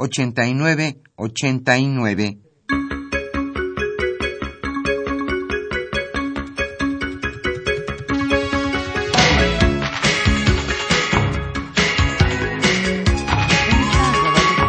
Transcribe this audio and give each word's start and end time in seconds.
89 0.00 1.02
89. 1.16 2.38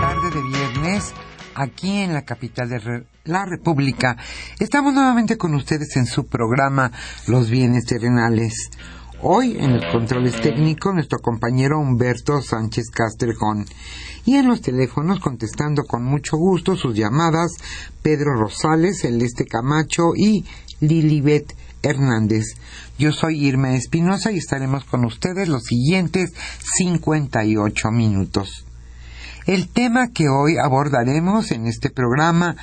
tarde 0.01 0.31
de 0.33 0.41
viernes 0.41 1.13
aquí 1.53 1.97
en 1.97 2.13
la 2.15 2.25
capital 2.25 2.69
de 2.69 3.05
la 3.25 3.45
República. 3.45 4.17
Estamos 4.59 4.95
nuevamente 4.95 5.37
con 5.37 5.53
ustedes 5.53 5.95
en 5.95 6.07
su 6.07 6.25
programa 6.25 6.91
Los 7.27 7.51
bienes 7.51 7.85
terrenales. 7.85 8.71
Hoy 9.21 9.57
en 9.59 9.71
el 9.71 9.91
control 9.91 10.31
técnico 10.31 10.93
nuestro 10.93 11.19
compañero 11.19 11.77
Humberto 11.77 12.41
Sánchez 12.41 12.85
Castrejón 12.89 13.65
y 14.25 14.35
en 14.35 14.47
los 14.47 14.61
teléfonos 14.61 15.19
contestando 15.19 15.83
con 15.83 16.05
mucho 16.05 16.37
gusto 16.37 16.77
sus 16.77 16.95
llamadas 16.95 17.51
Pedro 18.01 18.35
Rosales, 18.35 19.01
Celeste 19.01 19.45
Camacho 19.45 20.13
y 20.15 20.45
Lilibet 20.79 21.53
Hernández. 21.83 22.45
Yo 22.97 23.11
soy 23.11 23.45
Irma 23.45 23.75
Espinosa 23.75 24.31
y 24.31 24.37
estaremos 24.37 24.85
con 24.85 25.03
ustedes 25.03 25.49
los 25.49 25.63
siguientes 25.63 26.31
58 26.77 27.91
minutos. 27.91 28.65
El 29.45 29.67
tema 29.67 30.13
que 30.13 30.29
hoy 30.29 30.55
abordaremos 30.63 31.51
en 31.51 31.67
este 31.67 31.89
programa 31.89 32.55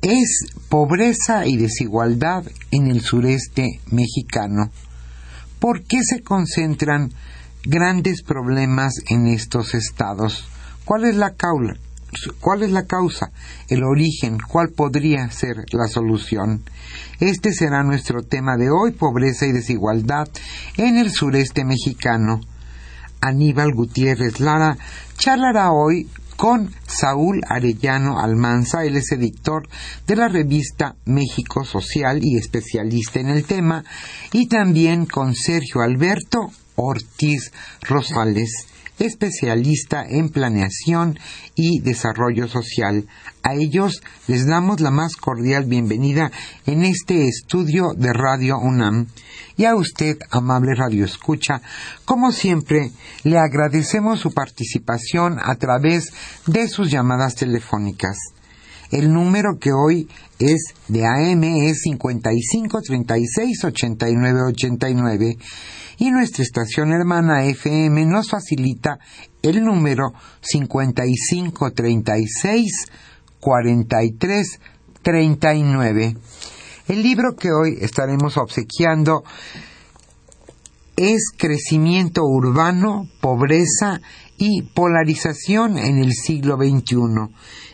es 0.00 0.46
pobreza 0.70 1.46
y 1.46 1.58
desigualdad 1.58 2.44
en 2.70 2.86
el 2.86 3.02
sureste 3.02 3.80
mexicano. 3.90 4.70
¿Por 5.60 5.82
qué 5.82 6.02
se 6.02 6.22
concentran 6.22 7.12
grandes 7.64 8.22
problemas 8.22 8.94
en 9.10 9.26
estos 9.26 9.74
estados? 9.74 10.48
¿Cuál 10.86 11.04
es 11.04 11.16
la 11.16 11.34
causa? 12.86 13.30
El 13.68 13.84
origen, 13.84 14.38
¿cuál 14.38 14.70
podría 14.70 15.30
ser 15.30 15.56
la 15.72 15.86
solución? 15.86 16.62
Este 17.20 17.52
será 17.52 17.82
nuestro 17.82 18.22
tema 18.22 18.56
de 18.56 18.70
hoy, 18.70 18.92
pobreza 18.92 19.44
y 19.46 19.52
desigualdad 19.52 20.28
en 20.78 20.96
el 20.96 21.12
sureste 21.12 21.66
mexicano. 21.66 22.40
Aníbal 23.20 23.74
Gutiérrez 23.74 24.40
Lara 24.40 24.78
charlará 25.18 25.72
hoy 25.72 26.08
con 26.40 26.72
Saúl 26.86 27.42
Arellano 27.46 28.18
Almanza, 28.18 28.86
él 28.86 28.96
es 28.96 29.12
editor 29.12 29.68
de 30.06 30.16
la 30.16 30.26
revista 30.26 30.96
México 31.04 31.66
Social 31.66 32.20
y 32.22 32.38
especialista 32.38 33.20
en 33.20 33.28
el 33.28 33.44
tema, 33.44 33.84
y 34.32 34.46
también 34.46 35.04
con 35.04 35.34
Sergio 35.34 35.82
Alberto 35.82 36.50
Ortiz 36.76 37.52
Rosales 37.82 38.68
especialista 39.00 40.04
en 40.06 40.28
planeación 40.28 41.18
y 41.54 41.80
desarrollo 41.80 42.46
social. 42.48 43.06
A 43.42 43.54
ellos 43.54 44.02
les 44.28 44.46
damos 44.46 44.80
la 44.80 44.90
más 44.90 45.16
cordial 45.16 45.64
bienvenida 45.64 46.30
en 46.66 46.84
este 46.84 47.26
estudio 47.26 47.94
de 47.96 48.12
Radio 48.12 48.58
UNAM. 48.58 49.06
Y 49.56 49.64
a 49.64 49.74
usted, 49.74 50.18
amable 50.30 50.74
Radio 50.74 51.04
Escucha, 51.04 51.60
como 52.04 52.32
siempre, 52.32 52.92
le 53.24 53.38
agradecemos 53.38 54.20
su 54.20 54.32
participación 54.32 55.38
a 55.42 55.54
través 55.56 56.12
de 56.46 56.68
sus 56.68 56.90
llamadas 56.90 57.34
telefónicas. 57.34 58.16
El 58.90 59.12
número 59.12 59.58
que 59.58 59.70
hoy 59.72 60.08
es 60.38 60.74
de 60.88 61.06
AM 61.06 61.44
es 61.44 61.82
55 61.82 62.82
36 62.82 63.64
89 63.64 64.40
89 64.48 65.36
y 66.00 66.10
nuestra 66.10 66.42
estación 66.42 66.90
hermana 66.92 67.44
FM 67.44 68.04
nos 68.06 68.30
facilita 68.30 68.98
el 69.42 69.62
número 69.62 70.14
5536 70.40 72.86
43 73.38 74.60
39. 75.02 76.16
El 76.88 77.02
libro 77.02 77.36
que 77.36 77.52
hoy 77.52 77.76
estaremos 77.82 78.38
obsequiando 78.38 79.24
es 80.96 81.32
Crecimiento 81.36 82.24
Urbano, 82.24 83.06
Pobreza 83.20 84.00
y 84.38 84.62
Polarización 84.62 85.76
en 85.76 85.98
el 85.98 86.14
siglo 86.14 86.56
XXI. 86.56 86.96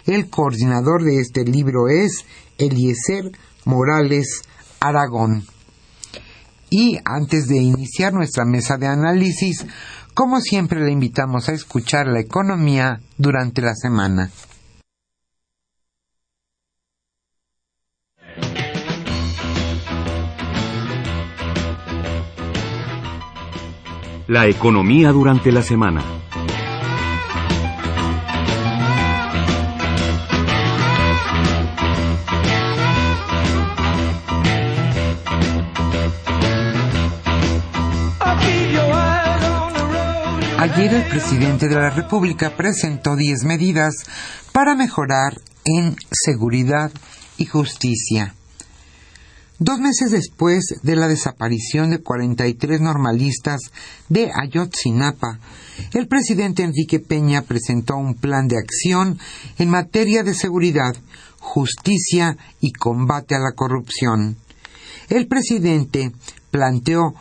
El 0.07 0.29
coordinador 0.31 1.05
de 1.05 1.21
este 1.21 1.45
libro 1.45 1.87
es 1.89 2.25
Eliezer 2.59 3.31
Morales 3.65 4.43
Aragón. 4.81 5.47
Y 6.71 6.99
antes 7.05 7.47
de 7.47 7.59
iniciar 7.59 8.13
nuestra 8.13 8.45
mesa 8.45 8.77
de 8.77 8.87
análisis, 8.87 9.67
como 10.15 10.41
siempre 10.41 10.81
le 10.81 10.91
invitamos 10.91 11.49
a 11.49 11.53
escuchar 11.53 12.07
la 12.07 12.21
economía 12.21 13.01
durante 13.19 13.63
la 13.63 13.75
semana. 13.75 14.31
La 24.29 24.49
economía 24.49 25.13
durante 25.13 25.53
la 25.53 25.63
semana. 25.63 26.03
Ayer 40.77 40.93
el 40.93 41.09
presidente 41.09 41.69
de 41.69 41.75
la 41.75 41.89
República 41.89 42.55
presentó 42.55 43.17
10 43.17 43.45
medidas 43.45 43.95
para 44.53 44.75
mejorar 44.75 45.41
en 45.65 45.97
seguridad 46.13 46.93
y 47.39 47.47
justicia. 47.47 48.35
Dos 49.59 49.79
meses 49.79 50.11
después 50.11 50.75
de 50.83 50.97
la 50.97 51.09
desaparición 51.09 51.89
de 51.89 52.03
43 52.03 52.83
normalistas 52.83 53.63
de 54.11 54.31
Ayotzinapa, 54.35 55.39
el 55.95 56.09
presidente 56.09 56.63
Enrique 56.63 57.01
Peña 57.01 57.41
presentó 57.41 57.97
un 57.97 58.15
plan 58.15 58.47
de 58.47 58.59
acción 58.59 59.19
en 59.57 59.71
materia 59.71 60.25
de 60.25 60.35
seguridad, 60.35 60.95
justicia 61.39 62.37
y 62.61 62.73
combate 62.73 63.35
a 63.35 63.39
la 63.39 63.53
corrupción. 63.53 64.37
El 65.09 65.27
presidente 65.27 66.13
planteó 66.51 67.15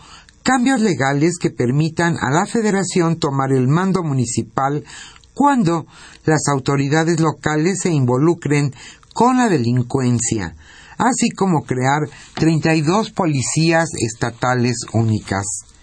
cambios 0.46 0.80
legales 0.80 1.40
que 1.42 1.50
permitan 1.50 2.18
a 2.22 2.30
la 2.30 2.46
Federación 2.46 3.18
tomar 3.18 3.52
el 3.52 3.68
mando 3.68 4.04
municipal 4.04 4.84
cuando 5.34 5.88
las 6.24 6.48
autoridades 6.54 7.20
locales 7.20 7.80
se 7.82 7.90
involucren 7.90 8.72
con 9.16 9.38
la 9.38 9.50
delincuencia, 9.50 10.56
así 11.00 11.32
como 11.32 11.64
crear 11.64 12.08
32 12.36 13.10
policías 13.10 13.90
estatales 14.00 14.86
únicas. 14.94 15.75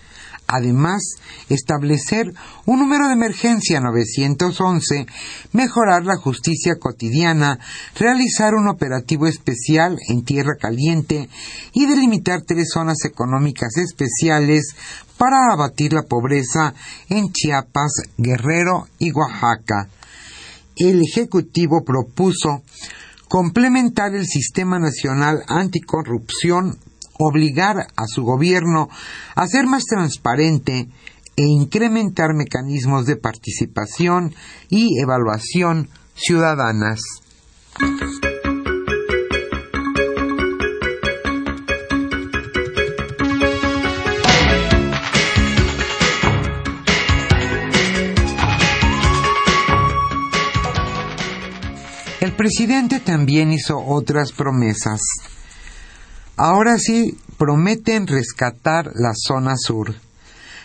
Además, 0.52 1.16
establecer 1.48 2.34
un 2.66 2.80
número 2.80 3.06
de 3.06 3.14
emergencia 3.14 3.80
911, 3.80 5.06
mejorar 5.52 6.04
la 6.04 6.16
justicia 6.16 6.74
cotidiana, 6.78 7.58
realizar 7.98 8.52
un 8.52 8.68
operativo 8.68 9.26
especial 9.26 9.96
en 10.08 10.24
Tierra 10.24 10.56
Caliente 10.60 11.30
y 11.72 11.86
delimitar 11.86 12.42
tres 12.42 12.68
zonas 12.70 13.02
económicas 13.06 13.78
especiales 13.78 14.76
para 15.16 15.38
abatir 15.50 15.94
la 15.94 16.02
pobreza 16.02 16.74
en 17.08 17.32
Chiapas, 17.32 18.02
Guerrero 18.18 18.88
y 18.98 19.10
Oaxaca. 19.12 19.88
El 20.76 21.00
Ejecutivo 21.00 21.82
propuso 21.82 22.62
complementar 23.26 24.14
el 24.14 24.26
Sistema 24.26 24.78
Nacional 24.78 25.44
Anticorrupción 25.48 26.76
obligar 27.26 27.76
a 27.96 28.06
su 28.06 28.22
gobierno 28.22 28.88
a 29.34 29.46
ser 29.46 29.66
más 29.66 29.84
transparente 29.84 30.88
e 31.36 31.44
incrementar 31.44 32.34
mecanismos 32.34 33.06
de 33.06 33.16
participación 33.16 34.34
y 34.68 35.00
evaluación 35.00 35.88
ciudadanas. 36.14 37.00
El 52.20 52.32
presidente 52.36 53.00
también 53.00 53.52
hizo 53.52 53.78
otras 53.78 54.30
promesas. 54.32 55.00
Ahora 56.36 56.78
sí, 56.78 57.18
prometen 57.36 58.06
rescatar 58.06 58.90
la 58.94 59.12
zona 59.14 59.56
sur. 59.56 59.94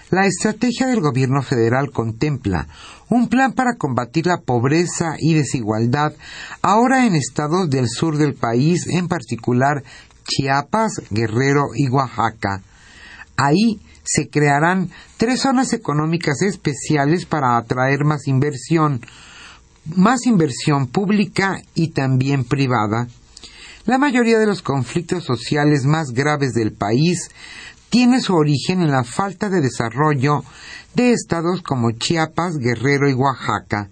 La 0.10 0.25
estrategia 0.25 0.88
del 0.88 1.02
gobierno 1.02 1.42
federal 1.42 1.92
contempla 1.92 2.68
un 3.10 3.28
plan 3.28 3.52
para 3.52 3.75
combatir 3.75 4.25
la 4.25 4.38
pobreza 4.38 5.16
y 5.19 5.34
desigualdad 5.34 6.14
ahora 6.62 7.06
en 7.06 7.16
estados 7.16 7.69
del 7.69 7.90
sur 7.90 8.18
del 8.18 8.34
país, 8.34 8.88
en 8.88 9.10
particular 9.10 9.84
Chiapas, 10.24 11.02
Guerrero 11.10 11.72
y 11.75 11.90
Oaxaca. 11.90 12.62
Ahí 13.36 13.81
se 14.04 14.30
crearán 14.30 14.90
tres 15.18 15.42
zonas 15.42 15.74
económicas 15.74 16.42
especiales 16.42 17.25
para 17.25 17.58
atraer 17.58 18.06
más 18.06 18.28
inversión, 18.28 19.02
más 19.96 20.25
inversión 20.25 20.88
pública 20.88 21.62
y 21.75 21.90
también 21.90 22.46
privada. 22.46 23.08
La 23.88 23.98
mayoría 23.98 24.38
de 24.38 24.45
los 24.45 24.62
conflictos 24.62 25.24
sociales 25.24 25.86
más 25.86 26.12
graves 26.12 26.51
del 26.51 26.74
país 26.74 27.30
tiene 27.89 28.19
su 28.19 28.36
origen 28.36 28.81
en 28.81 28.92
la 28.92 29.06
falta 29.06 29.50
de 29.50 29.62
desarrollo 29.62 30.44
de 30.94 31.13
estados 31.13 31.62
como 31.62 31.92
Chiapas, 31.92 32.57
Guerrero 32.57 33.10
y 33.10 33.13
Oaxaca. 33.13 33.89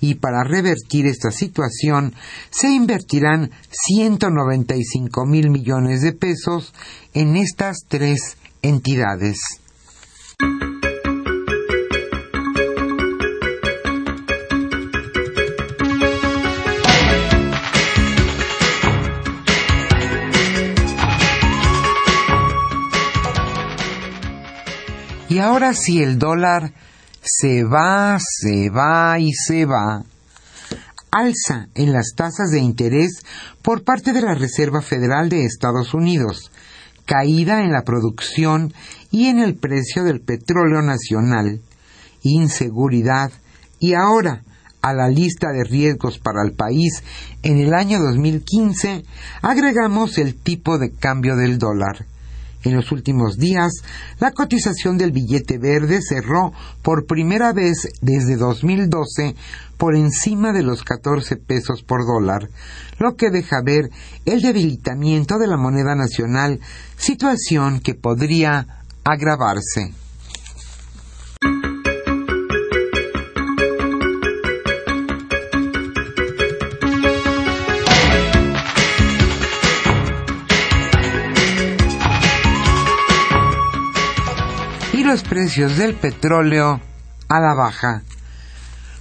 Y 0.00 0.14
para 0.14 0.44
revertir 0.44 1.06
esta 1.06 1.32
situación 1.32 2.14
se 2.50 2.70
invertirán 2.70 3.50
195 3.68 5.26
mil 5.26 5.50
millones 5.50 6.02
de 6.02 6.12
pesos 6.12 6.72
en 7.12 7.36
estas 7.36 7.78
tres 7.88 8.36
entidades. 8.62 9.40
Y 25.32 25.38
ahora 25.38 25.72
si 25.72 26.02
el 26.02 26.18
dólar 26.18 26.74
se 27.22 27.64
va, 27.64 28.18
se 28.20 28.68
va 28.68 29.18
y 29.18 29.32
se 29.32 29.64
va, 29.64 30.04
alza 31.10 31.68
en 31.74 31.94
las 31.94 32.12
tasas 32.14 32.50
de 32.50 32.58
interés 32.58 33.22
por 33.62 33.82
parte 33.82 34.12
de 34.12 34.20
la 34.20 34.34
Reserva 34.34 34.82
Federal 34.82 35.30
de 35.30 35.46
Estados 35.46 35.94
Unidos, 35.94 36.52
caída 37.06 37.62
en 37.62 37.72
la 37.72 37.80
producción 37.80 38.74
y 39.10 39.28
en 39.28 39.38
el 39.38 39.54
precio 39.54 40.04
del 40.04 40.20
petróleo 40.20 40.82
nacional, 40.82 41.62
inseguridad 42.20 43.32
y 43.78 43.94
ahora 43.94 44.42
a 44.82 44.92
la 44.92 45.08
lista 45.08 45.50
de 45.50 45.64
riesgos 45.64 46.18
para 46.18 46.44
el 46.44 46.52
país 46.52 47.02
en 47.42 47.56
el 47.58 47.72
año 47.72 48.00
2015 48.00 49.02
agregamos 49.40 50.18
el 50.18 50.34
tipo 50.34 50.76
de 50.76 50.92
cambio 50.92 51.36
del 51.36 51.56
dólar. 51.58 52.11
En 52.64 52.76
los 52.76 52.92
últimos 52.92 53.38
días, 53.38 53.72
la 54.20 54.30
cotización 54.30 54.96
del 54.98 55.12
billete 55.12 55.58
verde 55.58 56.00
cerró 56.00 56.52
por 56.82 57.06
primera 57.06 57.52
vez 57.52 57.88
desde 58.00 58.36
2012 58.36 59.34
por 59.76 59.96
encima 59.96 60.52
de 60.52 60.62
los 60.62 60.84
14 60.84 61.36
pesos 61.36 61.82
por 61.82 62.06
dólar, 62.06 62.48
lo 62.98 63.16
que 63.16 63.30
deja 63.30 63.62
ver 63.64 63.90
el 64.24 64.40
debilitamiento 64.40 65.38
de 65.38 65.48
la 65.48 65.56
moneda 65.56 65.96
nacional, 65.96 66.60
situación 66.96 67.80
que 67.80 67.94
podría 67.94 68.66
agravarse. 69.02 70.01
Precios 85.32 85.78
del 85.78 85.94
petróleo 85.94 86.78
a 87.26 87.40
la 87.40 87.54
baja. 87.54 88.02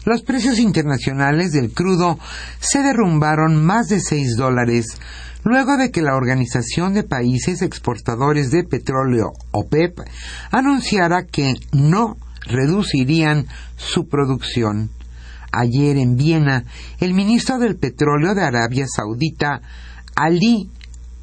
Los 0.06 0.22
precios 0.22 0.60
internacionales 0.60 1.52
del 1.52 1.74
crudo 1.74 2.18
se 2.58 2.82
derrumbaron 2.82 3.62
más 3.62 3.90
de 3.90 4.00
6 4.00 4.38
dólares 4.38 4.98
luego 5.44 5.76
de 5.76 5.92
que 5.92 6.02
la 6.02 6.16
Organización 6.16 6.94
de 6.94 7.04
Países 7.04 7.62
Exportadores 7.62 8.50
de 8.50 8.64
Petróleo, 8.64 9.34
OPEP, 9.52 10.00
anunciara 10.52 11.26
que 11.26 11.56
no 11.74 12.16
reducirían 12.48 13.48
su 13.76 14.08
producción. 14.08 14.90
Ayer 15.52 15.98
en 15.98 16.16
Viena, 16.16 16.64
el 17.02 17.14
ministro 17.14 17.60
del 17.60 17.76
Petróleo 17.76 18.36
de 18.36 18.44
Arabia 18.46 18.86
Saudita, 18.88 19.62
Ali 20.16 20.70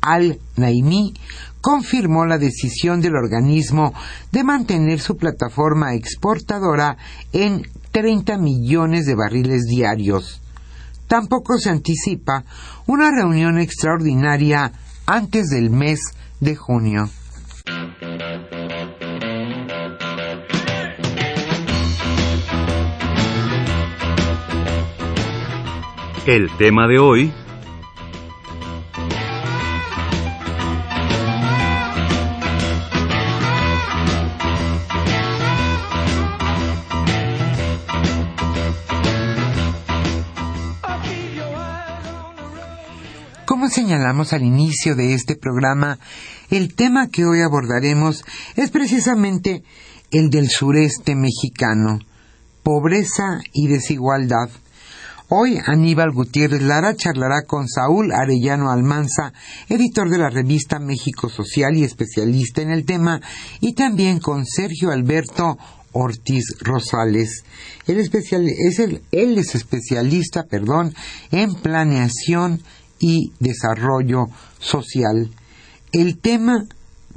Al-Naimi, 0.03 1.15
confirmó 1.61 2.27
la 2.27 2.39
decisión 2.39 3.01
del 3.01 3.17
organismo 3.17 3.93
de 4.33 4.45
mantener 4.45 5.01
su 5.01 5.17
plataforma 5.17 5.95
exportadora 5.95 6.97
en 7.33 7.63
30 7.91 8.39
millones 8.39 9.07
de 9.07 9.15
barriles 9.15 9.65
diarios. 9.65 10.41
Tampoco 11.07 11.59
se 11.59 11.71
anticipa 11.71 12.45
una 12.87 13.11
reunión 13.11 13.59
extraordinaria 13.59 14.73
antes 15.07 15.49
del 15.49 15.71
mes 15.71 16.01
de 16.41 16.55
junio. 16.55 17.09
El 26.27 26.51
tema 26.59 26.87
de 26.87 26.99
hoy 26.99 27.33
señalamos 43.71 44.33
al 44.33 44.43
inicio 44.43 44.95
de 44.95 45.15
este 45.15 45.37
programa, 45.37 45.99
el 46.51 46.75
tema 46.75 47.09
que 47.09 47.25
hoy 47.25 47.41
abordaremos 47.41 48.25
es 48.57 48.71
precisamente 48.71 49.63
el 50.11 50.31
del 50.31 50.49
sureste 50.49 51.15
mexicano, 51.15 51.99
pobreza 52.63 53.41
y 53.53 53.69
desigualdad. 53.69 54.51
Hoy 55.29 55.59
Aníbal 55.67 56.13
Gutiérrez 56.13 56.63
Lara 56.63 56.97
charlará 56.97 57.43
con 57.47 57.69
Saúl 57.69 58.13
Arellano 58.13 58.71
Almanza, 58.71 59.35
editor 59.69 60.09
de 60.09 60.19
la 60.19 60.31
revista 60.31 60.79
México 60.79 61.29
Social 61.29 61.77
y 61.77 61.85
especialista 61.85 62.63
en 62.63 62.71
el 62.71 62.87
tema, 62.87 63.21
y 63.61 63.75
también 63.75 64.21
con 64.21 64.47
Sergio 64.47 64.91
Alberto 64.91 65.59
Ortiz 65.93 66.45
Rosales. 66.61 67.45
Él, 67.87 67.99
es, 67.99 68.11
él 68.79 69.39
es 69.39 69.55
especialista 69.55 70.45
perdón, 70.45 70.95
en 71.31 71.55
planeación 71.55 72.63
y 72.99 73.33
desarrollo 73.39 74.27
social. 74.59 75.31
El 75.93 76.19
tema 76.19 76.67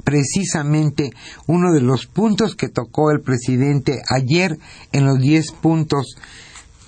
precisamente 0.04 1.10
uno 1.46 1.72
de 1.72 1.80
los 1.80 2.06
puntos 2.06 2.56
que 2.56 2.68
tocó 2.68 3.10
el 3.10 3.20
presidente 3.20 4.02
ayer 4.08 4.58
en 4.92 5.06
los 5.06 5.18
diez 5.20 5.52
puntos 5.52 6.16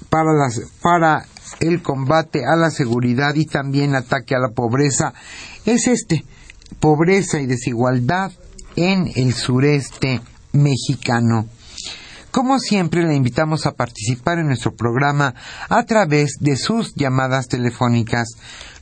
para, 0.08 0.32
las, 0.32 0.60
para 0.82 1.26
el 1.60 1.82
combate 1.82 2.44
a 2.44 2.56
la 2.56 2.70
seguridad 2.70 3.34
y 3.34 3.46
también 3.46 3.94
ataque 3.94 4.34
a 4.34 4.40
la 4.40 4.50
pobreza 4.50 5.12
es 5.64 5.86
este, 5.86 6.24
pobreza 6.80 7.40
y 7.40 7.46
desigualdad 7.46 8.32
en 8.76 9.10
el 9.14 9.34
sureste 9.34 10.20
mexicano. 10.52 11.46
Como 12.30 12.58
siempre, 12.58 13.06
le 13.06 13.14
invitamos 13.14 13.64
a 13.64 13.76
participar 13.76 14.40
en 14.40 14.48
nuestro 14.48 14.74
programa 14.74 15.34
a 15.68 15.84
través 15.84 16.38
de 16.40 16.56
sus 16.56 16.92
llamadas 16.96 17.46
telefónicas. 17.46 18.26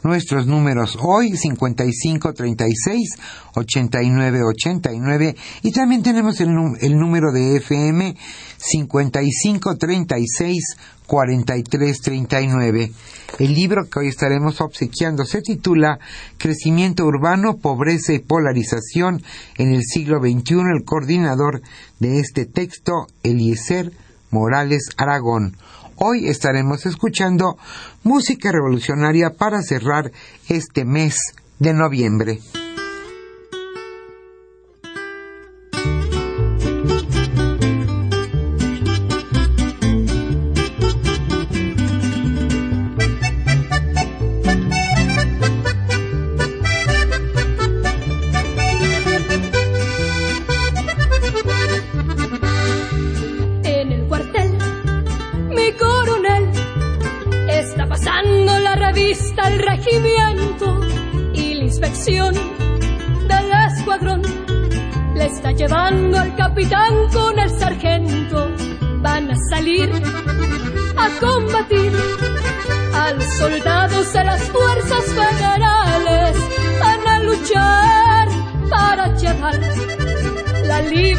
Nuestros 0.02 0.46
números 0.46 0.98
hoy 1.00 1.36
5536 1.36 3.10
8989 3.54 5.36
y 5.62 5.70
también 5.70 6.02
tenemos 6.02 6.40
el, 6.40 6.48
el 6.80 6.98
número 6.98 7.30
de 7.30 7.58
FM 7.58 8.16
5536 8.56 10.76
4339. 11.06 12.92
El 13.38 13.54
libro 13.54 13.88
que 13.88 14.00
hoy 14.00 14.08
estaremos 14.08 14.60
obsequiando 14.60 15.24
se 15.24 15.42
titula 15.42 16.00
Crecimiento 16.38 17.04
urbano, 17.04 17.58
pobreza 17.58 18.14
y 18.14 18.18
polarización 18.18 19.22
en 19.58 19.72
el 19.72 19.82
siglo 19.82 20.20
XXI. 20.20 20.54
El 20.74 20.84
coordinador 20.84 21.62
de 21.98 22.18
este 22.18 22.46
texto, 22.46 23.06
Eliezer 23.22 23.92
Morales 24.30 24.88
Aragón. 24.96 25.56
Hoy 26.04 26.28
estaremos 26.28 26.84
escuchando 26.84 27.56
música 28.02 28.50
revolucionaria 28.50 29.30
para 29.38 29.62
cerrar 29.62 30.10
este 30.48 30.84
mes 30.84 31.16
de 31.60 31.74
noviembre. 31.74 32.40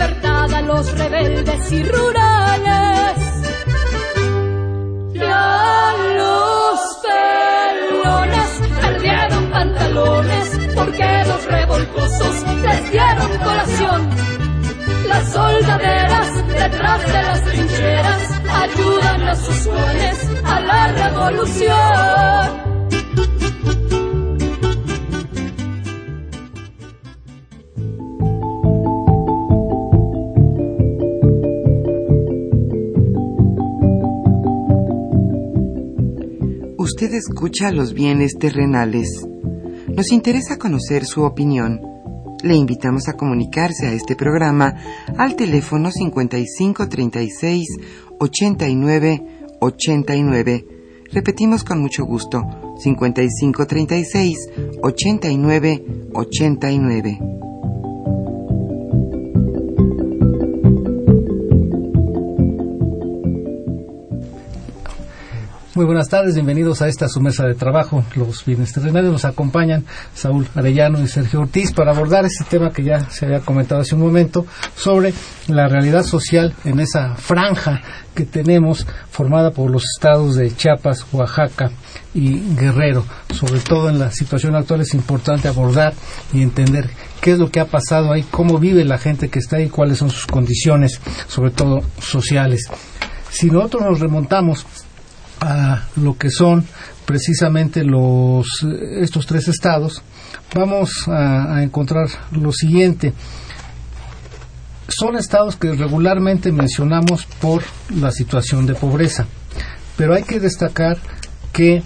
a 0.03 0.61
los 0.61 0.97
rebeldes 0.97 1.71
y 1.71 1.83
rurales. 1.83 3.17
Ya 5.13 5.93
los 6.17 6.97
pelones 7.03 8.61
perdieron 8.81 9.51
pantalones 9.51 10.59
porque 10.75 11.23
los 11.25 11.45
revoltosos 11.45 12.43
les 12.63 12.91
dieron 12.91 13.37
colación. 13.37 14.09
Las 15.07 15.31
soldaderas 15.31 16.47
detrás 16.47 17.07
de 17.07 17.23
las 17.23 17.43
trincheras 17.43 18.41
ayudan 18.61 19.21
a 19.29 19.35
sus 19.35 19.67
jóvenes 19.67 20.29
a 20.43 20.59
la 20.59 20.87
revolución. 20.87 22.72
Escucha 37.17 37.71
los 37.71 37.93
bienes 37.93 38.37
terrenales. 38.37 39.25
Nos 39.87 40.11
interesa 40.11 40.57
conocer 40.57 41.05
su 41.05 41.23
opinión. 41.23 41.81
Le 42.43 42.55
invitamos 42.55 43.07
a 43.07 43.13
comunicarse 43.13 43.87
a 43.87 43.93
este 43.93 44.15
programa 44.15 44.75
al 45.17 45.35
teléfono 45.35 45.91
5536 45.91 47.67
89 48.19 49.25
89. 49.59 50.65
Repetimos 51.11 51.63
con 51.63 51.79
mucho 51.79 52.05
gusto, 52.05 52.41
5536 52.79 54.37
89 54.81 55.85
89. 56.13 57.19
Muy 65.75 65.85
buenas 65.85 66.07
tardes, 66.07 66.35
bienvenidos 66.35 66.83
a 66.83 66.87
esta 66.87 67.09
su 67.09 67.19
mesa 67.19 67.47
de 67.47 67.55
trabajo. 67.55 68.05
Los 68.15 68.45
bienes 68.45 68.77
nos 68.77 69.25
acompañan 69.25 69.83
Saúl 70.13 70.47
Arellano 70.53 71.01
y 71.01 71.07
Sergio 71.07 71.39
Ortiz 71.39 71.73
para 71.73 71.89
abordar 71.89 72.25
este 72.25 72.43
tema 72.43 72.69
que 72.69 72.83
ya 72.83 73.09
se 73.09 73.25
había 73.25 73.39
comentado 73.39 73.81
hace 73.81 73.95
un 73.95 74.01
momento 74.01 74.45
sobre 74.75 75.15
la 75.47 75.67
realidad 75.67 76.03
social 76.03 76.53
en 76.63 76.79
esa 76.79 77.15
franja 77.15 77.81
que 78.13 78.23
tenemos 78.23 78.85
formada 79.09 79.49
por 79.49 79.71
los 79.71 79.83
estados 79.95 80.35
de 80.35 80.55
Chiapas, 80.55 81.07
Oaxaca 81.11 81.71
y 82.13 82.55
Guerrero. 82.55 83.03
Sobre 83.31 83.59
todo 83.59 83.89
en 83.89 83.97
la 83.97 84.11
situación 84.11 84.55
actual 84.55 84.81
es 84.81 84.93
importante 84.93 85.47
abordar 85.47 85.95
y 86.33 86.43
entender 86.43 86.91
qué 87.19 87.31
es 87.31 87.39
lo 87.39 87.49
que 87.49 87.59
ha 87.59 87.65
pasado 87.65 88.11
ahí, 88.11 88.23
cómo 88.29 88.59
vive 88.59 88.85
la 88.85 88.99
gente 88.99 89.27
que 89.27 89.39
está 89.39 89.55
ahí, 89.55 89.69
cuáles 89.69 89.97
son 89.97 90.11
sus 90.11 90.27
condiciones, 90.27 91.01
sobre 91.27 91.49
todo 91.49 91.81
sociales. 91.99 92.67
Si 93.31 93.49
nosotros 93.49 93.81
nos 93.89 93.99
remontamos 93.99 94.67
a 95.43 95.83
lo 95.97 96.17
que 96.17 96.29
son 96.29 96.65
precisamente 97.05 97.83
los 97.83 98.47
estos 98.99 99.25
tres 99.25 99.47
estados, 99.47 100.01
vamos 100.55 101.07
a, 101.07 101.61
encontrar 101.61 102.07
lo 102.31 102.51
siguiente. 102.51 103.13
Son 104.87 105.15
estados 105.15 105.55
que 105.55 105.73
regularmente 105.73 106.51
mencionamos 106.51 107.25
por 107.41 107.63
la 107.93 108.11
situación 108.11 108.65
de 108.65 108.75
pobreza, 108.75 109.25
pero 109.97 110.13
hay 110.13 110.23
que 110.23 110.39
destacar 110.39 110.97
que 111.51 111.83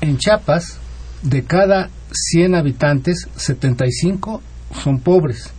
en 0.00 0.18
Chiapas, 0.18 0.78
de 1.22 1.44
cada 1.44 1.90
100 2.12 2.54
habitantes, 2.54 3.28
75 3.36 4.42
son 4.82 5.00
pobres. 5.00 5.50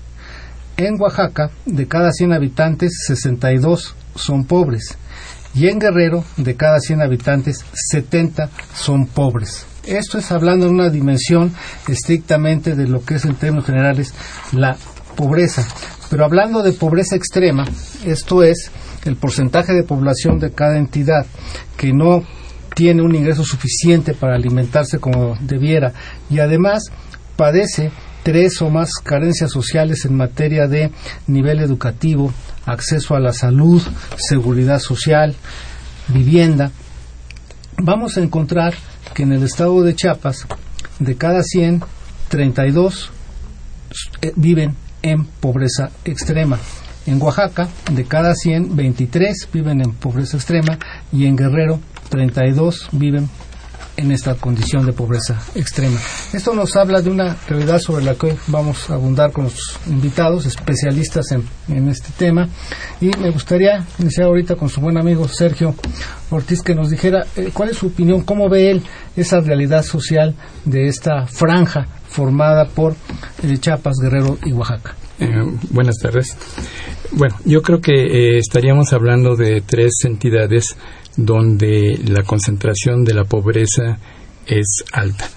En 0.77 0.99
Oaxaca, 0.99 1.51
de 1.65 1.87
cada 1.87 2.11
100 2.11 2.33
habitantes, 2.33 2.91
62 3.07 3.95
son 4.15 4.45
pobres 4.45 4.97
y 5.55 5.69
en 5.69 5.79
Guerrero, 5.79 6.23
de 6.35 6.55
cada 6.55 6.79
100 6.79 7.01
habitantes, 7.01 7.65
70 7.91 8.49
son 8.73 9.07
pobres. 9.07 9.65
Esto 9.85 10.17
es 10.17 10.31
hablando 10.31 10.67
en 10.67 10.73
una 10.73 10.89
dimensión 10.89 11.53
estrictamente 11.87 12.75
de 12.75 12.87
lo 12.87 13.03
que 13.05 13.15
es 13.15 13.25
en 13.25 13.35
términos 13.35 13.65
generales 13.65 14.13
la 14.51 14.75
pobreza. 15.15 15.65
Pero 16.09 16.25
hablando 16.25 16.61
de 16.61 16.73
pobreza 16.73 17.15
extrema, 17.15 17.65
esto 18.05 18.43
es 18.43 18.69
el 19.05 19.15
porcentaje 19.15 19.73
de 19.73 19.83
población 19.83 20.39
de 20.39 20.51
cada 20.51 20.77
entidad 20.77 21.25
que 21.77 21.93
no 21.93 22.23
tiene 22.75 23.01
un 23.01 23.15
ingreso 23.15 23.43
suficiente 23.43 24.13
para 24.13 24.35
alimentarse 24.35 24.99
como 24.99 25.37
debiera 25.39 25.93
y 26.29 26.39
además 26.39 26.83
padece 27.37 27.91
tres 28.25 28.59
o 28.63 28.71
más 28.71 28.89
carencias 29.03 29.51
sociales 29.51 30.03
en 30.03 30.17
materia 30.17 30.65
de 30.65 30.89
nivel 31.27 31.59
educativo, 31.59 32.33
acceso 32.65 33.15
a 33.15 33.19
la 33.19 33.31
salud, 33.31 33.83
seguridad 34.17 34.79
social, 34.79 35.35
vivienda, 36.07 36.71
vamos 37.77 38.17
a 38.17 38.21
encontrar 38.21 38.73
que 39.13 39.21
en 39.21 39.31
el 39.31 39.43
estado 39.43 39.83
de 39.83 39.93
Chiapas, 39.93 40.47
de 40.97 41.15
cada 41.15 41.43
100, 41.43 41.83
32 42.29 43.11
eh, 44.23 44.33
viven 44.35 44.75
en 45.03 45.25
pobreza 45.25 45.91
extrema. 46.03 46.57
En 47.05 47.21
Oaxaca, 47.21 47.69
de 47.91 48.05
cada 48.05 48.33
100, 48.33 48.75
23 48.75 49.49
viven 49.53 49.81
en 49.81 49.91
pobreza 49.93 50.37
extrema 50.37 50.79
y 51.13 51.27
en 51.27 51.35
Guerrero, 51.35 51.79
32 52.09 52.89
viven 52.91 53.29
en 53.97 54.11
esta 54.11 54.35
condición 54.35 54.85
de 54.85 54.93
pobreza 54.93 55.41
extrema. 55.55 55.97
Esto 56.33 56.53
nos 56.53 56.75
habla 56.75 57.01
de 57.01 57.09
una 57.09 57.35
realidad 57.47 57.79
sobre 57.79 58.03
la 58.03 58.15
que 58.15 58.35
vamos 58.47 58.89
a 58.89 58.95
abundar 58.95 59.31
con 59.31 59.45
los 59.45 59.79
invitados, 59.87 60.45
especialistas 60.45 61.31
en, 61.31 61.89
este 61.89 62.09
tema. 62.17 62.47
Y 63.01 63.11
me 63.19 63.31
gustaría 63.31 63.85
iniciar 63.99 64.27
ahorita 64.27 64.55
con 64.55 64.69
su 64.69 64.81
buen 64.81 64.97
amigo 64.97 65.27
Sergio 65.27 65.75
Ortiz 66.29 66.61
que 66.61 66.75
nos 66.75 66.89
dijera 66.89 67.25
eh, 67.35 67.49
cuál 67.53 67.69
es 67.69 67.77
su 67.77 67.87
opinión, 67.87 68.21
cómo 68.21 68.49
ve 68.49 68.71
él 68.71 68.83
esa 69.15 69.39
realidad 69.39 69.83
social 69.83 70.35
de 70.65 70.87
esta 70.87 71.25
franja 71.27 71.87
formada 72.07 72.65
por 72.65 72.95
eh, 73.43 73.57
Chiapas, 73.57 73.95
Guerrero 74.01 74.37
y 74.45 74.51
Oaxaca. 74.51 74.95
Eh, 75.19 75.29
buenas 75.69 75.95
tardes. 76.01 76.35
Bueno, 77.11 77.35
yo 77.45 77.61
creo 77.61 77.79
que 77.79 78.37
estaríamos 78.37 78.91
hablando 78.91 79.35
de 79.35 79.61
tres 79.61 79.93
entidades 80.03 80.75
donde 81.17 81.99
la 82.05 82.23
concentración 82.23 83.03
de 83.03 83.13
la 83.13 83.23
pobreza 83.23 83.97
es 84.45 84.83
alta. 84.91 85.29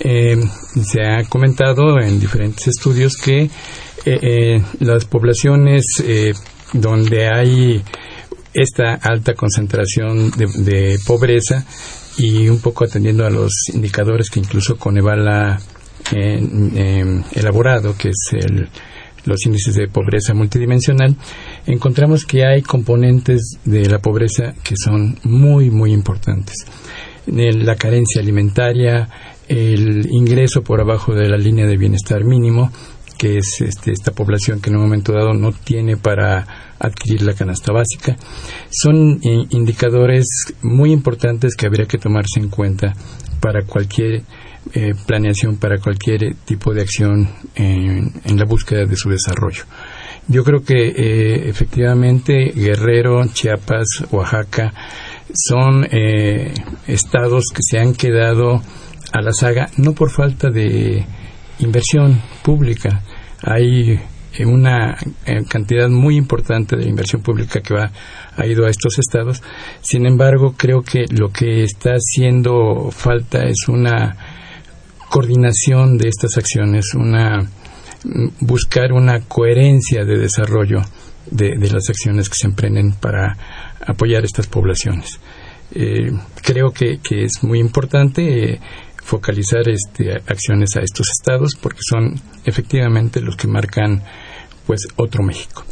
Eh, 0.00 0.36
se 0.82 1.02
ha 1.02 1.24
comentado 1.24 2.00
en 2.00 2.18
diferentes 2.18 2.68
estudios 2.68 3.16
que 3.16 3.42
eh, 3.42 3.50
eh, 4.04 4.62
las 4.80 5.04
poblaciones 5.04 5.84
donde 6.72 7.28
hay 7.28 7.82
esta 8.54 8.94
alta 8.94 9.34
concentración 9.34 10.30
de, 10.30 10.98
pobreza 11.06 11.64
y 12.16 12.48
un 12.48 12.60
poco 12.60 12.84
atendiendo 12.84 13.26
a 13.26 13.30
los 13.30 13.52
indicadores 13.74 14.30
que 14.30 14.40
incluso 14.40 14.76
Coneval 14.76 15.28
ha 15.28 15.58
elaborado, 16.10 17.96
que 17.96 18.08
es 18.08 18.32
el, 18.32 18.68
los 19.24 19.44
índices 19.46 19.74
de 19.74 19.88
pobreza 19.88 20.34
multidimensional, 20.34 21.16
encontramos 21.66 22.24
que 22.24 22.44
hay 22.44 22.62
componentes 22.62 23.58
de 23.64 23.86
la 23.86 23.98
pobreza 23.98 24.54
que 24.62 24.74
son 24.76 25.18
muy, 25.24 25.70
muy 25.70 25.92
importantes. 25.92 26.56
La 27.26 27.76
carencia 27.76 28.20
alimentaria, 28.20 29.08
el 29.48 30.10
ingreso 30.10 30.62
por 30.62 30.80
abajo 30.80 31.14
de 31.14 31.28
la 31.28 31.36
línea 31.36 31.66
de 31.66 31.76
bienestar 31.76 32.24
mínimo, 32.24 32.70
que 33.18 33.36
es 33.36 33.60
este, 33.60 33.92
esta 33.92 34.12
población 34.12 34.60
que 34.60 34.70
en 34.70 34.76
un 34.76 34.82
momento 34.82 35.12
dado 35.12 35.34
no 35.34 35.52
tiene 35.52 35.98
para 35.98 36.74
adquirir 36.78 37.20
la 37.20 37.34
canasta 37.34 37.70
básica, 37.70 38.16
son 38.70 39.20
eh, 39.22 39.44
indicadores 39.50 40.26
muy 40.62 40.90
importantes 40.90 41.54
que 41.54 41.66
habría 41.66 41.84
que 41.84 41.98
tomarse 41.98 42.40
en 42.40 42.48
cuenta 42.48 42.94
para 43.40 43.66
cualquier 43.66 44.22
eh, 44.72 44.94
planeación 45.06 45.56
para 45.56 45.78
cualquier 45.78 46.36
tipo 46.44 46.72
de 46.72 46.82
acción 46.82 47.28
en, 47.56 48.12
la 48.36 48.44
búsqueda 48.44 48.84
de 48.84 48.94
su 48.94 49.08
desarrollo. 49.08 49.64
Yo 50.28 50.44
creo 50.44 50.62
que 50.62 50.88
eh, 50.88 51.48
efectivamente 51.48 52.52
Guerrero, 52.54 53.24
Chiapas, 53.32 54.04
Oaxaca 54.12 54.72
son 55.34 55.88
eh, 55.90 56.54
estados 56.86 57.46
que 57.52 57.62
se 57.62 57.80
han 57.80 57.94
quedado 57.94 58.62
a 59.12 59.22
la 59.22 59.32
saga 59.32 59.68
no 59.76 59.92
por 59.92 60.10
falta 60.10 60.50
de 60.50 61.04
inversión 61.58 62.20
pública. 62.44 63.02
Hay 63.42 63.98
una 64.46 64.96
cantidad 65.48 65.88
muy 65.88 66.16
importante 66.16 66.76
de 66.76 66.88
inversión 66.88 67.22
pública 67.22 67.60
que 67.60 67.74
va, 67.74 67.90
ha 68.36 68.46
ido 68.46 68.66
a 68.66 68.70
estos 68.70 68.98
estados. 69.00 69.42
Sin 69.80 70.06
embargo, 70.06 70.54
creo 70.56 70.82
que 70.82 71.06
lo 71.10 71.30
que 71.30 71.64
está 71.64 71.94
haciendo 71.94 72.90
falta 72.92 73.42
es 73.42 73.66
una 73.66 74.16
coordinación 75.10 75.98
de 75.98 76.08
estas 76.08 76.38
acciones, 76.38 76.94
una 76.94 77.46
buscar 78.40 78.92
una 78.92 79.20
coherencia 79.20 80.04
de 80.04 80.18
desarrollo 80.18 80.80
de, 81.30 81.54
las 81.70 81.88
acciones 81.88 82.28
que 82.28 82.36
se 82.36 82.46
emprenden 82.46 82.92
para 82.92 83.36
apoyar 83.86 84.24
estas 84.24 84.46
poblaciones. 84.46 85.20
Eh, 85.72 86.10
creo 86.42 86.70
que, 86.70 86.98
es 87.10 87.42
muy 87.42 87.60
importante 87.60 88.54
eh, 88.54 88.60
focalizar 89.04 89.68
este, 89.68 90.12
acciones 90.12 90.76
a 90.76 90.80
estos 90.80 91.08
estados 91.10 91.56
porque 91.60 91.80
son 91.88 92.14
efectivamente 92.44 93.20
los 93.20 93.36
que 93.36 93.48
marcan 93.48 94.02
pues 94.66 94.80
otro 94.96 95.22
México. 95.22 95.64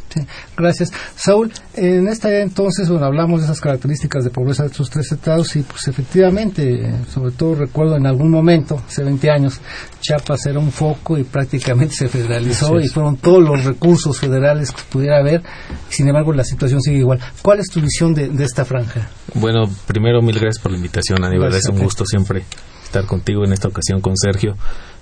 Gracias. 0.56 0.90
Saúl, 1.16 1.52
en 1.74 2.08
esta 2.08 2.40
entonces, 2.40 2.88
bueno, 2.88 3.06
hablamos 3.06 3.40
de 3.40 3.46
esas 3.46 3.60
características 3.60 4.24
de 4.24 4.30
pobreza 4.30 4.64
de 4.64 4.70
estos 4.70 4.90
tres 4.90 5.10
estados 5.12 5.54
y 5.56 5.62
pues 5.62 5.88
efectivamente, 5.88 6.94
sobre 7.12 7.32
todo 7.32 7.54
recuerdo 7.54 7.96
en 7.96 8.06
algún 8.06 8.30
momento, 8.30 8.82
hace 8.86 9.02
20 9.02 9.30
años, 9.30 9.60
Chiapas 10.00 10.46
era 10.46 10.58
un 10.58 10.70
foco 10.70 11.18
y 11.18 11.24
prácticamente 11.24 11.94
se 11.94 12.08
federalizó 12.08 12.78
y 12.80 12.88
fueron 12.88 13.16
todos 13.16 13.42
los 13.42 13.64
recursos 13.64 14.18
federales 14.18 14.72
que 14.72 14.82
pudiera 14.90 15.18
haber, 15.18 15.42
sin 15.88 16.08
embargo 16.08 16.32
la 16.32 16.44
situación 16.44 16.80
sigue 16.80 16.98
igual. 16.98 17.18
¿Cuál 17.42 17.60
es 17.60 17.68
tu 17.68 17.80
visión 17.80 18.14
de, 18.14 18.30
esta 18.42 18.64
franja? 18.64 19.08
Bueno, 19.34 19.64
primero 19.86 20.22
mil 20.22 20.38
gracias 20.38 20.62
por 20.62 20.72
la 20.72 20.78
invitación, 20.78 21.24
Aníbal, 21.24 21.54
es 21.54 21.68
un 21.68 21.78
gusto 21.78 22.04
siempre 22.06 22.44
estar 22.84 23.04
contigo 23.04 23.44
en 23.44 23.52
esta 23.52 23.68
ocasión 23.68 24.00
con 24.00 24.16
Sergio. 24.16 24.56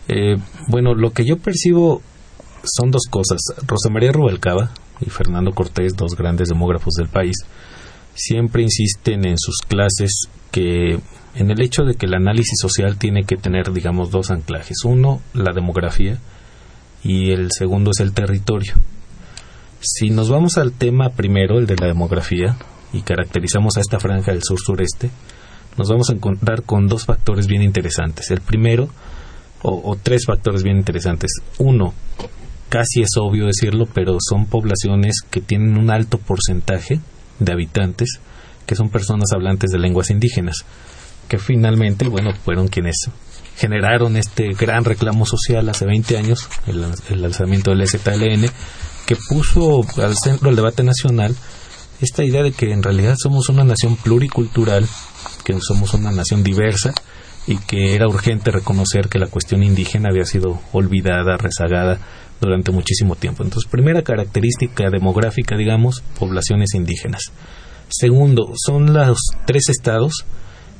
Eh, 0.09 0.37
bueno, 0.69 0.95
lo 0.95 1.11
que 1.11 1.25
yo 1.25 1.37
percibo 1.37 2.03
son 2.65 2.91
dos 2.91 3.03
cosas. 3.09 3.39
Rosa 3.67 3.91
María 3.91 4.13
Rubalcaba 4.13 4.71
y 5.01 5.11
Fernando 5.11 5.53
Cortés, 5.53 5.95
dos 5.97 6.17
grandes 6.17 6.49
demógrafos 6.49 6.95
del 6.95 7.09
país, 7.09 7.37
siempre 8.15 8.63
insisten 8.63 9.27
en 9.27 9.39
sus 9.39 9.57
clases 9.67 10.29
que 10.51 10.99
en 11.35 11.51
el 11.51 11.61
hecho 11.61 11.85
de 11.85 11.95
que 11.95 12.07
el 12.07 12.15
análisis 12.15 12.59
social 12.61 12.97
tiene 12.97 13.25
que 13.25 13.37
tener, 13.37 13.73
digamos, 13.73 14.11
dos 14.11 14.31
anclajes. 14.31 14.79
Uno, 14.85 15.21
la 15.35 15.53
demografía 15.53 16.19
y 17.03 17.31
el 17.33 17.51
segundo 17.53 17.91
es 17.91 18.01
el 18.01 18.13
territorio. 18.13 18.75
Si 19.81 20.09
nos 20.09 20.31
vamos 20.31 20.57
al 20.57 20.73
tema 20.73 21.11
primero, 21.11 21.59
el 21.59 21.67
de 21.67 21.77
la 21.77 21.87
demografía, 21.87 22.57
y 22.93 23.03
caracterizamos 23.03 23.77
a 23.77 23.81
esta 23.81 24.01
franja 24.01 24.33
del 24.33 24.43
sur-sureste, 24.43 25.11
nos 25.77 25.91
vamos 25.91 26.09
a 26.09 26.15
encontrar 26.15 26.63
con 26.63 26.87
dos 26.87 27.05
factores 27.05 27.47
bien 27.47 27.63
interesantes. 27.63 28.31
El 28.31 28.41
primero, 28.41 28.89
o, 29.63 29.91
o 29.91 29.97
tres 29.97 30.25
factores 30.27 30.63
bien 30.63 30.79
interesantes. 30.79 31.31
Uno, 31.59 31.93
casi 32.69 33.03
es 33.03 33.11
obvio 33.17 33.47
decirlo, 33.47 33.87
pero 33.93 34.19
son 34.21 34.47
poblaciones 34.47 35.17
que 35.31 35.41
tienen 35.41 35.79
un 35.79 35.91
alto 35.91 36.19
porcentaje 36.19 37.01
de 37.39 37.53
habitantes 37.53 38.21
que 38.67 38.75
son 38.75 38.91
personas 38.91 39.33
hablantes 39.33 39.71
de 39.71 39.79
lenguas 39.79 40.11
indígenas, 40.11 40.65
que 41.29 41.39
finalmente, 41.39 42.09
bueno, 42.09 42.33
fueron 42.45 42.69
quienes 42.69 43.09
generaron 43.57 44.17
este 44.17 44.53
gran 44.53 44.85
reclamo 44.85 45.25
social 45.25 45.69
hace 45.69 45.87
20 45.87 46.19
años, 46.19 46.49
el, 46.67 47.23
lanzamiento 47.23 47.71
del 47.71 47.89
ZLN, 47.89 48.51
que 49.07 49.17
puso 49.29 49.83
al 50.03 50.17
centro 50.17 50.49
del 50.49 50.57
debate 50.57 50.83
nacional 50.83 51.35
esta 52.01 52.25
idea 52.25 52.43
de 52.43 52.53
que 52.53 52.73
en 52.73 52.83
realidad 52.83 53.15
somos 53.17 53.49
una 53.49 53.65
nación 53.65 53.97
pluricultural, 53.97 54.87
que 55.45 55.57
somos 55.61 55.95
una 55.95 56.11
nación 56.11 56.43
diversa 56.43 56.93
y 57.47 57.57
que 57.57 57.95
era 57.95 58.09
urgente 58.09 58.51
reconocer 58.51 59.09
que 59.09 59.21
la 59.21 59.29
cuestión 59.29 59.63
indígena 59.63 60.11
había 60.11 60.27
sido 60.27 60.61
olvidada, 60.73 61.37
rezagada 61.39 62.01
durante 62.41 62.73
muchísimo 62.73 63.17
tiempo. 63.17 63.43
Entonces, 63.43 63.71
primera 63.71 64.03
característica 64.03 64.91
demográfica, 64.91 65.57
digamos, 65.57 66.03
poblaciones 66.19 66.75
indígenas. 66.75 67.33
Segundo, 67.89 68.53
son 68.57 68.93
los 68.93 69.19
tres 69.47 69.69
estados 69.69 70.25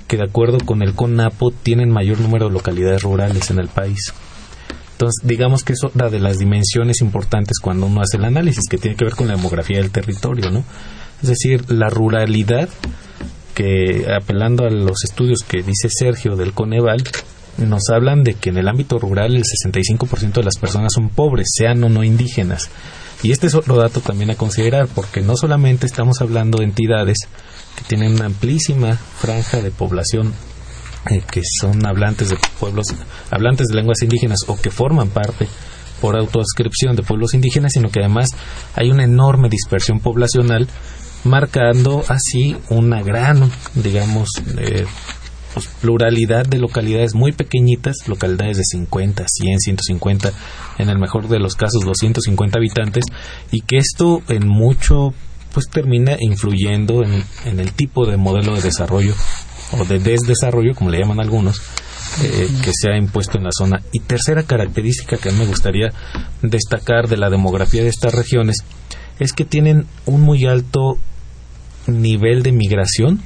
que 0.09 0.17
de 0.17 0.25
acuerdo 0.25 0.59
con 0.59 0.83
el 0.83 0.95
CONAPO 0.95 1.51
tienen 1.51 1.91
mayor 1.91 2.21
número 2.21 2.47
de 2.47 2.53
localidades 2.53 3.03
rurales 3.03 3.51
en 3.51 3.59
el 3.59 3.69
país. 3.69 4.13
Entonces, 4.93 5.27
digamos 5.27 5.63
que 5.63 5.75
es 5.75 5.85
otra 5.85 6.09
de 6.09 6.21
las 6.21 6.39
dimensiones 6.39 7.01
importantes 7.03 7.59
cuando 7.61 7.87
uno 7.87 8.01
hace 8.01 8.17
el 8.17 8.25
análisis, 8.25 8.63
que 8.69 8.79
tiene 8.79 8.97
que 8.97 9.05
ver 9.05 9.15
con 9.15 9.29
la 9.29 9.37
demografía 9.37 9.79
del 9.79 9.91
territorio, 9.91 10.51
¿no? 10.51 10.65
Es 11.23 11.29
decir, 11.29 11.71
la 11.71 11.89
ruralidad, 11.89 12.69
que 13.55 14.07
apelando 14.15 14.65
a 14.65 14.71
los 14.71 15.05
estudios 15.05 15.41
que 15.41 15.63
dice 15.63 15.89
Sergio 15.91 16.37
del 16.37 16.53
Coneval, 16.53 17.03
nos 17.59 17.89
hablan 17.91 18.23
de 18.23 18.35
que 18.35 18.51
en 18.51 18.59
el 18.59 18.69
ámbito 18.69 18.99
rural 18.99 19.37
el 19.37 19.43
65% 19.43 20.33
de 20.33 20.45
las 20.45 20.59
personas 20.59 20.93
son 20.95 21.09
pobres, 21.09 21.49
sean 21.53 21.83
o 21.85 21.89
no 21.89 22.05
indígenas. 22.05 22.69
Y 23.23 23.33
este 23.33 23.47
es 23.47 23.55
otro 23.55 23.77
dato 23.77 24.01
también 24.01 24.31
a 24.31 24.37
considerar, 24.37 24.89
porque 24.95 25.21
no 25.23 25.37
solamente 25.37 25.87
estamos 25.87 26.21
hablando 26.21 26.59
de 26.59 26.65
entidades 26.65 27.19
que 27.77 27.85
tienen 27.85 28.15
una 28.15 28.27
amplísima 28.27 28.97
franja 28.97 29.63
de 29.63 29.71
población 29.71 30.33
eh, 31.11 31.23
que 31.31 31.43
son 31.61 31.87
hablantes 31.87 32.31
de 32.31 32.39
pueblos, 32.59 32.87
hablantes 33.31 33.69
de 33.69 33.77
lenguas 33.77 34.03
indígenas 34.03 34.41
o 34.49 34.57
que 34.57 34.71
forman 34.71 35.09
parte 35.09 35.47
por 36.01 36.19
autoascripción 36.19 36.97
de 36.97 37.03
pueblos 37.03 37.33
indígenas, 37.35 37.73
sino 37.73 37.91
que 37.91 38.01
además 38.01 38.29
hay 38.75 38.91
una 38.91 39.05
enorme 39.05 39.49
dispersión 39.49 40.01
poblacional 40.01 40.69
marcando 41.25 42.05
así 42.09 42.57
una 42.69 43.03
gran, 43.03 43.51
digamos, 43.75 44.29
eh, 44.59 44.87
pues, 45.57 45.69
pluralidad 45.81 46.45
de 46.45 46.59
localidades 46.59 47.15
muy 47.15 47.33
pequeñitas, 47.33 48.07
localidades 48.09 48.59
de 48.59 48.65
50, 48.65 49.25
100, 49.27 49.61
150, 49.61 50.31
en 50.77 50.91
el 50.91 50.99
mejor 50.99 51.29
de 51.29 51.39
los 51.39 51.55
casos 51.55 51.83
250 51.83 52.59
habitantes, 52.59 53.07
y 53.51 53.63
que 53.63 53.79
esto 53.79 54.21
en 54.29 54.47
mucho 54.47 55.15
pues 55.55 55.71
termina 55.71 56.19
influyendo 56.21 57.03
en, 57.03 57.25
el 57.59 57.73
tipo 57.73 58.05
de 58.05 58.19
modelo 58.19 58.55
de 58.55 58.61
desarrollo 58.61 59.15
o 59.73 59.87
de 59.87 59.99
desdesarrollo, 59.99 60.75
como 60.75 60.91
le 60.91 60.99
llaman 60.99 61.21
algunos, 61.21 61.63
eh, 62.23 62.51
que 62.63 62.73
se 62.79 62.91
ha 62.91 62.99
impuesto 62.99 63.39
en 63.39 63.45
la 63.45 63.51
zona. 63.51 63.81
Y 63.93 64.01
tercera 64.01 64.43
característica 64.43 65.17
que 65.17 65.33
me 65.33 65.47
gustaría 65.47 65.91
destacar 66.43 67.09
de 67.09 67.17
la 67.17 67.31
demografía 67.31 67.83
de 67.83 67.89
estas 67.89 68.15
regiones 68.15 68.57
es 69.19 69.33
que 69.33 69.47
tienen 69.47 69.87
un 70.05 70.21
muy 70.21 70.45
alto 70.45 70.99
nivel 71.87 72.43
de 72.43 72.53
migración 72.53 73.23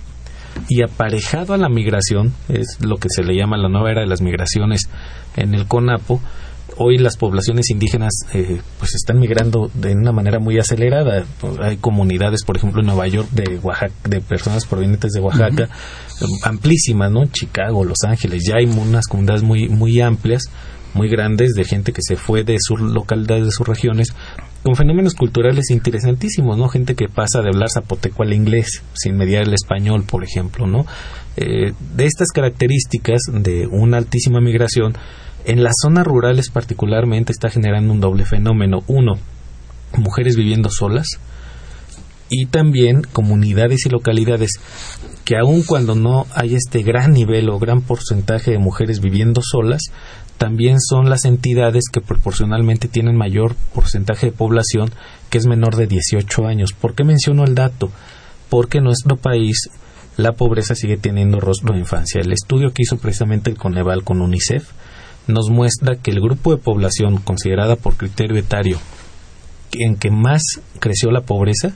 y 0.69 0.83
aparejado 0.83 1.55
a 1.55 1.59
la 1.59 1.69
migración, 1.69 2.33
es 2.49 2.79
lo 2.81 2.97
que 2.97 3.09
se 3.09 3.23
le 3.23 3.35
llama 3.35 3.57
la 3.57 3.69
nueva 3.69 3.91
era 3.91 4.01
de 4.03 4.07
las 4.07 4.21
migraciones 4.21 4.89
en 5.37 5.55
el 5.55 5.67
CONAPO, 5.67 6.21
hoy 6.77 6.99
las 6.99 7.17
poblaciones 7.17 7.71
indígenas 7.71 8.13
eh, 8.33 8.61
pues 8.79 8.95
están 8.95 9.19
migrando 9.19 9.71
de 9.75 9.93
una 9.93 10.13
manera 10.13 10.39
muy 10.39 10.59
acelerada. 10.59 11.25
Hay 11.61 11.77
comunidades, 11.77 12.43
por 12.45 12.57
ejemplo, 12.57 12.81
en 12.81 12.87
Nueva 12.87 13.07
York 13.07 13.29
de 13.33 13.59
Oaxaca, 13.59 13.93
de 14.05 14.21
personas 14.21 14.67
provenientes 14.67 15.13
de 15.13 15.21
Oaxaca, 15.21 15.69
amplísimas, 16.45 17.11
¿no? 17.11 17.27
Chicago, 17.27 17.85
Los 17.85 17.99
Ángeles, 18.07 18.45
ya 18.49 18.57
hay 18.57 18.65
unas 18.65 19.07
comunidades 19.07 19.43
muy 19.43 19.69
muy 19.69 20.01
amplias, 20.01 20.45
muy 20.95 21.09
grandes 21.09 21.53
de 21.55 21.65
gente 21.65 21.93
que 21.93 22.03
se 22.03 22.17
fue 22.17 22.45
de 22.45 22.57
sus 22.59 22.81
localidades, 22.81 23.45
de 23.45 23.51
sus 23.51 23.67
regiones 23.67 24.15
con 24.63 24.77
fenómenos 24.77 25.15
culturales 25.15 25.71
interesantísimos, 25.71 26.59
¿no? 26.59 26.69
Gente 26.69 26.95
que 26.95 27.09
pasa 27.09 27.41
de 27.41 27.49
hablar 27.49 27.71
zapoteco 27.71 28.23
al 28.23 28.33
inglés 28.33 28.83
sin 28.95 29.17
mediar 29.17 29.45
el 29.45 29.55
español, 29.55 30.05
por 30.05 30.23
ejemplo, 30.23 30.67
¿no? 30.67 30.87
Eh, 31.37 31.73
de 31.95 32.05
estas 32.05 32.29
características 32.29 33.23
de 33.33 33.67
una 33.67 33.97
altísima 33.97 34.41
migración, 34.41 34.95
en 35.45 35.63
las 35.63 35.75
zonas 35.83 36.07
rurales 36.07 36.51
particularmente 36.51 37.33
está 37.33 37.49
generando 37.49 37.93
un 37.93 38.01
doble 38.01 38.27
fenómeno. 38.27 38.81
Uno, 38.87 39.15
mujeres 39.97 40.37
viviendo 40.37 40.69
solas 40.69 41.07
y 42.29 42.47
también 42.47 43.03
comunidades 43.03 43.87
y 43.87 43.89
localidades 43.89 44.51
que 45.25 45.37
aun 45.37 45.63
cuando 45.63 45.95
no 45.95 46.27
hay 46.35 46.55
este 46.55 46.83
gran 46.83 47.13
nivel 47.13 47.49
o 47.49 47.59
gran 47.59 47.81
porcentaje 47.81 48.53
de 48.53 48.59
mujeres 48.59 49.01
viviendo 49.01 49.41
solas, 49.43 49.81
también 50.41 50.81
son 50.81 51.11
las 51.11 51.27
entidades 51.27 51.85
que 51.93 52.01
proporcionalmente 52.01 52.89
tienen 52.89 53.15
mayor 53.15 53.57
porcentaje 53.75 54.29
de 54.29 54.33
población 54.33 54.91
que 55.29 55.37
es 55.37 55.47
menor 55.47 55.77
de 55.77 55.87
18 55.87 56.47
años. 56.47 56.73
¿Por 56.73 56.95
qué 56.95 57.05
menciono 57.05 57.45
el 57.45 57.55
dato? 57.55 57.91
Porque 58.49 58.79
en 58.79 58.85
nuestro 58.85 59.17
país 59.17 59.69
la 60.17 60.33
pobreza 60.33 60.75
sigue 60.75 60.97
teniendo 60.97 61.41
rostro 61.41 61.75
de 61.75 61.81
infancia. 61.81 62.23
El 62.23 62.33
estudio 62.33 62.73
que 62.73 62.85
hizo 62.85 62.97
precisamente 62.97 63.51
el 63.51 63.59
Coneval 63.59 64.03
con 64.03 64.23
UNICEF 64.23 64.67
nos 65.27 65.51
muestra 65.51 65.97
que 65.97 66.11
el 66.11 66.23
grupo 66.23 66.57
de 66.57 66.63
población 66.63 67.19
considerada 67.19 67.77
por 67.77 67.99
criterio 67.99 68.39
etario 68.39 68.79
en 69.73 69.97
que 69.97 70.11
más 70.11 70.41
creció 70.79 71.11
la 71.11 71.21
pobreza 71.21 71.75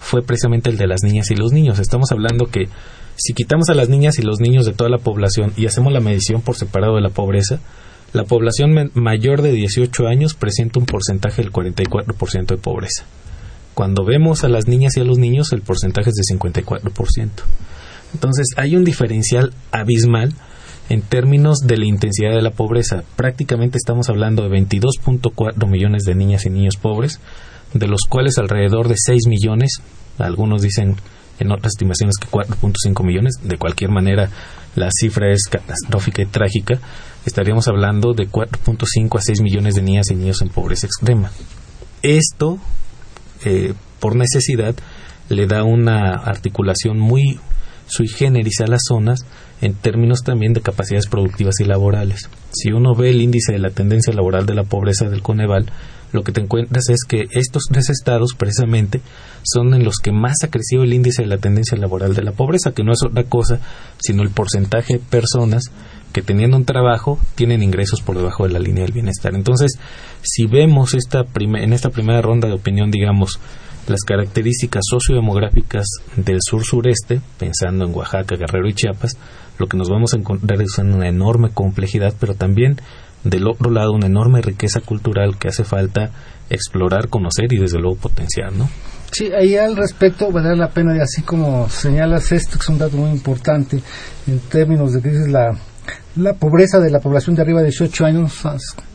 fue 0.00 0.22
precisamente 0.22 0.68
el 0.68 0.78
de 0.78 0.88
las 0.88 1.04
niñas 1.04 1.30
y 1.30 1.36
los 1.36 1.52
niños. 1.52 1.78
Estamos 1.78 2.10
hablando 2.10 2.46
que 2.46 2.64
si 3.14 3.34
quitamos 3.34 3.68
a 3.68 3.74
las 3.74 3.88
niñas 3.88 4.18
y 4.18 4.22
los 4.22 4.40
niños 4.40 4.66
de 4.66 4.72
toda 4.72 4.90
la 4.90 4.98
población 4.98 5.52
y 5.56 5.66
hacemos 5.66 5.92
la 5.92 6.00
medición 6.00 6.42
por 6.42 6.56
separado 6.56 6.96
de 6.96 7.02
la 7.02 7.10
pobreza, 7.10 7.60
la 8.12 8.24
población 8.24 8.90
mayor 8.94 9.42
de 9.42 9.52
18 9.52 10.06
años 10.06 10.34
presenta 10.34 10.80
un 10.80 10.86
porcentaje 10.86 11.42
del 11.42 11.52
44% 11.52 12.46
de 12.46 12.56
pobreza. 12.56 13.04
Cuando 13.74 14.04
vemos 14.04 14.42
a 14.44 14.48
las 14.48 14.66
niñas 14.66 14.96
y 14.96 15.00
a 15.00 15.04
los 15.04 15.18
niños, 15.18 15.52
el 15.52 15.62
porcentaje 15.62 16.10
es 16.10 16.16
de 16.16 16.36
54%. 16.36 17.30
Entonces, 18.12 18.48
hay 18.56 18.74
un 18.74 18.84
diferencial 18.84 19.52
abismal 19.70 20.34
en 20.88 21.02
términos 21.02 21.58
de 21.60 21.76
la 21.76 21.86
intensidad 21.86 22.34
de 22.34 22.42
la 22.42 22.50
pobreza. 22.50 23.04
Prácticamente 23.14 23.78
estamos 23.78 24.08
hablando 24.08 24.42
de 24.42 24.50
22.4 24.50 25.68
millones 25.68 26.02
de 26.02 26.16
niñas 26.16 26.46
y 26.46 26.50
niños 26.50 26.76
pobres, 26.76 27.20
de 27.72 27.86
los 27.86 28.00
cuales 28.08 28.38
alrededor 28.38 28.88
de 28.88 28.96
6 28.98 29.28
millones, 29.28 29.80
algunos 30.18 30.62
dicen 30.62 30.96
en 31.38 31.52
otras 31.52 31.74
estimaciones 31.74 32.16
que 32.20 32.28
4.5 32.28 33.04
millones, 33.06 33.34
de 33.42 33.56
cualquier 33.56 33.90
manera 33.90 34.30
la 34.74 34.90
cifra 34.90 35.32
es 35.32 35.44
catastrófica 35.48 36.22
y 36.22 36.26
trágica, 36.26 36.80
estaríamos 37.26 37.68
hablando 37.68 38.12
de 38.12 38.28
4.5 38.28 39.18
a 39.18 39.22
6 39.22 39.40
millones 39.42 39.74
de 39.74 39.82
niñas 39.82 40.10
y 40.10 40.14
niños 40.14 40.42
en 40.42 40.48
pobreza 40.48 40.86
extrema. 40.86 41.30
Esto, 42.02 42.58
eh, 43.44 43.74
por 43.98 44.16
necesidad, 44.16 44.74
le 45.28 45.46
da 45.46 45.64
una 45.64 46.14
articulación 46.14 46.98
muy 46.98 47.38
sui 47.86 48.08
generis 48.08 48.60
a 48.60 48.66
las 48.66 48.82
zonas 48.86 49.26
en 49.60 49.74
términos 49.74 50.22
también 50.22 50.52
de 50.52 50.62
capacidades 50.62 51.08
productivas 51.08 51.60
y 51.60 51.64
laborales. 51.64 52.30
Si 52.52 52.72
uno 52.72 52.94
ve 52.94 53.10
el 53.10 53.20
índice 53.20 53.52
de 53.52 53.58
la 53.58 53.70
tendencia 53.70 54.12
laboral 54.12 54.46
de 54.46 54.54
la 54.54 54.64
pobreza 54.64 55.08
del 55.08 55.22
Coneval, 55.22 55.70
lo 56.12 56.22
que 56.22 56.32
te 56.32 56.40
encuentras 56.40 56.88
es 56.88 57.04
que 57.06 57.26
estos 57.32 57.64
tres 57.70 57.90
estados 57.90 58.34
precisamente 58.36 59.00
son 59.42 59.74
en 59.74 59.84
los 59.84 59.98
que 59.98 60.12
más 60.12 60.36
ha 60.42 60.48
crecido 60.48 60.82
el 60.82 60.92
índice 60.92 61.22
de 61.22 61.28
la 61.28 61.38
tendencia 61.38 61.78
laboral 61.78 62.14
de 62.14 62.22
la 62.22 62.32
pobreza, 62.32 62.72
que 62.72 62.84
no 62.84 62.92
es 62.92 63.02
otra 63.02 63.24
cosa 63.24 63.60
sino 63.98 64.22
el 64.22 64.30
porcentaje 64.30 64.94
de 64.94 64.98
personas 65.00 65.64
que 66.12 66.22
teniendo 66.22 66.56
un 66.56 66.64
trabajo 66.64 67.18
tienen 67.34 67.62
ingresos 67.62 68.00
por 68.00 68.16
debajo 68.16 68.46
de 68.46 68.52
la 68.52 68.58
línea 68.58 68.82
del 68.84 68.92
bienestar. 68.92 69.34
Entonces, 69.34 69.78
si 70.22 70.46
vemos 70.46 70.94
esta 70.94 71.24
en 71.38 71.72
esta 71.72 71.90
primera 71.90 72.20
ronda 72.20 72.48
de 72.48 72.54
opinión, 72.54 72.90
digamos, 72.90 73.38
las 73.86 74.00
características 74.00 74.82
sociodemográficas 74.88 75.86
del 76.16 76.38
sur-sureste, 76.40 77.20
pensando 77.38 77.84
en 77.84 77.94
Oaxaca, 77.94 78.36
Guerrero 78.36 78.68
y 78.68 78.74
Chiapas, 78.74 79.16
lo 79.58 79.66
que 79.66 79.76
nos 79.76 79.90
vamos 79.90 80.14
a 80.14 80.18
encontrar 80.18 80.60
es 80.62 80.78
una 80.78 81.08
enorme 81.08 81.50
complejidad, 81.50 82.14
pero 82.18 82.34
también 82.34 82.80
del 83.24 83.46
otro 83.48 83.70
lado 83.70 83.92
una 83.92 84.06
enorme 84.06 84.40
riqueza 84.40 84.80
cultural 84.80 85.38
que 85.38 85.48
hace 85.48 85.64
falta 85.64 86.10
explorar, 86.48 87.08
conocer 87.08 87.52
y 87.52 87.58
desde 87.58 87.78
luego 87.78 87.96
potenciar, 87.96 88.52
¿no? 88.52 88.68
Sí, 89.12 89.30
ahí 89.32 89.56
al 89.56 89.76
respecto 89.76 90.30
vale 90.30 90.56
la 90.56 90.68
pena, 90.68 90.96
y 90.96 91.00
así 91.00 91.22
como 91.22 91.68
señalas 91.68 92.30
esto, 92.32 92.52
que 92.58 92.62
es 92.62 92.68
un 92.68 92.78
dato 92.78 92.96
muy 92.96 93.10
importante 93.10 93.80
en 94.26 94.38
términos 94.40 94.92
de 94.92 95.02
que 95.02 95.08
es 95.08 95.28
la 95.28 95.56
la 96.16 96.34
pobreza 96.34 96.80
de 96.80 96.90
la 96.90 96.98
población 96.98 97.36
de 97.36 97.42
arriba 97.42 97.60
de 97.60 97.66
18 97.66 98.04
años 98.04 98.44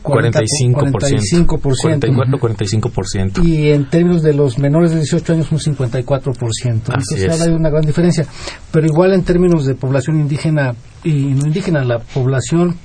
45%, 0.02 1.46
45%, 1.46 2.38
45%. 2.38 3.44
Y 3.44 3.70
en 3.70 3.88
términos 3.88 4.22
de 4.22 4.34
los 4.34 4.58
menores 4.58 4.90
de 4.90 4.98
18 4.98 5.32
años 5.32 5.50
un 5.50 5.58
54%. 5.58 6.42
Entonces 6.66 7.40
hay 7.40 7.50
una 7.52 7.70
gran 7.70 7.82
diferencia. 7.82 8.26
Pero 8.70 8.86
igual 8.86 9.14
en 9.14 9.24
términos 9.24 9.64
de 9.66 9.74
población 9.74 10.20
indígena 10.20 10.74
y 11.04 11.34
no 11.34 11.46
indígena, 11.46 11.84
la 11.84 11.98
población 11.98 12.76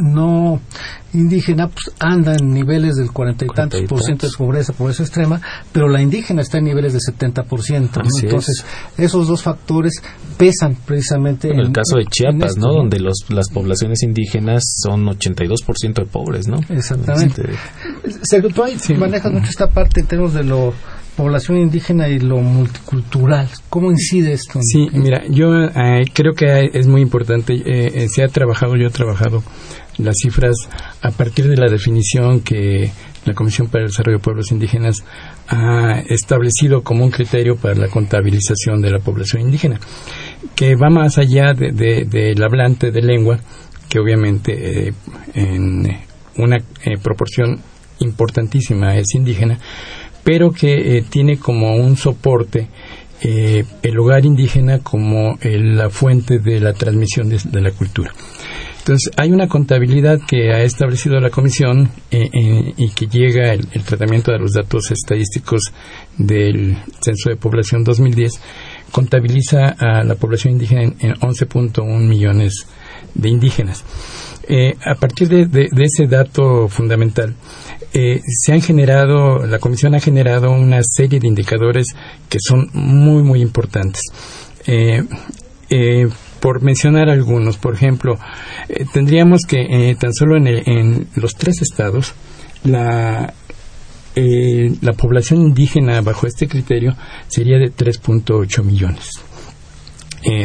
no 0.00 0.60
indígena 1.12 1.68
pues, 1.68 1.94
anda 1.98 2.34
en 2.34 2.48
niveles 2.52 2.96
del 2.96 3.12
cuarenta 3.12 3.44
y 3.44 3.48
tantos 3.48 3.82
por 3.82 4.02
ciento 4.02 4.26
de 4.26 4.32
pobreza, 4.36 4.72
pobreza 4.72 5.02
extrema, 5.02 5.40
pero 5.72 5.88
la 5.88 6.00
indígena 6.00 6.42
está 6.42 6.58
en 6.58 6.64
niveles 6.64 6.94
de 6.94 7.00
70 7.00 7.42
por 7.44 7.62
ciento. 7.62 8.00
Entonces, 8.22 8.64
esos 8.96 9.28
dos 9.28 9.42
factores 9.42 10.02
pesan 10.38 10.76
precisamente. 10.86 11.50
En, 11.50 11.60
el 11.60 11.72
caso 11.72 11.96
de 11.96 12.06
Chiapas, 12.06 12.56
¿no? 12.56 12.72
Donde 12.72 12.98
los, 12.98 13.26
las 13.28 13.50
poblaciones 13.50 14.02
indígenas 14.02 14.62
son 14.82 15.06
82 15.08 15.62
por 15.62 15.76
ciento 15.76 16.02
de 16.02 16.08
pobres, 16.08 16.48
¿no? 16.48 16.58
Exactamente. 16.68 17.42
Este... 18.04 18.42
tú 18.42 18.62
ahí 18.62 18.76
manejas 18.96 19.32
mucho 19.32 19.50
esta 19.50 19.68
parte 19.68 20.00
en 20.00 20.06
términos 20.06 20.34
de 20.34 20.44
lo 20.44 20.72
población 21.16 21.58
indígena 21.58 22.08
y 22.08 22.18
lo 22.18 22.38
multicultural. 22.38 23.48
¿Cómo 23.68 23.90
incide 23.90 24.32
esto? 24.32 24.58
Sí, 24.62 24.88
mira, 24.92 25.22
yo 25.28 25.64
eh, 25.64 26.04
creo 26.12 26.32
que 26.32 26.70
es 26.72 26.86
muy 26.86 27.02
importante. 27.02 27.54
Eh, 27.54 27.92
eh, 27.94 28.08
se 28.08 28.22
ha 28.24 28.28
trabajado, 28.28 28.76
yo 28.76 28.86
he 28.86 28.90
trabajado 28.90 29.42
las 30.04 30.16
cifras 30.22 30.56
a 31.00 31.10
partir 31.10 31.48
de 31.48 31.56
la 31.56 31.70
definición 31.70 32.40
que 32.40 32.90
la 33.24 33.34
Comisión 33.34 33.68
para 33.68 33.84
el 33.84 33.90
Desarrollo 33.90 34.18
de 34.18 34.24
Pueblos 34.24 34.50
Indígenas 34.50 35.04
ha 35.48 36.00
establecido 36.08 36.82
como 36.82 37.04
un 37.04 37.10
criterio 37.10 37.56
para 37.56 37.74
la 37.74 37.88
contabilización 37.88 38.80
de 38.80 38.90
la 38.90 38.98
población 38.98 39.42
indígena, 39.42 39.78
que 40.54 40.74
va 40.74 40.90
más 40.90 41.18
allá 41.18 41.52
del 41.52 41.76
de, 41.76 42.34
hablante 42.42 42.90
de 42.90 43.02
lengua, 43.02 43.38
que 43.88 44.00
obviamente 44.00 44.88
eh, 44.88 44.92
en 45.34 45.86
una 46.36 46.56
eh, 46.56 46.98
proporción 47.02 47.60
importantísima 48.00 48.96
es 48.96 49.14
indígena, 49.14 49.58
pero 50.24 50.50
que 50.50 50.98
eh, 50.98 51.04
tiene 51.08 51.38
como 51.38 51.76
un 51.76 51.96
soporte 51.96 52.68
el 53.24 53.98
hogar 54.00 54.24
indígena 54.24 54.80
como 54.80 55.38
la 55.44 55.90
fuente 55.90 56.40
de 56.40 56.58
la 56.58 56.72
transmisión 56.72 57.28
de 57.28 57.60
la 57.60 57.70
cultura. 57.70 58.12
Entonces, 58.82 59.12
hay 59.16 59.30
una 59.30 59.46
contabilidad 59.46 60.18
que 60.26 60.52
ha 60.52 60.60
establecido 60.62 61.20
la 61.20 61.30
Comisión 61.30 61.88
eh, 62.10 62.28
eh, 62.32 62.74
y 62.76 62.88
que 62.88 63.06
llega 63.06 63.52
el, 63.52 63.68
tratamiento 63.84 64.32
de 64.32 64.40
los 64.40 64.54
datos 64.54 64.90
estadísticos 64.90 65.72
del 66.18 66.76
Censo 67.00 67.30
de 67.30 67.36
Población 67.36 67.84
2010, 67.84 68.40
contabiliza 68.90 69.68
a 69.78 70.02
la 70.02 70.16
población 70.16 70.54
indígena 70.54 70.82
en, 70.82 71.14
11.1 71.14 72.08
millones 72.08 72.66
de 73.14 73.28
indígenas. 73.28 73.84
Eh, 74.48 74.74
a 74.84 74.96
partir 74.96 75.28
de, 75.28 75.68
ese 75.80 76.08
dato 76.08 76.66
fundamental, 76.66 77.36
se 77.92 78.52
han 78.52 78.62
generado, 78.62 79.46
la 79.46 79.60
Comisión 79.60 79.94
ha 79.94 80.00
generado 80.00 80.50
una 80.50 80.80
serie 80.82 81.20
de 81.20 81.28
indicadores 81.28 81.86
que 82.28 82.38
son 82.40 82.68
muy, 82.72 83.22
muy 83.22 83.42
importantes 83.42 84.02
por 86.42 86.60
mencionar 86.60 87.08
algunos, 87.08 87.56
por 87.56 87.72
ejemplo, 87.72 88.18
eh, 88.68 88.84
tendríamos 88.92 89.42
que 89.46 89.60
eh, 89.60 89.94
tan 89.94 90.12
solo 90.12 90.36
en, 90.36 91.06
los 91.14 91.36
tres 91.36 91.62
estados 91.62 92.14
la 92.64 93.32
eh, 94.16 94.74
la 94.80 94.92
población 94.92 95.40
indígena 95.40 96.00
bajo 96.00 96.26
este 96.26 96.48
criterio 96.48 96.96
sería 97.28 97.58
de 97.58 97.72
3.8 97.72 98.64
millones. 98.64 99.08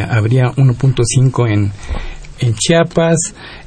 habría 0.08 0.52
1.5 0.52 1.52
en, 1.52 1.72
en 2.40 2.54
Chiapas, 2.54 3.18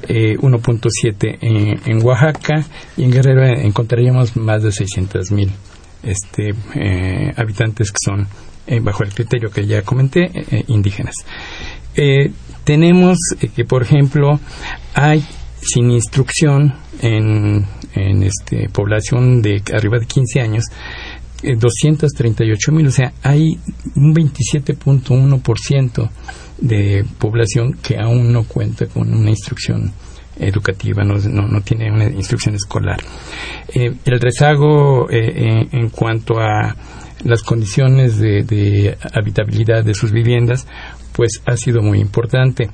1.7 0.07 1.37
en, 1.41 1.81
en, 1.85 2.03
Oaxaca 2.05 2.65
y 2.95 3.03
en 3.03 3.11
Guerrero 3.11 3.45
encontraríamos 3.45 4.37
más 4.37 4.63
de 4.63 4.71
600 4.71 5.31
mil 5.31 5.51
este, 6.01 6.51
habitantes 7.35 7.91
que 7.91 7.97
son, 8.03 8.27
bajo 8.83 9.03
el 9.03 9.13
criterio 9.13 9.51
que 9.51 9.67
ya 9.67 9.83
comenté, 9.83 10.31
indígenas. 10.67 11.15
Eh, 11.95 12.31
tenemos 12.63 13.17
eh, 13.39 13.49
que, 13.55 13.65
por 13.65 13.83
ejemplo, 13.83 14.39
hay 14.93 15.23
sin 15.61 15.91
instrucción 15.91 16.73
en, 17.01 17.65
en 17.93 18.23
este, 18.23 18.69
población 18.69 19.41
de 19.41 19.61
arriba 19.73 19.99
de 19.99 20.05
15 20.05 20.41
años, 20.41 20.65
238 21.43 22.71
eh, 22.71 22.73
mil, 22.73 22.87
o 22.87 22.91
sea, 22.91 23.13
hay 23.23 23.57
un 23.95 24.13
27.1% 24.13 26.09
de 26.59 27.03
población 27.17 27.73
que 27.81 27.97
aún 27.97 28.31
no 28.31 28.43
cuenta 28.43 28.85
con 28.85 29.13
una 29.13 29.31
instrucción 29.31 29.91
educativa, 30.37 31.03
no, 31.03 31.15
no, 31.17 31.61
tiene 31.61 31.91
una 31.91 32.05
instrucción 32.05 32.55
escolar. 32.55 32.99
Eh, 33.73 33.93
el 34.05 34.19
rezago 34.19 35.09
eh, 35.09 35.67
en, 35.71 35.89
cuanto 35.89 36.39
a 36.39 36.75
las 37.23 37.43
condiciones 37.43 38.17
de, 38.17 38.97
habitabilidad 39.13 39.83
de 39.83 39.93
sus 39.93 40.11
viviendas, 40.11 40.67
pues 41.13 41.41
ha 41.45 41.55
sido 41.57 41.81
muy 41.81 41.99
importante. 41.99 42.69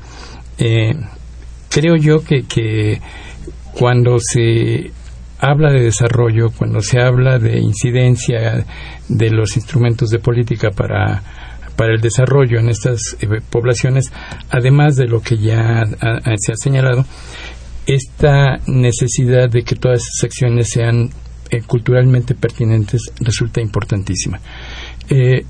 creo 1.70 1.96
yo 1.96 2.24
que, 2.24 2.44
que 2.44 3.02
cuando 3.74 4.18
se 4.20 4.92
habla 5.40 5.72
de 5.72 5.84
desarrollo, 5.84 6.50
cuando 6.50 6.82
se 6.82 7.00
habla 7.00 7.38
de 7.38 7.60
incidencia 7.60 8.66
de 9.08 9.30
los 9.30 9.56
instrumentos 9.56 10.10
de 10.10 10.20
política 10.20 10.72
para, 10.72 11.22
para 11.76 11.94
el 11.94 12.02
desarrollo 12.02 12.60
en 12.60 12.70
estas 12.70 13.00
eh, 13.22 13.28
poblaciones, 13.50 14.12
además 14.50 14.96
de 14.96 15.08
lo 15.08 15.22
que 15.22 15.38
ya 15.38 15.84
se 16.38 16.52
ha 16.52 16.56
señalado, 16.56 17.06
esta 17.86 18.58
necesidad 18.68 19.50
de 19.50 19.64
que 19.64 19.76
todas 19.76 20.02
esas 20.02 20.26
acciones 20.26 20.70
sean 20.70 21.10
eh, 21.50 21.62
culturalmente 21.66 22.36
pertinentes 22.36 23.02
resulta 23.22 23.62
importantísima. 23.62 24.40
Eh, 25.10 25.46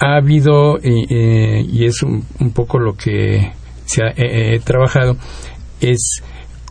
ha 0.00 0.16
habido, 0.16 0.78
y 0.82 1.84
es 1.84 2.02
un, 2.02 2.22
poco 2.54 2.78
lo 2.78 2.94
que 2.94 3.52
se 3.84 4.02
ha 4.02 4.64
trabajado, 4.64 5.16
es 5.80 6.22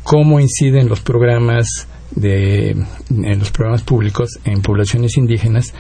cómo 0.04 0.40
inciden 0.40 0.88
los 0.88 1.02
programas 1.02 1.88
de 2.12 2.76
los 3.10 3.52
programas 3.52 3.84
públicos 3.84 4.40
en 4.46 4.62
poblaciones 4.62 5.18
indígenas 5.18 5.74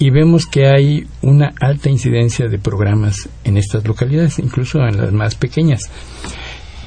y 0.00 0.10
vemos 0.10 0.46
que 0.46 0.66
hay 0.66 1.06
una 1.20 1.52
alta 1.60 1.90
incidencia 1.90 2.48
de 2.48 2.58
programas 2.58 3.28
en 3.44 3.58
estas 3.58 3.86
localidades, 3.86 4.38
incluso 4.38 4.78
en 4.80 4.96
las 4.96 5.12
más 5.12 5.34
pequeñas. 5.34 5.82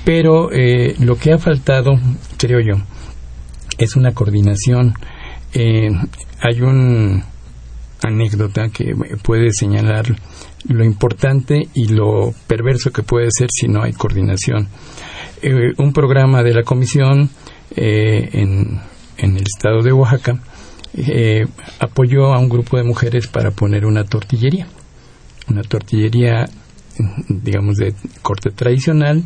Pero 0.04 0.52
eh, 0.52 0.96
lo 1.00 1.16
que 1.16 1.32
ha 1.32 1.38
faltado, 1.38 1.92
creo 2.38 2.60
yo, 2.60 2.82
es 3.78 3.96
una 3.96 4.13
coordinación. 4.13 4.96
Eh, 5.54 5.92
hay 6.42 6.62
una 6.62 7.24
anécdota 8.04 8.70
que 8.70 8.94
puede 9.22 9.52
señalar 9.52 10.06
lo 10.68 10.84
importante 10.84 11.68
y 11.74 11.88
lo 11.88 12.34
perverso 12.48 12.92
que 12.92 13.04
puede 13.04 13.28
ser 13.32 13.50
si 13.52 13.68
no 13.68 13.84
hay 13.84 13.94
coordinación. 13.94 14.68
Eh, 15.42 15.74
un 15.78 15.94
programa 15.94 16.44
de 16.44 16.54
la 16.54 16.63
comisión 16.63 17.30
eh, 17.76 18.30
en, 18.34 18.80
el 19.18 19.44
estado 19.44 19.82
de 19.82 19.92
Oaxaca 19.92 20.39
eh, 20.96 21.46
apoyó 21.80 22.34
a 22.34 22.39
un 22.39 22.50
grupo 22.50 22.78
de 22.78 22.84
mujeres 22.84 23.28
para 23.28 23.52
poner 23.52 23.86
una 23.86 24.04
tortillería, 24.04 24.68
una 25.50 25.63
tortillería, 25.63 26.46
digamos, 27.28 27.78
de 27.78 27.94
corte 28.22 28.52
tradicional, 28.52 29.24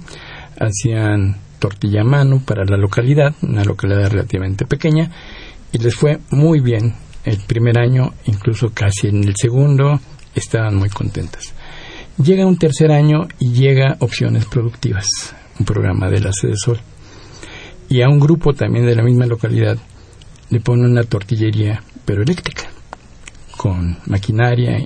hacían 0.59 1.37
tortilla 1.59 2.01
a 2.01 2.05
mano 2.05 2.41
para 2.45 2.63
la 2.65 2.77
localidad, 2.77 3.33
una 3.41 3.63
localidad 3.63 4.09
relativamente 4.11 4.65
pequeña, 4.65 5.11
y 5.71 5.79
les 5.79 5.95
fue 5.95 6.19
muy 6.31 6.59
bien 6.61 6.93
el 7.27 7.39
primer 7.45 7.77
año, 7.77 8.13
incluso 8.25 8.69
casi 8.73 9.07
en 9.07 9.23
el 9.23 9.33
segundo, 9.35 9.99
estaban 10.33 10.75
muy 10.75 10.89
contentas. 10.89 11.53
Llega 12.21 12.45
un 12.45 12.57
tercer 12.57 12.91
año 12.91 13.27
y 13.39 13.51
llega 13.51 13.97
opciones 13.99 14.45
productivas 14.45 15.35
un 15.59 15.65
programa 15.65 16.09
de 16.09 16.19
la 16.19 16.31
sede 16.33 16.55
Sol. 16.55 16.79
Y 17.89 18.01
a 18.01 18.09
un 18.09 18.19
grupo 18.19 18.53
también 18.53 18.85
de 18.85 18.95
la 18.95 19.03
misma 19.03 19.25
localidad 19.25 19.77
le 20.49 20.59
ponen 20.59 20.91
una 20.91 21.03
tortillería, 21.03 21.81
pero 22.05 22.21
eléctrica, 22.21 22.69
con 23.55 23.97
maquinaria. 24.05 24.77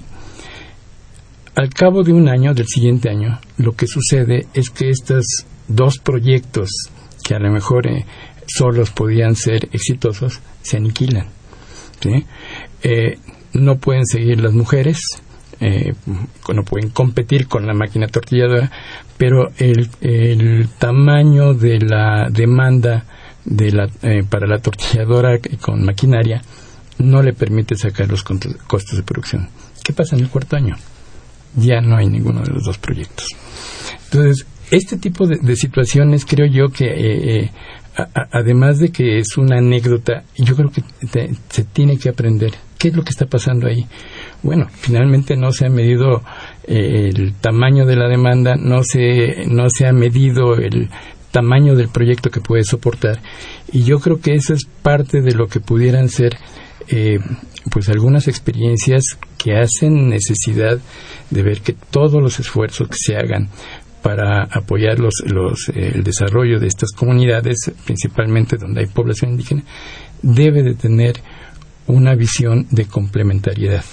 Al 1.55 1.69
cabo 1.69 2.03
de 2.03 2.13
un 2.13 2.29
año, 2.29 2.53
del 2.53 2.67
siguiente 2.67 3.09
año, 3.09 3.39
lo 3.57 3.73
que 3.73 3.87
sucede 3.87 4.47
es 4.53 4.69
que 4.69 4.89
estos 4.89 5.25
dos 5.67 5.99
proyectos, 5.99 6.69
que 7.23 7.35
a 7.35 7.39
lo 7.39 7.51
mejor 7.51 7.87
eh, 7.87 8.05
solos 8.47 8.91
podían 8.91 9.35
ser 9.35 9.69
exitosos, 9.71 10.39
se 10.61 10.77
aniquilan. 10.77 11.27
Eh, 12.83 13.17
no 13.53 13.77
pueden 13.77 14.05
seguir 14.05 14.41
las 14.41 14.53
mujeres, 14.53 14.99
eh, 15.59 15.93
no 16.53 16.63
pueden 16.63 16.89
competir 16.89 17.47
con 17.47 17.67
la 17.67 17.73
máquina 17.73 18.07
tortilladora, 18.07 18.71
pero 19.17 19.49
el, 19.57 20.69
tamaño 20.79 21.53
de 21.53 21.79
la 21.79 22.29
demanda 22.31 23.05
de 23.45 23.89
eh, 24.01 24.23
para 24.29 24.47
la 24.47 24.59
tortilladora 24.59 25.39
con 25.59 25.83
maquinaria 25.83 26.41
no 26.99 27.21
le 27.21 27.33
permite 27.33 27.75
sacar 27.75 28.09
los 28.09 28.23
costos 28.23 28.97
de 28.97 29.03
producción. 29.03 29.49
¿Qué 29.83 29.93
pasa 29.93 30.15
en 30.15 30.23
el 30.23 30.29
cuarto 30.29 30.55
año? 30.55 30.75
Ya 31.55 31.81
no 31.81 31.97
hay 31.97 32.07
ninguno 32.07 32.41
de 32.41 32.51
los 32.51 32.63
dos 32.63 32.77
proyectos. 32.77 33.27
Entonces, 34.05 34.45
este 34.71 34.97
tipo 34.97 35.27
de, 35.27 35.55
situaciones 35.55 36.25
creo 36.25 36.47
yo 36.47 36.69
que, 36.69 36.85
eh, 36.85 37.51
eh, 37.97 38.03
además 38.31 38.79
de 38.79 38.89
que 38.89 39.19
es 39.19 39.37
una 39.37 39.57
anécdota, 39.57 40.23
yo 40.37 40.55
creo 40.55 40.69
que 40.69 40.83
se 41.49 41.63
tiene 41.65 41.97
que 41.97 42.09
aprender 42.09 42.53
qué 42.77 42.89
es 42.89 42.95
lo 42.95 43.03
que 43.03 43.11
está 43.11 43.25
pasando 43.25 43.67
ahí. 43.67 43.85
Bueno, 44.43 44.67
finalmente 44.71 45.35
no 45.35 45.51
se 45.51 45.65
ha 45.67 45.69
medido 45.69 46.23
eh, 46.67 47.09
el 47.13 47.33
tamaño 47.35 47.85
de 47.85 47.95
la 47.95 48.07
demanda, 48.07 48.55
no 48.55 48.83
se, 48.83 49.45
no 49.47 49.69
se 49.69 49.87
ha 49.87 49.93
medido 49.93 50.55
el 50.55 50.89
tamaño 51.31 51.75
del 51.75 51.89
proyecto 51.89 52.29
que 52.29 52.41
puede 52.41 52.63
soportar. 52.63 53.19
Y 53.71 53.83
yo 53.83 53.99
creo 53.99 54.19
que 54.19 54.33
eso 54.33 54.53
es 54.53 54.65
parte 54.65 55.21
de 55.21 55.33
lo 55.33 55.47
que 55.47 55.59
pudieran 55.59 56.09
ser 56.09 56.37
eh, 56.87 57.19
pues 57.69 57.89
algunas 57.89 58.27
experiencias 58.27 59.03
que 59.37 59.55
hacen 59.55 60.09
necesidad 60.09 60.79
de 61.29 61.43
ver 61.43 61.61
que 61.61 61.73
todos 61.73 62.21
los 62.21 62.39
esfuerzos 62.39 62.89
que 62.89 62.97
se 62.97 63.15
hagan 63.15 63.49
para 64.01 64.43
apoyar 64.43 64.99
los, 64.99 65.23
los, 65.25 65.69
eh, 65.69 65.91
el 65.95 66.03
desarrollo 66.03 66.59
de 66.59 66.67
estas 66.67 66.91
comunidades, 66.91 67.71
principalmente 67.85 68.57
donde 68.57 68.81
hay 68.81 68.87
población 68.87 69.31
indígena, 69.31 69.63
debe 70.21 70.63
de 70.63 70.75
tener 70.75 71.15
una 71.87 72.15
visión 72.15 72.67
de 72.71 72.85
complementariedad 72.85 73.83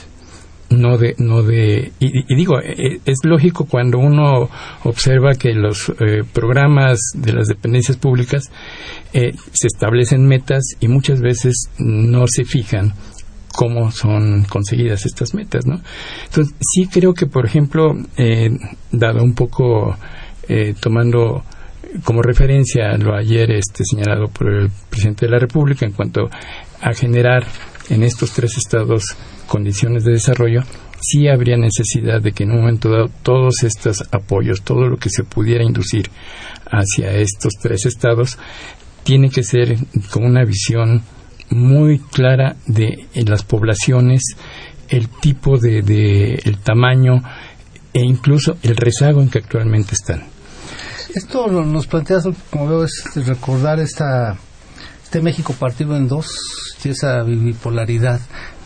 no 0.70 0.98
de 0.98 1.14
no 1.18 1.42
de 1.42 1.92
y, 1.98 2.34
digo 2.34 2.60
e, 2.60 2.72
e, 2.72 3.00
es 3.06 3.18
lógico 3.24 3.64
cuando 3.64 3.98
uno 3.98 4.50
observa 4.84 5.34
que 5.34 5.54
los 5.54 5.90
eh, 6.00 6.24
programas 6.32 6.98
de 7.14 7.32
las 7.32 7.46
dependencias 7.46 7.96
públicas 7.96 8.50
eh, 9.12 9.32
se 9.52 9.66
establecen 9.66 10.26
metas 10.26 10.64
y 10.80 10.88
muchas 10.88 11.20
veces 11.20 11.70
no 11.78 12.26
se 12.26 12.44
fijan 12.44 12.92
cómo 13.58 13.90
son 13.90 14.44
conseguidas 14.44 15.04
estas 15.04 15.34
metas 15.34 15.66
no 15.66 15.80
entonces 16.26 16.54
sí 16.60 16.86
creo 16.86 17.12
que 17.12 17.26
por 17.26 17.44
ejemplo 17.44 17.92
eh, 18.16 18.50
dado 18.92 19.24
un 19.24 19.34
poco 19.34 19.96
tomando 20.80 21.42
como 22.04 22.22
referencia 22.22 22.96
lo 22.96 23.14
ayer 23.14 23.50
este 23.50 23.82
señalado 23.84 24.28
por 24.28 24.48
el 24.48 24.70
presidente 24.88 25.26
de 25.26 25.32
la 25.32 25.38
República 25.38 25.84
en 25.84 25.92
cuanto 25.92 26.30
a 26.80 26.94
generar 26.94 27.44
en 27.90 28.02
estos 28.02 28.32
tres 28.32 28.56
estados 28.56 29.04
condiciones 29.46 30.04
de 30.04 30.12
desarrollo, 30.12 30.62
sí 31.00 31.28
habría 31.28 31.56
necesidad 31.56 32.20
de 32.20 32.32
que 32.32 32.44
en 32.44 32.52
un 32.52 32.60
momento 32.60 32.90
dado 32.90 33.08
todos 33.22 33.62
estos 33.62 34.04
apoyos, 34.12 34.62
todo 34.62 34.86
lo 34.88 34.96
que 34.96 35.10
se 35.10 35.24
pudiera 35.24 35.64
inducir 35.64 36.10
hacia 36.70 37.12
estos 37.12 37.54
tres 37.60 37.86
estados, 37.86 38.38
tiene 39.04 39.30
que 39.30 39.42
ser 39.42 39.76
con 40.10 40.24
una 40.24 40.44
visión 40.44 41.02
muy 41.50 41.98
clara 41.98 42.56
de 42.66 43.08
las 43.14 43.42
poblaciones, 43.42 44.22
el 44.88 45.08
tipo 45.08 45.58
de, 45.58 45.82
de, 45.82 46.34
el 46.44 46.58
tamaño 46.58 47.22
e 47.92 48.00
incluso 48.00 48.56
el 48.62 48.76
rezago 48.76 49.22
en 49.22 49.28
que 49.28 49.38
actualmente 49.38 49.94
están. 49.94 50.24
Esto 51.14 51.48
nos 51.48 51.86
plantea, 51.86 52.18
como 52.50 52.68
veo, 52.68 52.84
es 52.84 53.04
recordar 53.26 53.80
esta, 53.80 54.36
este 55.02 55.22
México 55.22 55.54
partido 55.58 55.96
en 55.96 56.06
dos 56.06 56.26
y 56.84 56.90
esa 56.90 57.22
bipolaridad 57.22 58.20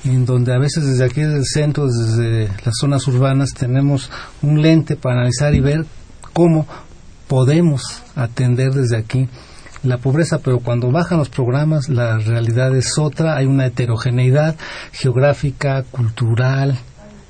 en 0.05 0.27
donde 0.27 0.53
a 0.53 0.59
veces 0.59 0.85
desde 0.85 1.05
aquí 1.05 1.21
desde 1.21 1.39
el 1.39 1.47
centro, 1.47 1.87
desde 1.87 2.49
las 2.65 2.75
zonas 2.81 3.07
urbanas, 3.07 3.51
tenemos 3.57 4.11
un 4.43 4.61
lente 4.61 4.97
para 4.97 5.17
analizar 5.17 5.55
y 5.55 5.61
ver 5.61 5.87
cómo 6.33 6.67
podemos 7.29 8.03
atender 8.17 8.73
desde 8.73 8.97
aquí 8.97 9.29
la 9.83 9.99
pobreza, 9.99 10.39
pero 10.39 10.61
cuando 10.61 10.91
bajan 10.91 11.19
los 11.19 11.29
programas 11.29 11.89
la 11.89 12.19
realidad 12.19 12.77
es 12.77 12.99
otra, 12.99 13.37
hay 13.37 13.47
una 13.47 13.67
heterogeneidad 13.67 14.57
geográfica, 14.93 15.83
cultural, 15.85 16.79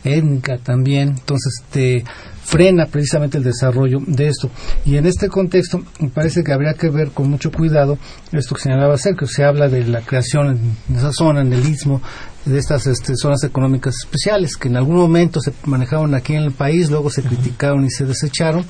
étnica 0.04 0.58
también, 0.58 1.10
entonces 1.10 1.62
te 1.70 2.04
frena 2.44 2.86
precisamente 2.86 3.38
el 3.38 3.44
desarrollo 3.44 3.98
de 4.06 4.28
esto. 4.28 4.50
Y 4.84 4.96
en 4.96 5.06
este 5.06 5.28
contexto 5.28 5.82
me 6.00 6.08
parece 6.08 6.42
que 6.42 6.52
habría 6.52 6.74
que 6.74 6.90
ver 6.90 7.10
con 7.12 7.30
mucho 7.30 7.50
cuidado 7.50 7.98
esto 8.32 8.54
que 8.54 8.62
señalaba 8.62 8.96
que 8.96 9.26
se 9.26 9.44
habla 9.44 9.68
de 9.68 9.86
la 9.86 10.00
creación 10.02 10.76
en 10.88 10.96
esa 10.96 11.12
zona, 11.12 11.40
en 11.40 11.52
el 11.52 11.66
istmo, 11.66 12.02
de 12.44 12.58
estas 12.58 12.86
este, 12.86 13.14
zonas 13.16 13.44
económicas 13.44 13.94
especiales, 14.04 14.56
que 14.56 14.68
en 14.68 14.76
algún 14.76 14.96
momento 14.96 15.40
se 15.40 15.52
manejaron 15.64 16.14
aquí 16.14 16.34
en 16.34 16.42
el 16.42 16.52
país, 16.52 16.90
luego 16.90 17.10
se 17.10 17.22
criticaron 17.22 17.84
y 17.84 17.90
se 17.90 18.04
desecharon. 18.04 18.64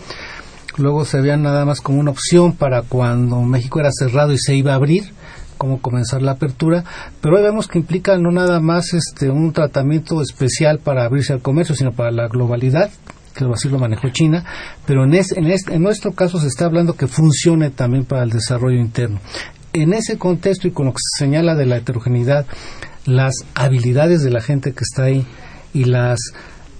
Luego 0.78 1.04
se 1.04 1.20
veían 1.20 1.42
nada 1.42 1.64
más 1.64 1.80
como 1.80 2.00
una 2.00 2.10
opción 2.10 2.54
para 2.54 2.82
cuando 2.82 3.40
México 3.42 3.80
era 3.80 3.90
cerrado 3.92 4.32
y 4.32 4.38
se 4.38 4.56
iba 4.56 4.72
a 4.72 4.76
abrir, 4.76 5.12
cómo 5.58 5.80
comenzar 5.80 6.22
la 6.22 6.32
apertura, 6.32 6.84
pero 7.20 7.36
hoy 7.36 7.42
vemos 7.42 7.68
que 7.68 7.78
implica 7.78 8.18
no 8.18 8.30
nada 8.30 8.58
más 8.60 8.94
este 8.94 9.30
un 9.30 9.52
tratamiento 9.52 10.20
especial 10.22 10.78
para 10.78 11.04
abrirse 11.04 11.32
al 11.32 11.42
comercio, 11.42 11.74
sino 11.74 11.92
para 11.92 12.10
la 12.10 12.26
globalidad 12.28 12.90
que 13.32 13.44
así 13.52 13.68
lo 13.68 13.78
manejó 13.78 14.10
China, 14.10 14.44
pero 14.86 15.04
en, 15.04 15.14
en, 15.14 15.46
en 15.46 15.82
nuestro 15.82 16.12
caso 16.12 16.38
se 16.38 16.48
está 16.48 16.66
hablando 16.66 16.94
que 16.94 17.06
funcione 17.06 17.70
también 17.70 18.04
para 18.04 18.24
el 18.24 18.30
desarrollo 18.30 18.78
interno. 18.78 19.20
En 19.72 19.94
ese 19.94 20.18
contexto 20.18 20.68
y 20.68 20.72
con 20.72 20.86
lo 20.86 20.92
que 20.92 20.98
se 20.98 21.24
señala 21.24 21.54
de 21.54 21.66
la 21.66 21.78
heterogeneidad, 21.78 22.46
las 23.06 23.34
habilidades 23.54 24.22
de 24.22 24.30
la 24.30 24.40
gente 24.40 24.72
que 24.72 24.84
está 24.84 25.04
ahí 25.04 25.26
y 25.72 25.84
las 25.84 26.18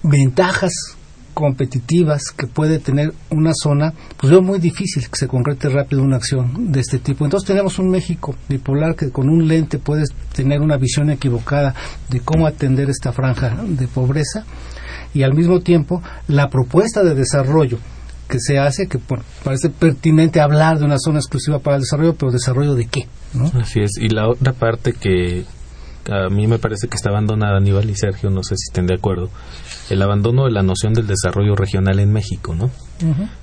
ventajas 0.03 0.73
competitivas 1.33 2.31
que 2.35 2.47
puede 2.47 2.79
tener 2.79 3.13
una 3.29 3.51
zona, 3.53 3.93
pues 4.17 4.31
veo 4.31 4.41
muy 4.41 4.59
difícil 4.59 5.09
que 5.09 5.17
se 5.17 5.27
concrete 5.27 5.69
rápido 5.69 6.03
una 6.03 6.17
acción 6.17 6.71
de 6.71 6.79
este 6.79 6.99
tipo. 6.99 7.25
Entonces 7.25 7.47
tenemos 7.47 7.79
un 7.79 7.89
México 7.89 8.35
bipolar 8.47 8.95
que 8.95 9.09
con 9.11 9.29
un 9.29 9.47
lente 9.47 9.79
puede 9.79 10.05
tener 10.33 10.61
una 10.61 10.77
visión 10.77 11.09
equivocada 11.09 11.73
de 12.09 12.19
cómo 12.19 12.47
atender 12.47 12.89
esta 12.89 13.11
franja 13.11 13.57
de 13.67 13.87
pobreza 13.87 14.45
y 15.13 15.23
al 15.23 15.33
mismo 15.33 15.59
tiempo 15.61 16.01
la 16.27 16.49
propuesta 16.49 17.03
de 17.03 17.15
desarrollo 17.15 17.79
que 18.27 18.39
se 18.39 18.57
hace, 18.57 18.87
que 18.87 18.99
parece 19.43 19.69
pertinente 19.69 20.41
hablar 20.41 20.79
de 20.79 20.85
una 20.85 20.97
zona 20.97 21.19
exclusiva 21.19 21.59
para 21.59 21.75
el 21.75 21.81
desarrollo, 21.81 22.15
pero 22.15 22.31
desarrollo 22.31 22.73
de 22.73 22.87
qué, 22.87 23.07
Así 23.59 23.81
es. 23.81 23.91
Y 23.99 24.09
la 24.09 24.29
otra 24.29 24.53
parte 24.53 24.93
que 24.93 25.45
a 26.09 26.29
mí 26.29 26.47
me 26.47 26.59
parece 26.59 26.87
que 26.87 26.95
está 26.95 27.09
abandonada, 27.09 27.57
Aníbal 27.57 27.89
y 27.89 27.95
Sergio, 27.95 28.29
no 28.29 28.43
sé 28.43 28.55
si 28.57 28.69
estén 28.69 28.87
de 28.87 28.95
acuerdo, 28.95 29.29
el 29.89 30.01
abandono 30.01 30.45
de 30.45 30.51
la 30.51 30.63
noción 30.63 30.93
del 30.93 31.07
desarrollo 31.07 31.55
regional 31.55 31.99
en 31.99 32.11
México, 32.11 32.55
¿no? 32.55 32.69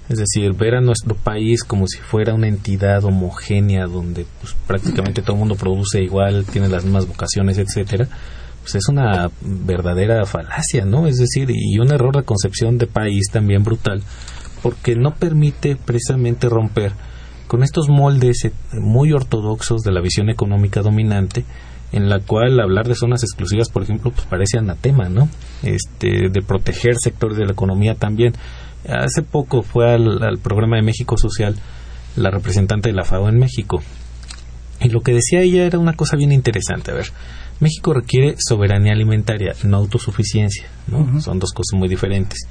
Es 0.08 0.16
decir, 0.16 0.54
ver 0.54 0.74
a 0.74 0.80
nuestro 0.80 1.14
país 1.14 1.64
como 1.64 1.86
si 1.86 1.98
fuera 1.98 2.32
una 2.32 2.48
entidad 2.48 3.04
homogénea 3.04 3.86
donde 3.86 4.24
pues, 4.40 4.56
prácticamente 4.66 5.20
todo 5.20 5.34
el 5.34 5.40
mundo 5.40 5.54
produce 5.54 6.02
igual, 6.02 6.46
tiene 6.50 6.68
las 6.68 6.84
mismas 6.84 7.06
vocaciones, 7.06 7.58
etcétera, 7.58 8.08
pues 8.62 8.74
es 8.76 8.88
una 8.88 9.30
verdadera 9.42 10.24
falacia, 10.24 10.86
¿no? 10.86 11.06
Es 11.06 11.18
decir, 11.18 11.50
y 11.50 11.78
un 11.78 11.92
error 11.92 12.16
de 12.16 12.22
concepción 12.22 12.78
de 12.78 12.86
país 12.86 13.26
también 13.30 13.62
brutal, 13.62 14.02
porque 14.62 14.96
no 14.96 15.14
permite 15.14 15.76
precisamente 15.76 16.48
romper 16.48 16.92
con 17.46 17.62
estos 17.62 17.88
moldes 17.88 18.44
eh, 18.44 18.52
muy 18.72 19.12
ortodoxos 19.12 19.82
de 19.82 19.92
la 19.92 20.00
visión 20.00 20.30
económica 20.30 20.82
dominante 20.82 21.44
en 21.92 22.08
la 22.08 22.20
cual 22.20 22.60
hablar 22.60 22.86
de 22.86 22.94
zonas 22.94 23.22
exclusivas, 23.22 23.68
por 23.68 23.82
ejemplo, 23.82 24.10
pues 24.10 24.26
parece 24.26 24.58
anatema, 24.58 25.08
¿no? 25.08 25.28
Este, 25.62 26.28
de 26.28 26.42
proteger 26.42 26.96
sectores 26.98 27.36
de 27.36 27.46
la 27.46 27.52
economía 27.52 27.94
también. 27.94 28.34
Hace 28.88 29.22
poco 29.22 29.62
fue 29.62 29.92
al, 29.92 30.38
programa 30.38 30.76
de 30.76 30.82
México 30.82 31.16
Social 31.18 31.56
la 32.16 32.30
representante 32.30 32.88
de 32.88 32.94
la 32.94 33.04
FAO 33.04 33.28
en 33.28 33.38
México. 33.38 33.82
Y 34.80 34.88
lo 34.88 35.00
que 35.00 35.12
decía 35.12 35.40
ella 35.42 35.64
era 35.64 35.78
una 35.78 35.94
cosa 35.94 36.16
bien 36.16 36.32
interesante. 36.32 36.92
A 36.92 36.94
ver, 36.94 37.06
México 37.60 37.92
requiere 37.92 38.36
soberanía 38.38 38.92
alimentaria, 38.92 39.54
no 39.64 39.76
autosuficiencia, 39.76 40.68
¿no? 40.86 41.20
Son 41.20 41.38
dos 41.38 41.52
cosas 41.52 41.78
muy 41.78 41.88
diferentes. 41.88 42.46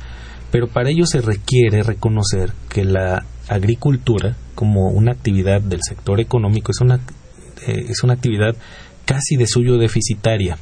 Pero 0.51 0.67
para 0.67 0.89
ello 0.89 1.05
se 1.05 1.21
requiere 1.21 1.83
reconocer 1.83 2.53
que 2.69 2.83
la 2.83 3.25
agricultura, 3.47 4.35
como 4.53 4.89
una 4.89 5.11
actividad 5.11 5.61
del 5.61 5.79
sector 5.87 6.19
económico, 6.19 6.71
es 6.71 6.81
una, 6.81 6.95
eh, 7.67 7.85
es 7.89 8.03
una 8.03 8.13
actividad 8.13 8.55
casi 9.09 9.37
de 9.37 9.47
suyo 9.47 9.79
deficitaria, 9.79 10.59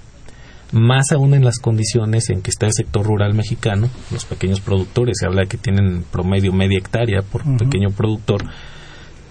más 0.72 1.12
aún 1.12 1.34
en 1.34 1.44
las 1.44 1.60
condiciones 1.60 2.30
en 2.30 2.42
que 2.42 2.50
está 2.50 2.66
el 2.66 2.72
sector 2.72 3.06
rural 3.06 3.34
mexicano, 3.34 3.90
los 4.10 4.24
pequeños 4.24 4.62
productores, 4.62 5.18
se 5.20 5.26
habla 5.26 5.42
de 5.42 5.48
que 5.50 5.58
tienen 5.58 6.06
promedio 6.10 6.54
media 6.54 6.78
hectárea 6.78 7.24
por 7.24 7.44
pequeño 7.58 7.90
productor, 7.90 8.46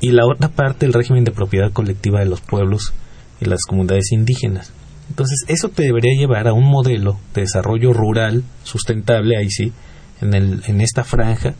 y 0.02 0.10
la 0.10 0.26
otra 0.26 0.50
parte 0.50 0.84
el 0.84 0.92
régimen 0.92 1.24
de 1.24 1.32
propiedad 1.32 1.72
colectiva 1.72 2.20
de 2.20 2.26
los 2.26 2.42
pueblos 2.42 2.92
y 3.40 3.46
las 3.46 3.62
comunidades 3.66 4.12
indígenas. 4.12 4.70
Entonces, 5.08 5.44
eso 5.48 5.70
te 5.70 5.84
debería 5.84 6.12
llevar 6.18 6.46
a 6.46 6.52
un 6.52 6.68
modelo 6.68 7.18
de 7.34 7.40
desarrollo 7.40 7.94
rural 7.94 8.44
sustentable, 8.64 9.38
ahí 9.38 9.48
sí, 9.48 9.72
en, 10.20 10.34
el, 10.34 10.62
en 10.66 10.82
esta 10.82 11.04
franja, 11.04 11.54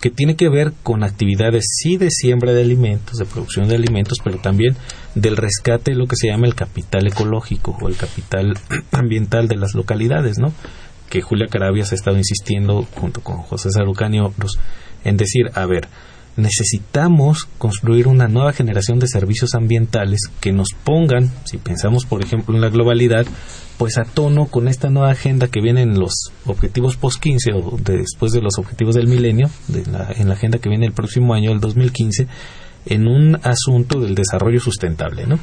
que 0.00 0.10
tiene 0.10 0.36
que 0.36 0.48
ver 0.48 0.72
con 0.82 1.02
actividades 1.02 1.64
sí 1.68 1.96
de 1.96 2.10
siembra 2.10 2.52
de 2.52 2.62
alimentos, 2.62 3.18
de 3.18 3.24
producción 3.24 3.68
de 3.68 3.76
alimentos, 3.76 4.18
pero 4.22 4.38
también 4.38 4.76
del 5.14 5.36
rescate 5.36 5.92
de 5.92 5.96
lo 5.96 6.06
que 6.06 6.16
se 6.16 6.28
llama 6.28 6.46
el 6.46 6.54
capital 6.54 7.06
ecológico 7.06 7.76
o 7.80 7.88
el 7.88 7.96
capital 7.96 8.58
ambiental 8.92 9.48
de 9.48 9.56
las 9.56 9.74
localidades, 9.74 10.38
¿no? 10.38 10.52
Que 11.08 11.22
Julia 11.22 11.46
Carabias 11.48 11.92
ha 11.92 11.94
estado 11.94 12.16
insistiendo 12.16 12.86
junto 12.94 13.20
con 13.22 13.38
José 13.38 13.70
Sarucán 13.70 14.14
y 14.14 14.20
otros 14.20 14.58
en 15.04 15.16
decir, 15.16 15.50
a 15.54 15.66
ver, 15.66 15.88
necesitamos 16.36 17.48
construir 17.58 18.08
una 18.08 18.28
nueva 18.28 18.52
generación 18.52 18.98
de 18.98 19.08
servicios 19.08 19.54
ambientales 19.54 20.20
que 20.40 20.52
nos 20.52 20.68
pongan, 20.84 21.30
si 21.44 21.58
pensamos 21.58 22.04
por 22.04 22.22
ejemplo 22.22 22.54
en 22.54 22.60
la 22.60 22.68
globalidad, 22.68 23.26
pues 23.78 23.98
a 23.98 24.04
tono 24.04 24.46
con 24.46 24.68
esta 24.68 24.88
nueva 24.90 25.10
agenda 25.10 25.48
que 25.48 25.60
viene 25.60 25.82
en 25.82 25.98
los 25.98 26.12
objetivos 26.46 26.96
post-15 26.96 27.54
o 27.54 27.76
después 27.78 28.32
de 28.32 28.40
los 28.40 28.58
objetivos 28.58 28.94
del 28.94 29.08
milenio, 29.08 29.50
en 29.72 30.28
la 30.28 30.34
agenda 30.34 30.58
que 30.58 30.68
viene 30.68 30.86
el 30.86 30.92
próximo 30.92 31.34
año, 31.34 31.52
el 31.52 31.60
2015, 31.60 32.26
en 32.86 33.06
un 33.06 33.36
asunto 33.42 34.00
del 34.00 34.14
desarrollo 34.14 34.60
sustentable, 34.60 35.26
¿no? 35.26 35.38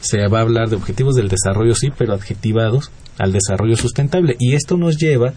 Se 0.00 0.26
va 0.28 0.38
a 0.38 0.42
hablar 0.42 0.68
de 0.68 0.76
objetivos 0.76 1.14
del 1.14 1.28
desarrollo, 1.28 1.74
sí, 1.74 1.88
pero 1.96 2.12
adjetivados 2.12 2.90
al 3.18 3.32
desarrollo 3.32 3.76
sustentable. 3.76 4.36
Y 4.38 4.54
esto 4.54 4.76
nos 4.76 4.98
lleva 4.98 5.32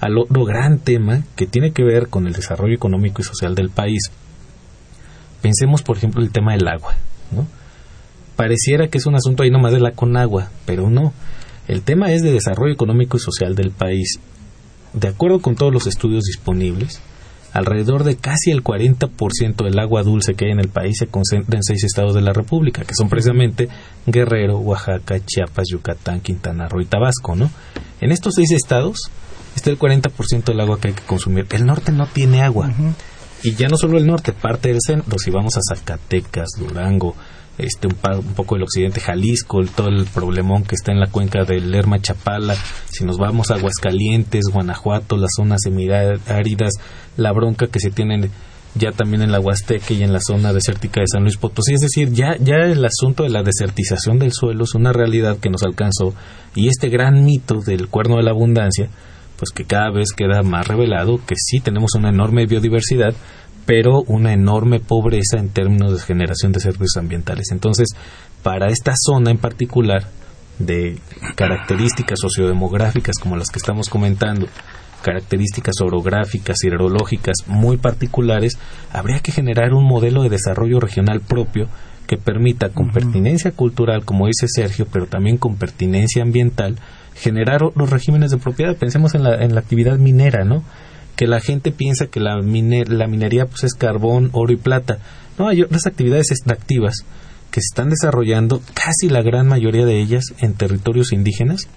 al 0.00 0.18
otro 0.18 0.44
gran 0.44 0.78
tema 0.78 1.24
que 1.36 1.46
tiene 1.46 1.72
que 1.72 1.84
ver 1.84 2.08
con 2.08 2.26
el 2.26 2.32
desarrollo 2.32 2.74
económico 2.74 3.22
y 3.22 3.24
social 3.24 3.54
del 3.54 3.70
país. 3.70 4.10
Pensemos, 5.42 5.82
por 5.82 5.96
ejemplo, 5.96 6.22
el 6.22 6.30
tema 6.30 6.52
del 6.52 6.68
agua, 6.68 6.94
¿no? 7.30 7.46
Pareciera 8.36 8.88
que 8.88 8.98
es 8.98 9.06
un 9.06 9.16
asunto 9.16 9.42
ahí 9.42 9.50
nomás 9.50 9.72
de 9.72 9.80
la 9.80 9.92
con 9.92 10.16
agua, 10.16 10.50
pero 10.64 10.88
no 10.88 11.12
el 11.70 11.82
tema 11.82 12.10
es 12.10 12.22
de 12.22 12.32
desarrollo 12.32 12.72
económico 12.72 13.16
y 13.16 13.20
social 13.20 13.54
del 13.54 13.70
país. 13.70 14.18
De 14.92 15.06
acuerdo 15.06 15.40
con 15.40 15.54
todos 15.54 15.72
los 15.72 15.86
estudios 15.86 16.24
disponibles, 16.24 17.00
alrededor 17.52 18.02
de 18.02 18.16
casi 18.16 18.50
el 18.50 18.64
40% 18.64 19.62
del 19.62 19.78
agua 19.78 20.02
dulce 20.02 20.34
que 20.34 20.46
hay 20.46 20.50
en 20.50 20.58
el 20.58 20.68
país 20.68 20.96
se 20.98 21.06
concentra 21.06 21.56
en 21.56 21.62
seis 21.62 21.84
estados 21.84 22.14
de 22.14 22.22
la 22.22 22.32
República, 22.32 22.82
que 22.82 22.96
son 22.96 23.08
precisamente 23.08 23.68
Guerrero, 24.04 24.58
Oaxaca, 24.58 25.24
Chiapas, 25.24 25.68
Yucatán, 25.70 26.20
Quintana 26.20 26.66
Roo 26.66 26.80
y 26.80 26.86
Tabasco, 26.86 27.36
¿no? 27.36 27.52
En 28.00 28.10
estos 28.10 28.34
seis 28.34 28.50
estados 28.50 28.98
está 29.54 29.70
el 29.70 29.78
40% 29.78 30.46
del 30.46 30.60
agua 30.60 30.80
que 30.80 30.88
hay 30.88 30.94
que 30.94 31.04
consumir. 31.04 31.46
El 31.50 31.66
norte 31.66 31.92
no 31.92 32.08
tiene 32.08 32.42
agua. 32.42 32.72
Y 33.42 33.54
ya 33.54 33.68
no 33.68 33.76
solo 33.76 33.98
el 33.98 34.06
norte, 34.06 34.32
parte 34.32 34.68
del 34.68 34.80
centro. 34.84 35.18
Si 35.18 35.30
vamos 35.30 35.56
a 35.56 35.60
Zacatecas, 35.74 36.50
Durango, 36.58 37.14
este 37.58 37.88
un, 37.88 37.94
poco 38.34 38.56
el 38.56 38.62
occidente 38.62 39.00
Jalisco, 39.00 39.60
todo 39.74 39.88
el 39.88 40.04
problemón 40.06 40.64
que 40.64 40.74
está 40.74 40.92
en 40.92 41.00
la 41.00 41.08
cuenca 41.08 41.44
del 41.44 41.70
Lerma 41.70 42.00
Chapala, 42.00 42.54
si 42.90 43.04
nos 43.04 43.18
vamos 43.18 43.50
a 43.50 43.54
Aguascalientes, 43.54 44.46
Guanajuato, 44.52 45.16
las 45.16 45.30
zonas 45.36 45.60
semiáridas, 45.62 46.72
la 47.16 47.32
bronca 47.32 47.66
que 47.66 47.80
se 47.80 47.90
tienen 47.90 48.30
ya 48.74 48.92
también 48.92 49.22
en 49.22 49.32
la 49.32 49.40
Huasteca 49.40 49.92
y 49.94 50.02
en 50.02 50.12
la 50.12 50.20
zona 50.20 50.52
desértica 50.52 51.00
de 51.00 51.06
San 51.12 51.22
Luis 51.22 51.36
Potosí, 51.36 51.74
es 51.74 51.80
decir, 51.80 52.12
ya 52.12 52.36
ya 52.38 52.56
el 52.56 52.84
asunto 52.84 53.24
de 53.24 53.30
la 53.30 53.42
desertización 53.42 54.18
del 54.18 54.32
suelo 54.32 54.64
es 54.64 54.74
una 54.74 54.92
realidad 54.92 55.38
que 55.38 55.50
nos 55.50 55.62
alcanzó. 55.64 56.14
Y 56.54 56.68
este 56.68 56.88
gran 56.88 57.24
mito 57.24 57.60
del 57.60 57.88
cuerno 57.88 58.16
de 58.16 58.22
la 58.22 58.30
abundancia, 58.30 58.88
pues 59.40 59.50
que 59.52 59.64
cada 59.64 59.90
vez 59.90 60.12
queda 60.14 60.42
más 60.42 60.68
revelado 60.68 61.18
que 61.26 61.34
sí 61.34 61.60
tenemos 61.60 61.94
una 61.96 62.10
enorme 62.10 62.44
biodiversidad, 62.44 63.14
pero 63.64 64.02
una 64.02 64.34
enorme 64.34 64.80
pobreza 64.80 65.38
en 65.38 65.48
términos 65.48 65.94
de 65.94 66.00
generación 66.00 66.52
de 66.52 66.60
servicios 66.60 66.98
ambientales. 66.98 67.46
Entonces, 67.50 67.88
para 68.42 68.68
esta 68.68 68.92
zona 68.96 69.30
en 69.30 69.38
particular, 69.38 70.04
de 70.58 70.98
características 71.36 72.18
sociodemográficas 72.20 73.16
como 73.18 73.36
las 73.36 73.48
que 73.48 73.58
estamos 73.58 73.88
comentando, 73.88 74.46
características 75.02 75.76
orográficas, 75.80 76.62
hidrológicas 76.62 77.36
muy 77.46 77.78
particulares, 77.78 78.58
habría 78.92 79.20
que 79.20 79.32
generar 79.32 79.72
un 79.72 79.86
modelo 79.86 80.22
de 80.22 80.28
desarrollo 80.28 80.80
regional 80.80 81.22
propio 81.22 81.66
que 82.06 82.18
permita, 82.18 82.68
con 82.70 82.90
pertinencia 82.90 83.52
cultural, 83.52 84.04
como 84.04 84.26
dice 84.26 84.48
Sergio, 84.48 84.86
pero 84.92 85.06
también 85.06 85.38
con 85.38 85.56
pertinencia 85.56 86.22
ambiental, 86.22 86.76
generar 87.20 87.60
los 87.74 87.90
regímenes 87.90 88.30
de 88.30 88.38
propiedad. 88.38 88.76
Pensemos 88.76 89.14
en 89.14 89.22
la, 89.22 89.36
en 89.36 89.54
la 89.54 89.60
actividad 89.60 89.98
minera, 89.98 90.44
¿no? 90.44 90.64
que 91.20 91.26
la 91.26 91.40
gente 91.40 91.70
piensa 91.70 92.06
que 92.06 92.18
la, 92.18 92.36
la 92.36 93.06
minería 93.06 93.44
pues 93.44 93.64
es 93.64 93.74
carbón, 93.74 94.30
oro 94.32 94.54
y 94.54 94.56
plata. 94.56 95.00
No, 95.38 95.48
hay 95.48 95.60
otras 95.60 95.86
actividades 95.86 96.30
extractivas 96.30 97.04
que 97.50 97.60
se 97.60 97.66
están 97.72 97.90
desarrollando, 97.90 98.62
casi 98.72 99.10
la 99.10 99.20
gran 99.20 99.46
mayoría 99.46 99.84
de 99.84 100.00
ellas 100.00 100.24
en 100.38 100.54
territorios 100.54 101.12
indígenas 101.12 101.68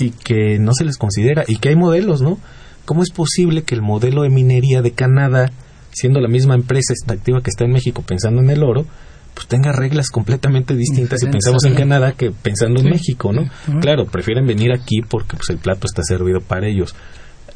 y 0.00 0.10
que 0.10 0.58
no 0.58 0.72
se 0.74 0.84
les 0.84 0.98
considera 0.98 1.44
y 1.46 1.58
que 1.58 1.68
hay 1.68 1.76
modelos, 1.76 2.22
¿no? 2.22 2.40
¿Cómo 2.84 3.04
es 3.04 3.12
posible 3.12 3.62
que 3.62 3.76
el 3.76 3.82
modelo 3.82 4.22
de 4.22 4.30
minería 4.30 4.82
de 4.82 4.90
Canadá, 4.90 5.52
siendo 5.92 6.20
la 6.20 6.28
misma 6.28 6.56
empresa 6.56 6.92
extractiva 6.92 7.40
que 7.40 7.50
está 7.50 7.64
en 7.64 7.70
México 7.70 8.02
pensando 8.04 8.40
en 8.42 8.50
el 8.50 8.64
oro, 8.64 8.86
pues 9.34 9.46
tenga 9.46 9.72
reglas 9.72 10.10
completamente 10.10 10.74
distintas 10.74 11.20
si 11.20 11.26
pensamos 11.26 11.64
en 11.64 11.74
Canadá 11.74 12.12
que 12.12 12.30
pensando 12.30 12.80
en 12.80 12.90
México, 12.90 13.32
¿no? 13.32 13.50
Claro, 13.80 14.06
prefieren 14.06 14.46
venir 14.46 14.72
aquí 14.72 15.00
porque 15.08 15.36
pues 15.36 15.50
el 15.50 15.58
plato 15.58 15.86
está 15.86 16.02
servido 16.02 16.40
para 16.40 16.68
ellos 16.68 16.94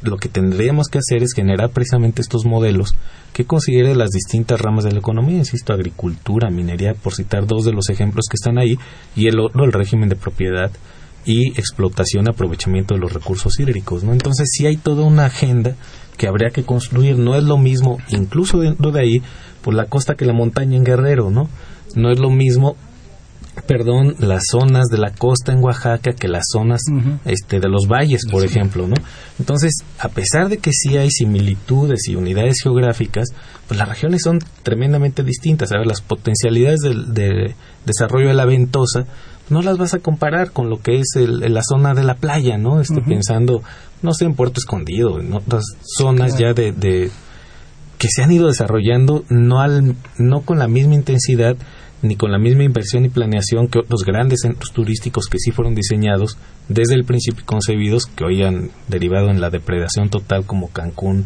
lo 0.01 0.17
que 0.17 0.29
tendríamos 0.29 0.87
que 0.87 0.99
hacer 0.99 1.23
es 1.23 1.33
generar 1.33 1.71
precisamente 1.71 2.21
estos 2.21 2.45
modelos 2.45 2.95
que 3.33 3.45
considere 3.45 3.95
las 3.95 4.09
distintas 4.11 4.59
ramas 4.59 4.83
de 4.83 4.91
la 4.91 4.99
economía, 4.99 5.37
insisto, 5.37 5.73
agricultura, 5.73 6.49
minería, 6.49 6.93
por 6.93 7.13
citar 7.13 7.45
dos 7.45 7.65
de 7.65 7.73
los 7.73 7.89
ejemplos 7.89 8.25
que 8.29 8.35
están 8.35 8.57
ahí, 8.57 8.77
y 9.15 9.27
el 9.27 9.39
otro, 9.39 9.63
el 9.63 9.73
régimen 9.73 10.09
de 10.09 10.15
propiedad 10.15 10.71
y 11.25 11.49
explotación, 11.51 12.29
aprovechamiento 12.29 12.93
de 12.93 13.01
los 13.01 13.13
recursos 13.13 13.59
hídricos, 13.59 14.03
¿no? 14.03 14.13
Entonces 14.13 14.49
sí 14.51 14.65
hay 14.65 14.77
toda 14.77 15.03
una 15.03 15.25
agenda 15.25 15.75
que 16.17 16.27
habría 16.27 16.49
que 16.49 16.63
construir. 16.63 17.17
No 17.17 17.35
es 17.35 17.43
lo 17.43 17.57
mismo, 17.57 17.97
incluso 18.09 18.59
dentro 18.59 18.91
de 18.91 19.01
ahí, 19.01 19.21
por 19.61 19.73
la 19.73 19.85
costa 19.85 20.15
que 20.15 20.25
la 20.25 20.33
montaña 20.33 20.77
en 20.77 20.83
Guerrero, 20.83 21.29
¿no? 21.29 21.49
No 21.97 22.11
es 22.11 22.19
lo 22.19 22.29
mismo 22.29 22.77
perdón, 23.65 24.15
las 24.19 24.43
zonas 24.51 24.87
de 24.87 24.97
la 24.97 25.11
costa 25.11 25.51
en 25.51 25.63
Oaxaca 25.63 26.13
que 26.13 26.27
las 26.27 26.43
zonas 26.51 26.81
este, 27.25 27.59
de 27.59 27.69
los 27.69 27.87
valles, 27.87 28.25
por 28.29 28.45
ejemplo, 28.45 28.87
¿no? 28.87 28.95
Entonces, 29.39 29.73
a 29.99 30.09
pesar 30.09 30.49
de 30.49 30.57
que 30.57 30.71
sí 30.73 30.97
hay 30.97 31.09
similitudes 31.09 32.07
y 32.07 32.15
unidades 32.15 32.57
geográficas, 32.61 33.29
pues 33.67 33.79
las 33.79 33.89
regiones 33.89 34.21
son 34.21 34.39
tremendamente 34.63 35.23
distintas. 35.23 35.71
A 35.71 35.79
ver, 35.79 35.87
las 35.87 36.01
potencialidades 36.01 36.81
de, 36.81 37.55
desarrollo 37.85 38.27
de 38.27 38.33
la 38.33 38.45
ventosa 38.45 39.05
no 39.49 39.61
las 39.61 39.77
vas 39.77 39.93
a 39.93 39.99
comparar 39.99 40.51
con 40.51 40.69
lo 40.69 40.81
que 40.81 40.99
es 40.99 41.15
la 41.15 41.61
zona 41.63 41.93
de 41.93 42.03
la 42.03 42.15
playa, 42.15 42.57
¿no? 42.57 42.81
Estoy 42.81 43.01
pensando, 43.01 43.63
no 44.01 44.13
sé, 44.13 44.25
en 44.25 44.35
Puerto 44.35 44.59
Escondido, 44.59 45.19
en 45.19 45.33
otras 45.33 45.63
zonas 45.81 46.37
ya 46.37 46.53
de, 46.53 46.73
de, 46.73 47.09
que 47.97 48.07
se 48.09 48.23
han 48.23 48.31
ido 48.31 48.47
desarrollando 48.47 49.23
no, 49.29 49.61
al, 49.61 49.95
no 50.17 50.41
con 50.41 50.59
la 50.59 50.67
misma 50.67 50.95
intensidad 50.95 51.55
ni 52.01 52.15
con 52.15 52.31
la 52.31 52.37
misma 52.37 52.63
inversión 52.63 53.05
y 53.05 53.09
planeación 53.09 53.67
que 53.67 53.79
otros 53.79 54.03
grandes 54.05 54.41
centros 54.41 54.71
turísticos 54.71 55.27
que 55.27 55.39
sí 55.39 55.51
fueron 55.51 55.73
diseñados 55.73 56.37
desde 56.69 56.93
el 56.93 57.05
principio 57.05 57.43
concebidos, 57.45 58.05
que 58.05 58.23
hoy 58.23 58.43
han 58.43 58.69
derivado 58.87 59.29
en 59.29 59.41
la 59.41 59.49
depredación 59.49 60.09
total 60.09 60.45
como 60.45 60.69
Cancún, 60.69 61.25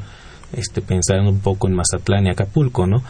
este, 0.54 0.82
pensando 0.82 1.30
un 1.30 1.40
poco 1.40 1.68
en 1.68 1.76
Mazatlán 1.76 2.28
y 2.28 2.30
Acapulco, 2.30 2.88
¿no? 2.88 3.04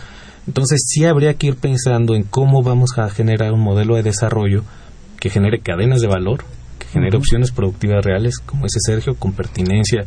Entonces 0.48 0.82
sí 0.88 1.06
habría 1.06 1.36
que 1.36 1.48
ir 1.48 1.56
pensando 1.56 2.16
en 2.16 2.24
cómo 2.24 2.64
vamos 2.64 2.98
a 2.98 3.10
generar 3.10 3.54
un 3.54 3.62
modelo 3.62 3.96
de 3.96 4.04
desarrollo 4.04 4.64
que 5.20 5.30
genere 5.30 5.60
cadenas 5.60 6.02
de 6.02 6.08
valor, 6.08 6.44
que 6.80 6.88
genere 6.88 7.18
opciones 7.18 7.52
productivas 7.52 8.04
reales, 8.04 8.40
como 8.40 8.66
ese 8.66 8.80
Sergio, 8.80 9.16
con 9.16 9.34
pertinencia 9.34 10.06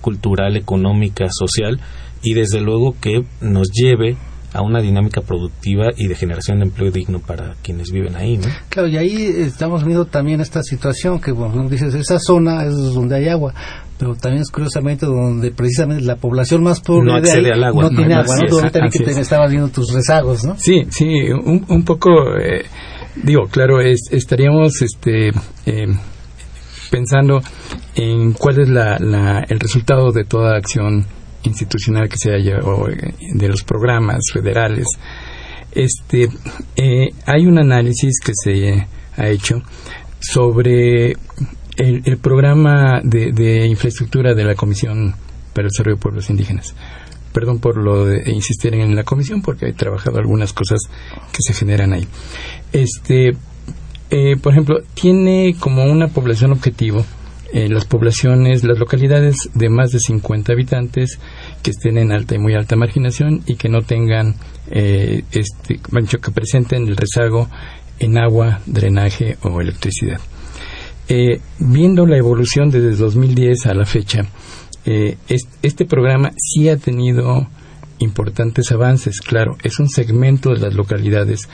cultural, 0.00 0.56
económica, 0.56 1.26
social, 1.30 1.80
y 2.22 2.34
desde 2.34 2.60
luego 2.60 2.94
que 3.00 3.24
nos 3.40 3.70
lleve 3.72 4.16
a 4.52 4.62
una 4.62 4.80
dinámica 4.80 5.20
productiva 5.20 5.86
y 5.96 6.08
de 6.08 6.14
generación 6.14 6.58
de 6.58 6.64
empleo 6.64 6.90
digno 6.90 7.20
para 7.20 7.54
quienes 7.62 7.90
viven 7.90 8.16
ahí, 8.16 8.36
¿no? 8.36 8.46
Claro, 8.68 8.88
y 8.88 8.96
ahí 8.96 9.16
estamos 9.38 9.84
viendo 9.84 10.04
también 10.04 10.40
esta 10.40 10.62
situación 10.62 11.20
que, 11.20 11.32
bueno, 11.32 11.68
dices, 11.68 11.94
esa 11.94 12.18
zona 12.18 12.64
es 12.64 12.74
donde 12.74 13.16
hay 13.16 13.28
agua, 13.28 13.54
pero 13.98 14.14
también 14.14 14.42
es 14.42 14.50
curiosamente 14.50 15.06
donde 15.06 15.52
precisamente 15.52 16.04
la 16.04 16.16
población 16.16 16.62
más 16.62 16.80
pobre 16.80 17.12
no 17.12 17.20
de 17.20 17.30
ahí 17.30 17.46
al 17.46 17.64
agua, 17.64 17.84
no, 17.84 17.90
tiene 17.90 18.14
agua, 18.14 18.36
¿no? 18.36 18.70
también 18.70 18.90
que 18.90 19.04
te 19.04 19.20
estabas 19.20 19.50
viendo 19.50 19.68
tus 19.68 19.92
rezagos, 19.92 20.44
¿no? 20.44 20.56
Sí, 20.58 20.82
sí, 20.90 21.04
un, 21.30 21.64
un 21.68 21.84
poco, 21.84 22.10
eh, 22.38 22.64
digo, 23.22 23.42
claro, 23.50 23.80
estaríamos 23.80 24.82
este, 24.82 25.28
eh, 25.66 25.86
pensando 26.90 27.40
en 27.94 28.32
cuál 28.32 28.60
es 28.60 28.68
la, 28.68 28.98
la, 28.98 29.44
el 29.48 29.58
resultado 29.58 30.12
de 30.12 30.24
toda 30.24 30.56
acción 30.56 31.06
institucional 31.44 32.08
que 32.08 32.18
se 32.18 32.32
haya 32.32 32.58
o 32.58 32.88
eh, 32.88 33.14
de 33.34 33.48
los 33.48 33.62
programas 33.62 34.22
federales 34.32 34.86
este 35.72 36.28
eh, 36.76 37.08
hay 37.26 37.46
un 37.46 37.58
análisis 37.58 38.20
que 38.20 38.32
se 38.34 38.86
ha 39.16 39.28
hecho 39.28 39.62
sobre 40.20 41.16
el, 41.76 42.18
programa 42.18 43.00
de, 43.02 43.66
infraestructura 43.66 44.34
de 44.34 44.44
la 44.44 44.54
Comisión 44.54 45.14
para 45.52 45.66
el 45.66 45.70
Desarrollo 45.70 45.96
de 45.96 46.02
Pueblos 46.02 46.30
Indígenas. 46.30 46.74
Perdón 47.32 47.58
por 47.58 47.76
lo 47.78 48.04
de 48.04 48.30
insistir 48.30 48.74
en 48.74 48.94
la 48.94 49.04
comisión 49.04 49.40
porque 49.40 49.68
he 49.68 49.72
trabajado 49.72 50.18
algunas 50.18 50.52
cosas 50.52 50.80
que 51.32 51.38
se 51.40 51.54
generan 51.54 51.94
ahí. 51.94 52.06
Este, 52.72 53.30
eh, 54.10 54.36
por 54.36 54.52
ejemplo, 54.52 54.80
tiene 54.94 55.56
como 55.58 55.84
una 55.84 56.08
población 56.08 56.52
objetivo 56.52 57.04
las 57.52 57.84
poblaciones, 57.84 58.64
las 58.64 58.78
localidades 58.78 59.36
de 59.54 59.68
más 59.68 59.90
de 59.90 59.98
50 59.98 60.52
habitantes 60.52 61.18
que 61.62 61.70
estén 61.70 61.98
en 61.98 62.10
alta 62.10 62.34
y 62.34 62.38
muy 62.38 62.54
alta 62.54 62.76
marginación 62.76 63.42
y 63.46 63.56
que 63.56 63.68
no 63.68 63.82
tengan, 63.82 64.36
eh, 64.70 65.22
este, 65.32 65.78
que 65.78 66.30
presenten 66.30 66.88
el 66.88 66.96
rezago 66.96 67.48
en 67.98 68.18
agua, 68.18 68.60
drenaje 68.66 69.36
o 69.42 69.60
electricidad. 69.60 70.20
Eh, 71.08 71.40
viendo 71.58 72.06
la 72.06 72.16
evolución 72.16 72.70
desde 72.70 72.96
2010 72.96 73.66
a 73.66 73.74
la 73.74 73.84
fecha, 73.84 74.22
eh, 74.84 75.16
este 75.62 75.84
programa 75.84 76.32
sí 76.36 76.68
ha 76.68 76.76
tenido 76.76 77.48
importantes 77.98 78.72
avances, 78.72 79.20
claro, 79.20 79.56
es 79.62 79.78
un 79.78 79.88
segmento 79.88 80.50
de 80.50 80.60
las 80.60 80.74
localidades, 80.74 81.48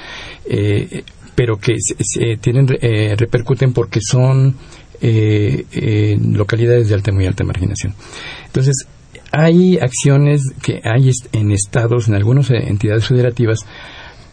eh, 0.46 1.02
pero 1.34 1.58
que 1.58 1.74
se, 1.78 2.36
tienen, 2.36 2.66
repercuten 2.68 3.72
porque 3.72 4.00
son 4.02 4.56
eh, 5.00 6.18
localidades 6.20 6.88
de 6.88 6.94
alta 6.94 7.12
muy 7.12 7.26
alta 7.26 7.44
marginación. 7.44 7.94
Entonces, 8.46 8.86
hay 9.30 9.78
acciones 9.78 10.42
que 10.62 10.80
hay 10.84 11.10
en 11.32 11.52
estados, 11.52 12.08
en 12.08 12.14
algunas 12.14 12.50
entidades 12.50 13.06
federativas, 13.06 13.60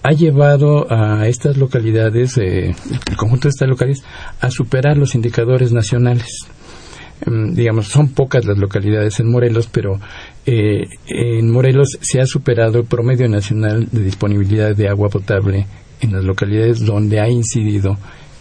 ha 0.03 0.11
llevado 0.11 0.85
a 0.91 1.27
estas 1.27 1.57
localidades, 1.57 2.37
eh, 2.37 2.75
el 3.09 3.17
conjunto 3.17 3.47
de 3.47 3.49
estas 3.49 3.67
localidades, 3.67 4.03
a 4.39 4.51
superar 4.51 4.97
los 4.97 5.15
indicadores 5.15 5.71
nacionales. 5.71 6.45
Mm, 7.25 7.53
digamos, 7.53 7.87
son 7.87 8.09
pocas 8.09 8.45
las 8.45 8.57
localidades 8.57 9.19
en 9.19 9.31
Morelos, 9.31 9.67
pero 9.71 9.99
eh, 10.45 10.83
en 11.07 11.49
Morelos 11.49 11.97
se 12.01 12.21
ha 12.21 12.25
superado 12.27 12.79
el 12.79 12.85
promedio 12.85 13.27
nacional 13.27 13.87
de 13.91 14.03
disponibilidad 14.03 14.75
de 14.75 14.89
agua 14.89 15.09
potable 15.09 15.65
en 16.01 16.11
las 16.13 16.23
localidades 16.23 16.85
donde 16.85 17.19
ha 17.19 17.27
incidido 17.27 17.97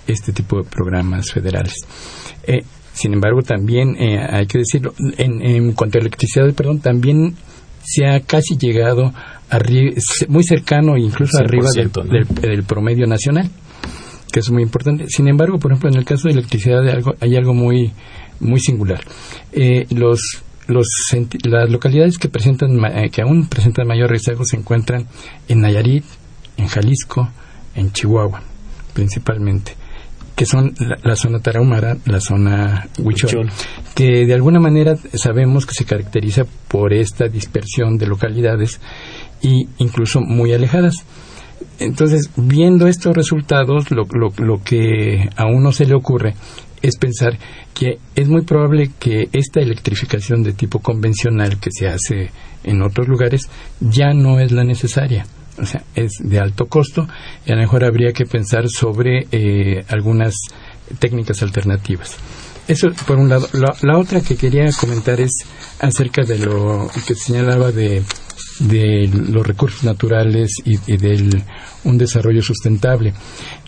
este 0.06 0.32
tipo 0.32 0.58
de 0.58 0.64
programas 0.64 1.30
federales. 1.32 1.74
Eh, 2.46 2.62
sin 2.92 3.12
embargo, 3.12 3.42
también 3.42 3.96
eh, 3.96 4.18
hay 4.18 4.46
que 4.46 4.58
decirlo, 4.58 4.94
en, 5.18 5.72
cuanto 5.72 5.98
a 5.98 6.00
electricidad, 6.00 6.52
perdón, 6.54 6.80
también 6.80 7.34
se 7.82 8.06
ha 8.06 8.20
casi 8.20 8.56
llegado 8.56 9.12
muy 10.28 10.44
cercano, 10.44 10.96
incluso 10.96 11.38
arriba 11.38 11.68
del, 11.72 12.62
promedio 12.64 13.06
nacional, 13.06 13.50
que 14.32 14.40
es 14.40 14.50
muy 14.50 14.62
importante. 14.62 15.06
Sin 15.08 15.28
embargo, 15.28 15.58
por 15.58 15.72
ejemplo, 15.72 15.90
en 15.90 15.96
el 15.96 16.04
caso 16.04 16.28
de 16.28 16.34
electricidad 16.34 16.82
hay 16.82 16.90
algo, 16.90 17.14
hay 17.20 17.36
algo 17.36 17.52
muy, 17.52 17.92
muy 18.40 18.60
singular. 18.60 19.00
Eh, 19.52 19.86
los 19.90 20.20
los, 20.66 20.86
las 21.42 21.68
localidades 21.68 22.16
que 22.16 22.30
presentan 22.30 22.80
que 23.10 23.20
aún 23.20 23.48
presentan 23.48 23.86
mayor 23.86 24.08
rezago 24.08 24.46
se 24.46 24.56
encuentran 24.56 25.06
en 25.46 25.60
Nayarit, 25.60 26.04
en 26.56 26.68
Jalisco, 26.68 27.28
en 27.74 27.92
Chihuahua, 27.92 28.42
principalmente 28.94 29.76
que 30.36 30.46
son 30.46 30.74
la, 30.78 31.16
zona 31.16 31.38
tarahumara, 31.38 31.96
la 32.06 32.20
zona 32.20 32.88
huichol, 32.98 33.50
que 33.94 34.26
de 34.26 34.34
alguna 34.34 34.58
manera 34.58 34.96
sabemos 35.14 35.64
que 35.64 35.74
se 35.74 35.84
caracteriza 35.84 36.44
por 36.68 36.92
esta 36.92 37.28
dispersión 37.28 37.98
de 37.98 38.06
localidades 38.06 38.80
y 39.42 39.68
incluso 39.78 40.20
muy 40.20 40.52
alejadas. 40.52 41.04
Entonces, 41.78 42.30
viendo 42.36 42.88
estos 42.88 43.14
resultados, 43.16 43.90
lo, 43.90 44.04
lo, 44.12 44.32
lo 44.44 44.62
que 44.62 45.28
a 45.36 45.46
uno 45.46 45.72
se 45.72 45.86
le 45.86 45.94
ocurre 45.94 46.34
es 46.82 46.96
pensar 46.96 47.38
que 47.72 47.98
es 48.14 48.28
muy 48.28 48.42
probable 48.42 48.90
que 48.98 49.28
esta 49.32 49.60
electrificación 49.60 50.42
de 50.42 50.52
tipo 50.52 50.80
convencional 50.80 51.58
que 51.58 51.70
se 51.72 51.88
hace 51.88 52.30
en 52.62 52.82
otros 52.82 53.08
lugares 53.08 53.48
ya 53.80 54.12
no 54.12 54.38
es 54.40 54.52
la 54.52 54.64
necesaria 54.64 55.26
o 55.58 55.66
sea, 55.66 55.82
es 55.94 56.12
de 56.18 56.38
alto 56.38 56.66
costo 56.66 57.06
y 57.46 57.52
a 57.52 57.54
lo 57.54 57.62
mejor 57.62 57.84
habría 57.84 58.12
que 58.12 58.24
pensar 58.24 58.68
sobre 58.68 59.26
eh, 59.30 59.84
algunas 59.88 60.34
técnicas 60.98 61.42
alternativas. 61.42 62.16
Eso 62.66 62.90
por 63.06 63.18
un 63.18 63.28
lado. 63.28 63.46
La, 63.52 63.98
otra 63.98 64.22
que 64.22 64.36
quería 64.36 64.70
comentar 64.80 65.20
es 65.20 65.32
acerca 65.80 66.22
de 66.22 66.38
lo 66.38 66.88
que 67.06 67.14
señalaba 67.14 67.72
de, 67.72 68.02
de 68.60 69.10
los 69.12 69.46
recursos 69.46 69.84
naturales 69.84 70.54
y, 70.64 70.78
y 70.90 70.96
del 70.96 71.42
un 71.84 71.98
desarrollo 71.98 72.42
sustentable. 72.42 73.12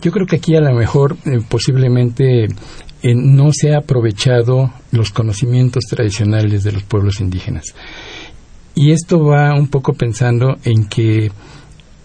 Yo 0.01 0.11
creo 0.11 0.27
que 0.27 0.37
aquí 0.37 0.57
a 0.57 0.61
lo 0.61 0.75
mejor 0.75 1.17
eh, 1.27 1.41
posiblemente 1.47 2.45
eh, 2.45 3.15
no 3.15 3.51
se 3.53 3.75
ha 3.75 3.79
aprovechado 3.79 4.73
los 4.91 5.11
conocimientos 5.11 5.85
tradicionales 5.85 6.65
de 6.65 6.73
los 6.73 6.83
pueblos 6.83 7.21
indígenas. 7.21 7.75
Y 8.75 8.93
esto 8.93 9.23
va 9.23 9.55
un 9.55 9.69
poco 9.69 9.93
pensando 9.93 10.57
en 10.65 10.87
que 10.89 11.31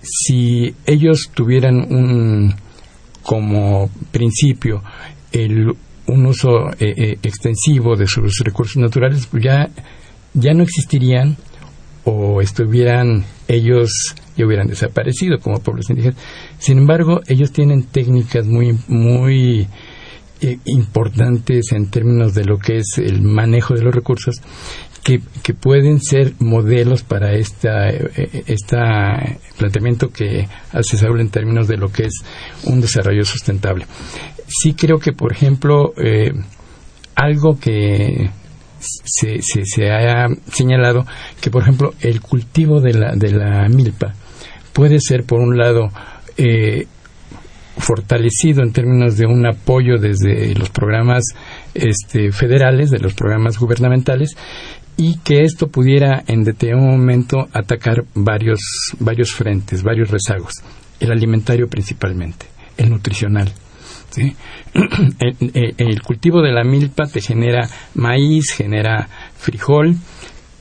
si 0.02 0.74
ellos 0.86 1.30
tuvieran 1.34 1.76
un 1.94 2.54
como 3.24 3.90
principio 4.12 4.82
el, 5.32 5.72
un 6.08 6.26
uso 6.26 6.70
eh, 6.80 6.94
eh, 6.98 7.18
extensivo 7.22 7.96
de 7.96 8.08
sus 8.08 8.40
recursos 8.44 8.78
naturales, 8.78 9.28
pues 9.28 9.44
ya, 9.44 9.70
ya 10.34 10.54
no 10.54 10.64
existirían 10.64 11.38
o 12.04 12.42
estuvieran 12.42 13.26
ellos 13.48 14.16
ya 14.36 14.46
hubieran 14.46 14.68
desaparecido 14.68 15.38
como 15.40 15.60
pueblos 15.60 15.90
indígenas. 15.90 16.18
Sin 16.58 16.80
embargo, 16.80 17.22
ellos 17.28 17.52
tienen 17.52 17.84
técnicas 17.84 18.48
muy 18.48 18.78
muy 18.88 19.68
eh, 20.42 20.58
importantes 20.66 21.72
en 21.72 21.92
términos 21.92 22.34
de 22.34 22.46
lo 22.46 22.58
que 22.58 22.78
es 22.78 22.98
el 22.98 23.22
manejo 23.22 23.76
de 23.76 23.84
los 23.84 23.94
recursos 23.94 24.42
que, 25.04 25.20
pueden 25.54 26.00
ser 26.00 26.34
modelos 26.40 27.04
para 27.04 27.34
esta, 27.34 27.90
este 27.90 28.78
planteamiento 29.58 30.10
que 30.10 30.48
hace 30.72 30.98
Saúl 30.98 31.22
en 31.22 31.30
términos 31.30 31.68
de 31.68 31.78
lo 31.78 31.92
que 31.92 32.04
es 32.04 32.14
un 32.64 32.82
desarrollo 32.82 33.24
sustentable. 33.24 33.86
Sí 34.48 34.74
creo 34.74 35.00
que, 35.00 35.14
por 35.14 35.32
ejemplo, 35.34 35.94
eh, 35.98 36.32
algo 37.16 37.60
que 37.60 38.30
se, 38.80 39.42
se, 39.42 39.66
se, 39.66 39.92
ha 39.92 40.28
señalado 40.52 41.06
que, 41.42 41.52
por 41.52 41.64
ejemplo, 41.64 41.94
el 42.02 42.22
cultivo 42.22 42.82
de 42.82 42.94
la, 42.94 43.14
de 43.16 43.32
la 43.32 43.68
milpa 43.70 44.14
puede 44.74 45.00
ser, 45.00 45.24
por 45.24 45.40
un 45.40 45.58
lado, 45.58 45.90
fortalecido 47.78 48.64
en 48.64 48.74
términos 48.74 49.18
de 49.18 49.26
un 49.26 49.46
apoyo 49.46 49.98
desde 49.98 50.54
los 50.56 50.70
programas 50.70 51.24
este, 51.74 52.32
federales, 52.32 52.92
de 52.92 53.00
los 53.00 53.14
programas 53.14 53.58
gubernamentales, 53.58 54.36
y 55.02 55.18
que 55.24 55.42
esto 55.42 55.68
pudiera 55.68 56.24
en 56.28 56.44
determinado 56.44 56.92
momento 56.92 57.48
atacar 57.54 58.04
varios, 58.14 58.60
varios 59.00 59.32
frentes, 59.32 59.82
varios 59.82 60.12
rezagos. 60.12 60.54
El 61.00 61.12
alimentario 61.12 61.68
principalmente, 61.68 62.46
el 62.78 62.92
nutricional. 62.92 63.52
El, 64.76 65.74
el, 65.78 66.02
cultivo 66.02 66.42
de 66.42 66.52
la 66.52 66.64
milpa 66.64 67.06
te 67.08 67.20
genera 67.20 67.68
maíz, 67.96 68.54
genera 68.56 69.08
frijol, 69.38 69.96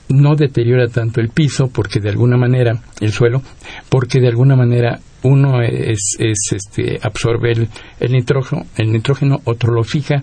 no 0.09 0.37
deteriora 0.37 0.89
tanto 0.89 1.21
el 1.21 1.29
piso 1.29 1.69
porque 1.69 2.01
de 2.01 2.11
alguna 2.11 2.37
manera 2.37 2.81
el 3.01 3.13
suelo 3.13 3.43
porque 3.89 4.21
de 4.21 4.29
alguna 4.29 4.57
manera 4.57 5.01
uno 5.23 5.63
es, 5.63 6.17
es 6.19 6.39
este, 6.53 6.99
absorbe 7.03 7.53
el, 7.53 8.13
nitrógeno, 8.13 9.41
otro 9.45 9.73
lo 9.73 9.83
fija 9.83 10.21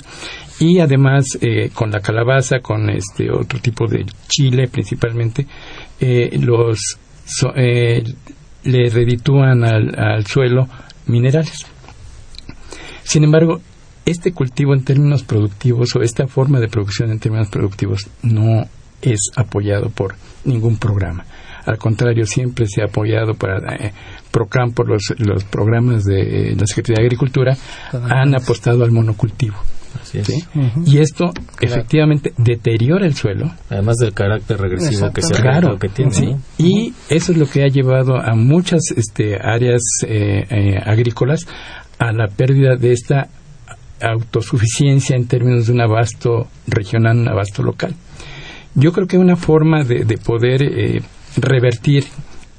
y 0.59 0.79
además 0.79 1.37
eh, 1.41 1.69
con 1.73 1.91
la 1.91 1.99
calabaza, 1.99 2.59
con 2.59 2.89
este 2.89 3.29
otro 3.31 3.59
tipo 3.59 3.87
de 3.87 4.05
chile 4.27 4.67
principalmente, 4.67 5.45
eh, 5.99 6.37
los 6.39 6.79
eh, 7.55 8.03
le 8.63 8.89
reditúan 8.89 9.63
al, 9.63 10.25
suelo 10.25 10.67
minerales. 11.05 11.65
Sin 13.03 13.23
embargo, 13.23 13.61
este 14.05 14.31
cultivo 14.33 14.73
en 14.73 14.83
términos 14.83 15.23
productivos 15.23 15.95
o 15.95 16.01
esta 16.01 16.27
forma 16.27 16.59
de 16.59 16.67
producción 16.67 17.11
en 17.11 17.19
términos 17.19 17.49
productivos 17.49 18.07
no 18.23 18.63
es 19.01 19.19
apoyado 19.35 19.89
por 19.89 20.15
ningún 20.43 20.77
programa. 20.77 21.25
Al 21.65 21.77
contrario, 21.77 22.25
siempre 22.25 22.65
se 22.67 22.81
ha 22.81 22.85
apoyado 22.85 23.33
para 23.35 23.57
Procampo, 24.37 24.83
los, 24.83 25.01
los 25.17 25.43
programas 25.45 26.03
de 26.03 26.55
la 26.55 26.67
Secretaría 26.67 27.01
de 27.01 27.07
Agricultura 27.07 27.57
han 27.91 28.35
apostado 28.35 28.83
al 28.83 28.91
monocultivo. 28.91 29.55
¿sí? 30.03 30.21
Y 30.85 30.99
esto 30.99 31.31
efectivamente 31.59 32.33
deteriora 32.37 33.07
el 33.07 33.15
suelo. 33.15 33.51
Además 33.71 33.95
del 33.95 34.13
carácter 34.13 34.59
regresivo 34.59 35.11
que, 35.11 35.23
se 35.23 35.33
claro, 35.33 35.79
que 35.79 35.89
tiene. 35.89 36.11
¿sí? 36.11 36.35
Y 36.59 36.93
eso 37.09 37.31
es 37.31 37.37
lo 37.39 37.47
que 37.47 37.63
ha 37.63 37.67
llevado 37.67 38.15
a 38.15 38.35
muchas 38.35 38.81
este, 38.95 39.37
áreas 39.41 39.81
eh, 40.05 40.43
eh, 40.51 40.79
agrícolas 40.85 41.47
a 41.97 42.11
la 42.11 42.27
pérdida 42.27 42.75
de 42.75 42.91
esta 42.91 43.29
autosuficiencia 43.99 45.15
en 45.15 45.25
términos 45.27 45.65
de 45.65 45.73
un 45.73 45.81
abasto 45.81 46.47
regional, 46.67 47.17
un 47.17 47.27
abasto 47.27 47.63
local. 47.63 47.95
Yo 48.75 48.91
creo 48.91 49.07
que 49.07 49.17
una 49.17 49.35
forma 49.35 49.83
de, 49.83 50.05
de 50.05 50.17
poder 50.19 50.61
eh, 50.61 51.01
revertir 51.37 52.03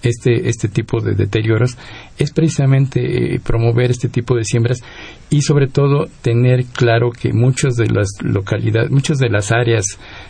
este, 0.02 0.48
este 0.48 0.68
tipo 0.68 1.00
de 1.00 1.14
deterioros 1.14 1.76
es 2.18 2.32
precisamente 2.32 3.34
eh, 3.34 3.40
promover 3.40 3.90
este 3.90 4.08
tipo 4.08 4.36
de 4.36 4.44
siembras 4.44 4.80
y 5.30 5.42
sobre 5.42 5.66
todo 5.68 6.06
tener 6.22 6.64
claro 6.66 7.10
que 7.10 7.32
muchas 7.32 7.74
de 7.74 7.88
las 7.88 8.08
localidades, 8.22 8.90
muchas 8.90 9.18
de 9.18 9.28
las 9.28 9.52
áreas 9.52 9.84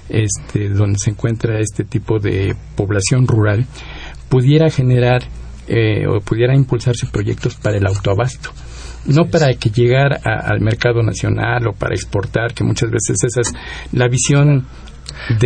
este, 0.09 0.69
donde 0.71 0.99
se 0.99 1.11
encuentra 1.11 1.61
este 1.61 1.85
tipo 1.85 2.19
de 2.19 2.55
población 2.77 3.27
rural 3.27 3.67
pudiera 4.29 4.71
generar 4.71 5.23
eh, 5.69 6.07
o 6.07 6.21
pudiera 6.21 6.55
impulsarse 6.55 7.07
proyectos 7.13 7.57
para 7.57 7.77
el 7.77 7.87
autoabasto. 7.87 8.51
No 9.07 9.27
para 9.27 9.55
que 9.55 9.71
llegar 9.71 10.19
a, 10.25 10.51
al 10.51 10.61
mercado 10.61 11.03
nacional 11.03 11.67
o 11.69 11.73
para 11.73 11.95
exportar, 11.95 12.53
que 12.53 12.65
muchas 12.65 12.91
veces 12.91 13.17
esa 13.23 13.41
es 13.41 13.53
la 13.93 14.09
visión 14.09 14.67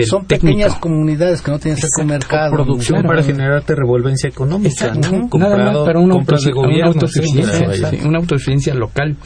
Son 0.06 0.26
técnico. 0.26 0.56
pequeñas 0.56 0.74
comunidades 0.78 1.42
que 1.42 1.50
no 1.50 1.58
tienen 1.58 1.80
un 2.00 2.06
mercado. 2.06 2.52
producción 2.52 3.00
Claro. 3.00 3.08
para 3.08 3.22
generarte 3.22 3.74
revolvencia 3.74 4.28
económica, 4.28 4.68
Exacto. 4.86 5.08
¿no? 5.10 5.16
Nada 5.18 5.28
Comprado- 5.28 5.56
más 5.78 5.86
para 5.86 5.98
una, 6.00 6.14
compras 6.14 6.42
de 6.42 6.50
autosufi- 6.52 6.56
una 6.58 6.66
gobierno, 6.68 6.92
autosuficiencia, 6.92 7.90
sí, 7.90 7.98
una 8.06 8.18
autosuficiencia 8.18 8.74
local. 8.74 9.16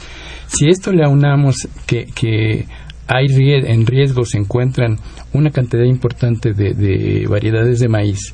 Si 0.47 0.67
esto 0.69 0.91
le 0.93 1.03
aunamos 1.05 1.67
que, 1.85 2.05
que 2.15 2.65
hay 3.07 3.25
en 3.65 3.85
riesgo 3.85 4.25
se 4.25 4.37
encuentran 4.37 4.97
una 5.33 5.49
cantidad 5.51 5.83
importante 5.83 6.53
de, 6.53 6.73
de 6.73 7.25
variedades 7.27 7.79
de 7.79 7.87
maíz 7.87 8.33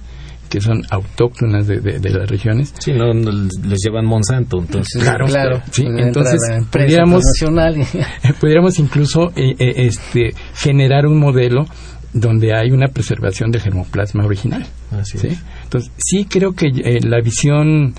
que 0.50 0.62
son 0.62 0.84
autóctonas 0.92 1.66
de, 1.66 1.80
de- 1.80 1.98
de 2.00 2.10
las 2.12 2.30
regiones. 2.30 2.76
Sí, 2.78 2.92
no, 2.94 3.12
no, 3.12 3.32
les 3.32 3.80
llevan 3.84 4.06
Monsanto, 4.06 4.60
entonces. 4.60 5.02
Claro, 5.02 5.26
claro. 5.26 5.62
sí, 5.72 5.84
entonces 5.98 6.40
pudiéramos- 6.72 7.24
pudiéramos 8.40 8.78
incluso 8.78 9.32
eh, 9.36 9.56
eh, 9.58 9.74
este, 9.78 10.34
generar 10.56 11.08
un 11.08 11.18
modelo 11.20 11.66
donde 12.14 12.54
hay 12.54 12.72
una 12.72 12.88
preservación 12.88 13.52
del 13.52 13.62
germoplasma 13.62 14.26
original. 14.26 14.66
Así 14.92 15.18
¿sí? 15.18 15.28
es. 15.28 15.44
Entonces, 15.64 15.92
sí 15.98 16.26
creo 16.26 16.54
que 16.54 16.68
eh, 16.68 17.00
la 17.02 17.20
visión 17.22 17.96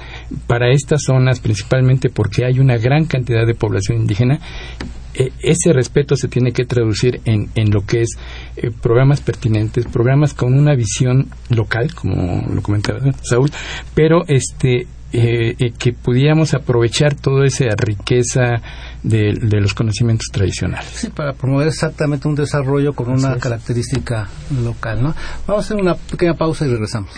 para 0.46 0.70
estas 0.70 1.02
zonas, 1.06 1.40
principalmente 1.40 2.08
porque 2.10 2.44
hay 2.44 2.60
una 2.60 2.76
gran 2.76 3.04
cantidad 3.06 3.46
de 3.46 3.54
población 3.54 3.98
indígena, 3.98 4.38
eh, 5.14 5.30
ese 5.42 5.72
respeto 5.72 6.16
se 6.16 6.28
tiene 6.28 6.52
que 6.52 6.64
traducir 6.64 7.20
en, 7.24 7.48
en 7.54 7.70
lo 7.70 7.84
que 7.86 8.02
es 8.02 8.10
eh, 8.56 8.70
programas 8.70 9.20
pertinentes, 9.20 9.86
programas 9.86 10.34
con 10.34 10.54
una 10.54 10.74
visión 10.74 11.28
local, 11.50 11.94
como 11.94 12.44
lo 12.48 12.62
comentaba 12.62 13.00
Saúl, 13.22 13.50
pero 13.94 14.24
este 14.26 14.86
eh, 15.16 15.54
eh, 15.60 15.72
que 15.78 15.92
pudiéramos 15.92 16.54
aprovechar 16.54 17.14
toda 17.14 17.46
esa 17.46 17.66
riqueza 17.76 18.60
de, 19.04 19.34
de 19.40 19.60
los 19.60 19.74
conocimientos 19.74 20.26
tradicionales. 20.32 20.88
Sí, 20.94 21.10
para 21.10 21.34
promover 21.34 21.68
exactamente 21.68 22.26
un 22.26 22.34
desarrollo 22.34 22.94
con 22.94 23.10
una 23.10 23.36
característica 23.38 24.28
local, 24.64 25.02
¿no? 25.02 25.14
Vamos 25.46 25.64
a 25.64 25.66
hacer 25.66 25.76
una 25.76 25.94
pequeña 25.94 26.34
pausa 26.34 26.66
y 26.66 26.70
regresamos. 26.70 27.12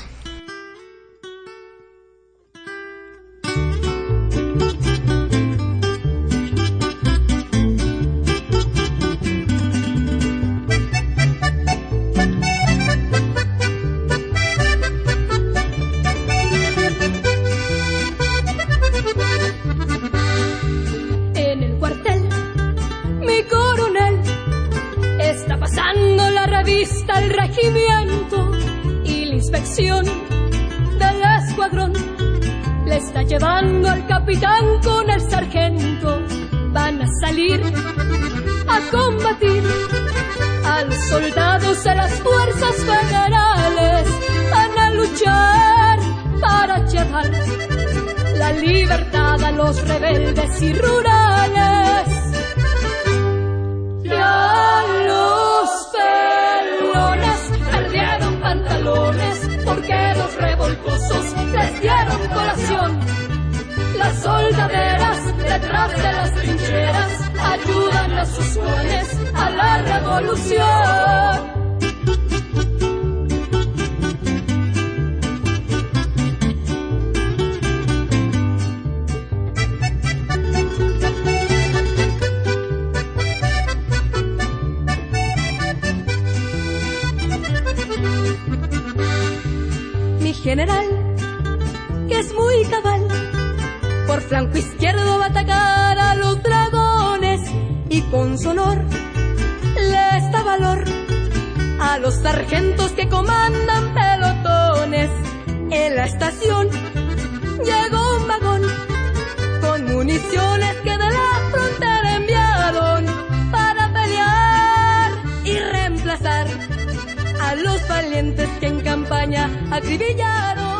Los 117.62 117.88
valientes 117.88 118.48
que 118.61 118.66
en 118.66 118.80
campaña 118.80 119.50
acribillaron. 119.70 120.76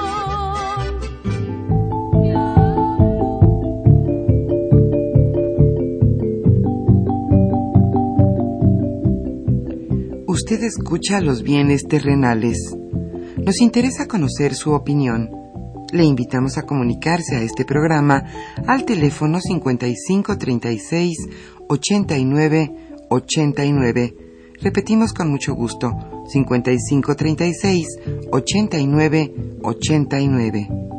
Usted 10.27 10.63
escucha 10.63 11.21
los 11.21 11.43
bienes 11.43 11.85
terrenales. 11.89 12.59
Nos 13.39 13.61
interesa 13.61 14.07
conocer 14.07 14.55
su 14.55 14.73
opinión. 14.73 15.31
Le 15.93 16.05
invitamos 16.05 16.59
a 16.59 16.63
comunicarse 16.63 17.37
a 17.37 17.43
este 17.43 17.65
programa 17.65 18.25
al 18.67 18.85
teléfono 18.85 19.41
5536 19.41 21.17
89 21.69 22.75
89. 23.09 24.15
Repetimos 24.61 25.13
con 25.13 25.31
mucho 25.31 25.55
gusto 25.55 26.16
5536 26.33 27.87
89 28.33 30.96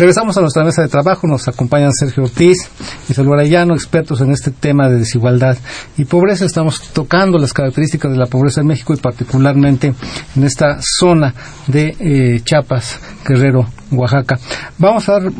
Regresamos 0.00 0.34
a 0.38 0.40
nuestra 0.40 0.64
mesa 0.64 0.80
de 0.80 0.88
trabajo, 0.88 1.26
nos 1.26 1.46
acompañan 1.46 1.92
Sergio 1.92 2.22
Ortiz 2.22 2.70
y 3.06 3.12
Salvador 3.12 3.40
Arellano, 3.40 3.74
expertos 3.74 4.22
en 4.22 4.30
este 4.30 4.50
tema 4.50 4.88
de 4.88 4.96
desigualdad 4.96 5.58
y 5.98 6.06
pobreza. 6.06 6.46
Estamos 6.46 6.80
tocando 6.94 7.36
las 7.36 7.52
características 7.52 8.10
de 8.10 8.16
la 8.16 8.24
pobreza 8.24 8.62
en 8.62 8.68
México 8.68 8.94
y 8.94 8.96
particularmente 8.96 9.92
en 10.36 10.44
esta 10.44 10.78
zona 10.80 11.34
de 11.66 11.94
eh, 12.00 12.40
Chiapas, 12.42 12.98
Guerrero, 13.28 13.66
Oaxaca. 13.92 14.38
Vamos 14.78 15.06
a 15.10 15.20
dar 15.20 15.32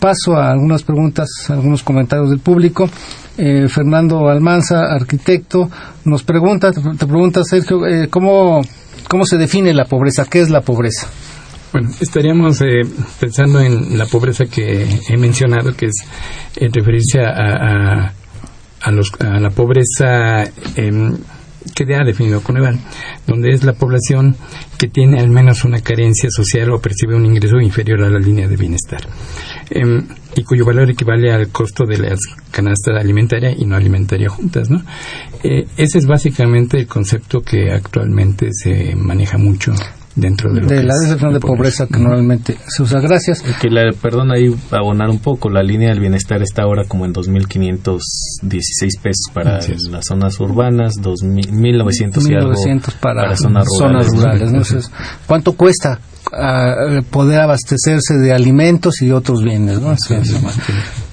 paso 0.00 0.34
a 0.34 0.50
algunas 0.50 0.82
preguntas, 0.82 1.28
algunos 1.48 1.84
comentarios 1.84 2.30
del 2.30 2.40
público. 2.40 2.90
Eh, 3.38 3.68
Fernando 3.68 4.28
Almanza, 4.28 4.92
arquitecto, 4.92 5.70
nos 6.04 6.24
pregunta, 6.24 6.72
te, 6.72 6.80
pregunta 7.06 7.44
Sergio, 7.44 7.86
eh, 7.86 8.08
¿cómo, 8.08 8.60
¿cómo 9.06 9.24
se 9.24 9.36
define 9.36 9.72
la 9.72 9.84
pobreza? 9.84 10.24
¿Qué 10.28 10.40
es 10.40 10.50
la 10.50 10.62
pobreza? 10.62 11.06
Bueno, 11.72 11.90
estaríamos 12.00 12.60
eh, 12.62 12.82
pensando 13.20 13.60
en 13.60 13.96
la 13.96 14.06
pobreza 14.06 14.46
que 14.46 14.86
he 15.08 15.16
mencionado, 15.16 15.72
que 15.74 15.86
es 15.86 15.94
en 16.56 16.72
referencia 16.72 17.28
a, 17.28 18.12
a, 18.80 18.90
la 19.38 19.50
pobreza 19.50 20.42
eh, 20.42 21.12
que 21.74 21.94
ha 21.94 22.04
definido 22.04 22.42
Coneval, 22.42 22.78
donde 23.26 23.50
es 23.50 23.64
la 23.64 23.74
población 23.74 24.36
que 24.78 24.88
tiene 24.88 25.20
al 25.20 25.28
menos 25.28 25.64
una 25.64 25.80
carencia 25.80 26.30
social 26.30 26.70
o 26.70 26.80
percibe 26.80 27.14
un 27.14 27.26
ingreso 27.26 27.60
inferior 27.60 28.02
a 28.02 28.10
la 28.10 28.18
línea 28.18 28.48
de 28.48 28.56
bienestar 28.56 29.00
em, 29.70 30.06
y 30.34 30.42
cuyo 30.42 30.64
valor 30.64 30.90
equivale 30.90 31.32
al 31.32 31.48
costo 31.48 31.84
de 31.84 31.98
las 31.98 32.18
canastas 32.50 32.96
alimentaria 32.98 33.52
y 33.56 33.64
no 33.64 33.76
alimentaria 33.76 34.28
juntas. 34.28 34.70
¿no? 34.70 34.82
Eh, 35.42 35.66
ese 35.76 35.98
es 35.98 36.06
básicamente 36.06 36.78
el 36.78 36.86
concepto 36.86 37.42
que 37.42 37.70
actualmente 37.70 38.48
se 38.52 38.96
maneja 38.96 39.38
mucho 39.38 39.72
dentro 40.20 40.52
de, 40.52 40.60
de 40.60 40.82
la 40.82 40.94
definición 40.94 41.32
de 41.32 41.40
pobreza, 41.40 41.86
que 41.86 41.98
normalmente 41.98 42.56
se 42.66 42.82
usa. 42.82 43.00
Gracias. 43.00 43.42
Que 43.60 43.68
la, 43.68 43.90
perdón, 43.92 44.30
ahí 44.32 44.54
abonar 44.70 45.10
un 45.10 45.18
poco. 45.18 45.50
La 45.50 45.62
línea 45.62 45.88
del 45.90 46.00
bienestar 46.00 46.42
está 46.42 46.62
ahora 46.62 46.84
como 46.86 47.06
en 47.06 47.14
2.516 47.14 48.00
pesos 49.02 49.30
para 49.32 49.60
las 49.90 50.06
zonas 50.06 50.38
urbanas, 50.40 50.94
2.900 51.00 52.30
y 52.30 52.34
algo 52.34 52.52
para, 53.00 53.22
para 53.22 53.36
zonas 53.36 53.66
rurales. 54.08 54.90
¿Cuánto 55.26 55.54
cuesta 55.54 56.00
a 56.32 57.00
poder 57.10 57.40
abastecerse 57.40 58.14
de 58.18 58.32
alimentos 58.32 59.02
y 59.02 59.10
otros 59.10 59.42
bienes. 59.42 59.80
¿no? 59.80 59.92
Eh, 59.92 60.22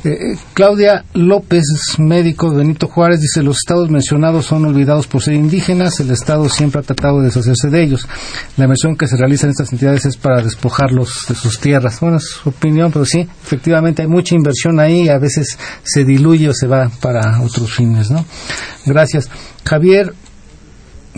eh, 0.08 0.38
Claudia 0.53 1.03
López, 1.14 1.64
médico 1.97 2.49
de 2.49 2.58
Benito 2.58 2.88
Juárez, 2.88 3.20
dice, 3.20 3.43
los 3.43 3.58
estados 3.58 3.89
mencionados 3.89 4.45
son 4.45 4.66
olvidados 4.66 5.08
por 5.08 5.22
ser 5.22 5.34
indígenas, 5.34 5.99
el 5.99 6.12
Estado 6.12 6.47
siempre 6.49 6.80
ha 6.80 6.84
tratado 6.84 7.20
de 7.20 7.26
deshacerse 7.26 7.70
de 7.70 7.84
ellos. 7.84 8.08
La 8.55 8.66
inversión 8.66 8.95
que 8.95 9.08
se 9.08 9.18
realiza 9.18 9.45
en 9.45 9.51
estas 9.51 9.72
entidades 9.72 10.05
es 10.05 10.18
para 10.18 10.41
despojarlos 10.41 11.26
de 11.28 11.36
sus 11.36 11.60
tierras. 11.60 11.99
Bueno, 11.99 12.18
es 12.18 12.30
su 12.30 12.49
opinión, 12.49 12.91
pero 12.91 13.05
sí, 13.05 13.28
efectivamente 13.43 14.01
hay 14.01 14.08
mucha 14.08 14.36
inversión 14.36 14.80
ahí, 14.80 15.10
a 15.10 15.20
veces 15.20 15.58
se 15.84 16.03
diluye 16.03 16.49
o 16.49 16.53
se 16.53 16.68
va 16.68 16.89
para 17.01 17.41
otros 17.41 17.74
fines. 17.74 18.10
¿no? 18.10 18.26
Gracias. 18.86 19.30
Javier 19.64 20.14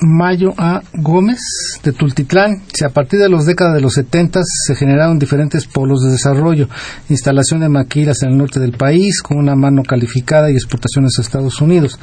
Mayo 0.01 0.53
A. 0.57 0.81
Gómez 0.93 1.39
de 1.83 1.91
Tultitlán. 1.91 2.63
A 2.85 2.89
partir 2.89 3.19
de 3.19 3.29
las 3.29 3.45
décadas 3.45 3.75
de 3.75 3.81
los 3.81 3.93
70 3.93 4.41
se 4.43 4.75
generaron 4.75 5.19
diferentes 5.19 5.65
polos 5.65 6.01
de 6.03 6.11
desarrollo, 6.11 6.67
instalación 7.09 7.59
de 7.59 7.69
maquilas 7.69 8.23
en 8.23 8.31
el 8.31 8.37
norte 8.37 8.59
del 8.59 8.73
país 8.73 9.21
con 9.21 9.37
una 9.37 9.55
mano 9.55 9.83
calificada 9.83 10.49
y 10.49 10.53
exportaciones 10.53 11.17
a 11.17 11.21
Estados 11.21 11.61
Unidos. 11.61 11.99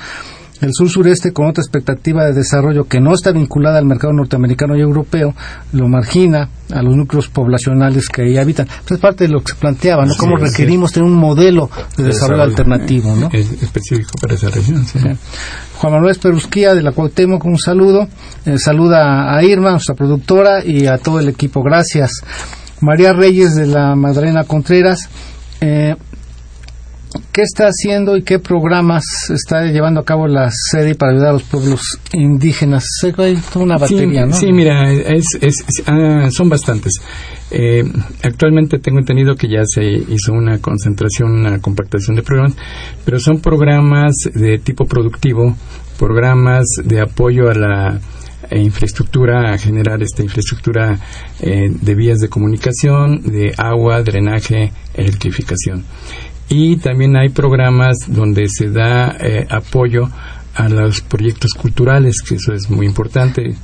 El 0.60 0.72
sur-sureste, 0.72 1.32
con 1.32 1.46
otra 1.46 1.62
expectativa 1.62 2.24
de 2.24 2.32
desarrollo 2.32 2.84
que 2.84 3.00
no 3.00 3.12
está 3.14 3.32
vinculada 3.32 3.78
al 3.78 3.86
mercado 3.86 4.12
norteamericano 4.12 4.76
y 4.76 4.80
europeo, 4.80 5.34
lo 5.72 5.88
margina 5.88 6.48
a 6.72 6.82
los 6.82 6.96
núcleos 6.96 7.28
poblacionales 7.28 8.08
que 8.08 8.22
ahí 8.22 8.36
habitan. 8.36 8.66
es 8.88 8.98
parte 8.98 9.24
de 9.24 9.30
lo 9.30 9.40
que 9.40 9.52
se 9.52 9.58
planteaba, 9.58 10.04
¿no? 10.04 10.14
Cómo 10.16 10.36
requerimos 10.36 10.92
tener 10.92 11.08
un 11.08 11.16
modelo 11.16 11.70
de, 11.96 12.04
desarrollo, 12.04 12.42
alternativo, 12.42 13.14
¿no? 13.14 13.28
específico 13.32 14.12
para 14.20 14.34
esa 14.34 14.48
región, 14.48 14.84
Juan 15.76 15.92
Manuel 15.92 16.16
Perusquía 16.20 16.74
de 16.74 16.82
la 16.82 16.92
Cuauhtémoc, 16.92 17.44
un 17.44 17.58
saludo. 17.58 18.08
Eh, 18.46 18.58
saluda 18.58 19.36
a 19.36 19.42
Irma, 19.44 19.72
nuestra 19.72 19.94
productora, 19.94 20.64
y 20.64 20.86
a 20.86 20.98
todo 20.98 21.20
el 21.20 21.28
equipo. 21.28 21.62
Gracias. 21.62 22.22
María 22.80 23.12
Reyes 23.12 23.54
de 23.54 23.66
la 23.66 23.94
Madalena 23.94 24.44
Contreras. 24.44 25.08
Eh, 25.60 25.94
¿Qué 27.32 27.42
está 27.42 27.66
haciendo 27.66 28.16
y 28.16 28.22
qué 28.22 28.38
programas 28.38 29.04
está 29.30 29.64
llevando 29.66 30.00
a 30.00 30.04
cabo 30.04 30.26
la 30.26 30.50
sede 30.50 30.94
para 30.94 31.12
ayudar 31.12 31.30
a 31.30 31.32
los 31.34 31.42
pueblos 31.44 31.98
indígenas? 32.12 32.84
Hay 33.18 33.38
una 33.54 33.76
batería, 33.76 34.24
sí, 34.24 34.28
¿no? 34.28 34.36
Sí, 34.36 34.52
mira, 34.52 34.82
ah, 35.86 36.30
son 36.30 36.48
bastantes. 36.48 36.94
Eh, 37.50 37.84
actualmente 38.22 38.78
tengo 38.78 38.98
entendido 38.98 39.34
que 39.34 39.48
ya 39.48 39.62
se 39.64 39.84
hizo 39.84 40.32
una 40.32 40.58
concentración, 40.58 41.32
una 41.32 41.58
compactación 41.60 42.16
de 42.16 42.22
programas, 42.22 42.56
pero 43.04 43.18
son 43.20 43.40
programas 43.40 44.14
de 44.34 44.58
tipo 44.58 44.84
productivo, 44.86 45.54
programas 45.98 46.64
de 46.84 47.00
apoyo 47.00 47.48
a 47.48 47.54
la 47.54 48.00
infraestructura, 48.50 49.52
a 49.52 49.58
generar 49.58 50.02
esta 50.02 50.22
infraestructura 50.22 50.98
eh, 51.40 51.68
de 51.70 51.94
vías 51.94 52.18
de 52.18 52.28
comunicación, 52.28 53.22
de 53.22 53.52
agua, 53.56 54.02
drenaje, 54.02 54.72
electrificación 54.94 55.84
y 56.48 56.76
también 56.76 57.16
hay 57.16 57.28
programas 57.28 57.96
donde 58.06 58.48
se 58.48 58.70
da 58.70 59.16
eh, 59.20 59.46
apoyo 59.50 60.08
a 60.54 60.68
los 60.68 61.00
proyectos 61.02 61.52
culturales, 61.52 62.22
que 62.26 62.36
eso 62.36 62.52
es 62.52 62.70
muy 62.70 62.86
importante. 62.86 63.54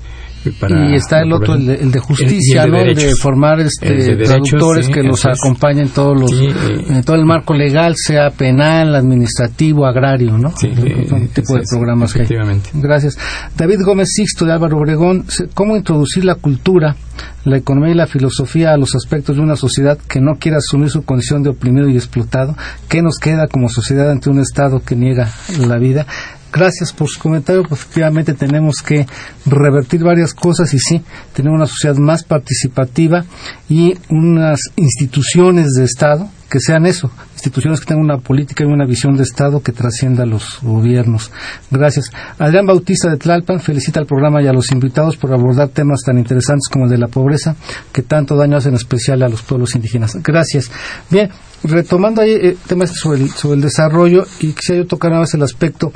Y 0.45 0.95
está 0.95 1.21
el 1.21 1.33
otro, 1.33 1.55
el 1.55 1.91
de, 1.91 1.99
justicia, 2.01 2.67
¿no? 2.67 2.79
de 2.79 3.15
formar 3.21 3.61
este, 3.61 4.17
traductores 4.17 4.89
que 4.89 5.03
nos 5.03 5.25
acompañen 5.25 5.89
todos 5.91 6.21
los, 6.21 6.33
eh, 6.33 6.53
en 6.89 7.03
todo 7.05 7.17
el 7.17 7.25
marco 7.25 7.55
legal, 7.55 7.95
sea 7.97 8.31
penal, 8.31 8.95
administrativo, 8.97 9.87
agrario, 9.87 10.37
¿no? 10.39 10.51
Sí, 10.57 10.69
eh, 10.69 11.29
tipo 11.33 11.55
de 11.55 11.63
programas 11.71 12.13
que 12.13 12.27
Gracias. 12.75 13.19
David 13.57 13.81
Gómez 13.85 14.09
Sixto 14.13 14.45
de 14.45 14.53
Álvaro 14.53 14.79
Obregón, 14.79 15.25
¿cómo 15.55 15.77
introducir 15.77 16.25
la 16.25 16.35
cultura, 16.35 16.97
la 17.45 17.59
economía 17.59 17.93
y 17.93 17.97
la 17.97 18.07
filosofía 18.07 18.73
a 18.73 18.77
los 18.77 18.95
aspectos 18.95 19.37
de 19.37 19.43
una 19.43 19.57
sociedad 19.57 19.99
que 20.09 20.21
no 20.21 20.33
quiera 20.39 20.59
asumir 20.59 20.91
su 20.91 21.05
condición 21.05 21.43
de 21.43 21.51
oprimido 21.51 21.89
y 21.89 21.97
explotado? 21.97 22.57
¿Qué 22.89 23.03
nos 23.03 23.19
queda 23.19 23.47
como 23.47 23.69
sociedad 23.69 24.11
ante 24.11 24.31
un 24.31 24.41
Estado 24.41 24.81
que 24.81 24.97
niega 24.97 25.31
la 25.67 25.79
vida? 25.79 26.07
Gracias 26.53 26.93
por 26.93 27.09
su 27.09 27.19
comentario. 27.19 27.63
Pues, 27.69 27.81
efectivamente 27.81 28.35
tenemos 28.35 28.77
que 28.85 29.07
revertir 29.47 30.03
varias 30.05 30.35
cosas 30.35 30.73
y 30.75 30.79
sí, 30.79 31.03
tener 31.33 31.51
una 31.51 31.67
sociedad 31.67 31.97
más 31.97 32.25
participativa 32.25 33.25
y 33.69 33.95
unas 34.11 34.61
instituciones 34.77 35.71
de 35.77 35.85
Estado 35.85 36.29
que 36.53 36.61
sean 36.61 36.85
eso, 36.85 37.11
instituciones 37.33 37.81
que 37.81 37.87
tengan 37.87 38.05
una 38.05 38.19
política 38.19 38.63
y 38.63 38.67
una 38.67 38.85
visión 38.85 39.17
de 39.17 39.23
Estado 39.23 39.63
que 39.63 39.73
trascienda 39.73 40.25
a 40.25 40.27
los 40.27 40.59
gobiernos. 40.61 41.33
Gracias. 41.71 42.11
Adrián 42.39 42.67
Bautista 42.67 43.09
de 43.09 43.17
Tlalpan 43.17 43.59
felicita 43.59 44.01
al 44.01 44.07
programa 44.07 44.43
y 44.43 44.49
a 44.49 44.53
los 44.53 44.71
invitados 44.71 45.17
por 45.17 45.33
abordar 45.33 45.71
temas 45.71 46.03
tan 46.05 46.19
interesantes 46.19 46.69
como 46.71 46.85
el 46.85 46.91
de 46.91 46.99
la 46.99 47.09
pobreza, 47.09 47.57
que 47.91 48.03
tanto 48.03 48.37
daño 48.37 48.59
hacen 48.59 48.75
especial 48.75 49.23
a 49.23 49.31
los 49.31 49.41
pueblos 49.41 49.75
indígenas. 49.75 50.15
Gracias. 50.23 50.71
Bien, 51.09 51.31
retomando 51.65 52.23
ahí 52.23 52.33
eh, 52.33 52.57
temas 52.67 52.93
sobre 52.95 53.23
el, 53.23 53.61
desarrollo, 53.61 54.25
y 54.41 54.53
quisiera 54.53 54.83
yo 54.83 54.89
tocar 54.89 55.11
nada 55.11 55.23
más 55.23 55.35
el 55.35 55.43
aspecto 55.43 55.93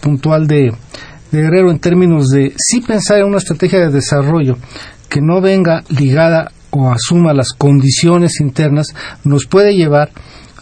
puntual 0.00 0.46
de, 0.46 0.72
Guerrero 1.32 1.70
en 1.70 1.80
términos 1.80 2.28
de 2.28 2.54
sí 2.56 2.80
pensar 2.80 3.18
en 3.18 3.26
una 3.26 3.38
estrategia 3.38 3.80
de 3.80 3.90
desarrollo 3.90 4.56
que 5.08 5.20
no 5.20 5.40
venga 5.40 5.82
ligada 5.88 6.52
o 6.70 6.90
asuma 6.90 7.34
las 7.34 7.52
condiciones 7.52 8.40
internas, 8.40 8.94
nos 9.24 9.46
puede 9.46 9.74
llevar 9.74 10.10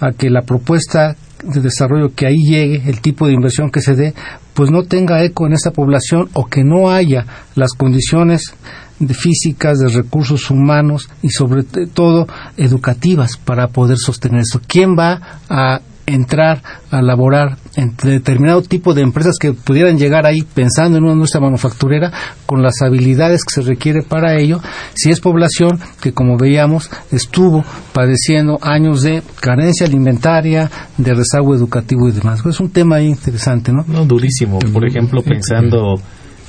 a 0.00 0.12
que 0.12 0.30
la 0.30 0.42
propuesta 0.42 1.16
de 1.42 1.60
desarrollo 1.60 2.14
que 2.14 2.26
ahí 2.26 2.42
llegue, 2.48 2.82
el 2.88 3.00
tipo 3.00 3.26
de 3.26 3.34
inversión 3.34 3.70
que 3.70 3.82
se 3.82 3.94
dé, 3.94 4.14
pues 4.54 4.70
no 4.70 4.84
tenga 4.84 5.22
eco 5.22 5.46
en 5.46 5.52
esa 5.52 5.70
población 5.70 6.28
o 6.32 6.46
que 6.46 6.64
no 6.64 6.90
haya 6.90 7.26
las 7.54 7.72
condiciones 7.72 8.54
de 8.98 9.14
físicas, 9.14 9.78
de 9.78 9.88
recursos 9.88 10.50
humanos 10.50 11.08
y 11.22 11.30
sobre 11.30 11.64
todo 11.64 12.26
educativas 12.56 13.36
para 13.36 13.68
poder 13.68 13.98
sostener 13.98 14.40
eso. 14.40 14.60
¿Quién 14.66 14.96
va 14.96 15.40
a 15.48 15.80
entrar 16.06 16.62
a 16.90 17.02
laborar 17.02 17.56
en 17.76 17.94
determinado 17.96 18.62
tipo 18.62 18.94
de 18.94 19.02
empresas 19.02 19.36
que 19.40 19.52
pudieran 19.52 19.98
llegar 19.98 20.26
ahí 20.26 20.42
pensando 20.42 20.98
en 20.98 21.04
una 21.04 21.14
industria 21.14 21.40
manufacturera 21.40 22.12
con 22.46 22.62
las 22.62 22.82
habilidades 22.82 23.42
que 23.44 23.62
se 23.62 23.66
requiere 23.66 24.02
para 24.02 24.38
ello, 24.38 24.60
si 24.94 25.10
es 25.10 25.20
población 25.20 25.80
que 26.00 26.12
como 26.12 26.36
veíamos 26.36 26.90
estuvo 27.10 27.64
padeciendo 27.92 28.58
años 28.62 29.02
de 29.02 29.22
carencia 29.40 29.86
alimentaria, 29.86 30.70
de 30.98 31.14
rezago 31.14 31.54
educativo 31.54 32.08
y 32.08 32.12
demás. 32.12 32.44
Es 32.46 32.60
un 32.60 32.70
tema 32.70 33.00
interesante, 33.00 33.72
¿no? 33.72 33.84
No, 33.88 34.04
durísimo. 34.04 34.58
Por 34.58 34.86
ejemplo, 34.86 35.22
pensando 35.22 35.96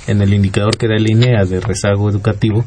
en 0.07 0.21
el 0.21 0.33
indicador 0.33 0.77
que 0.77 0.87
da 0.87 0.95
línea 0.95 1.45
de 1.45 1.59
rezago 1.59 2.09
educativo, 2.09 2.63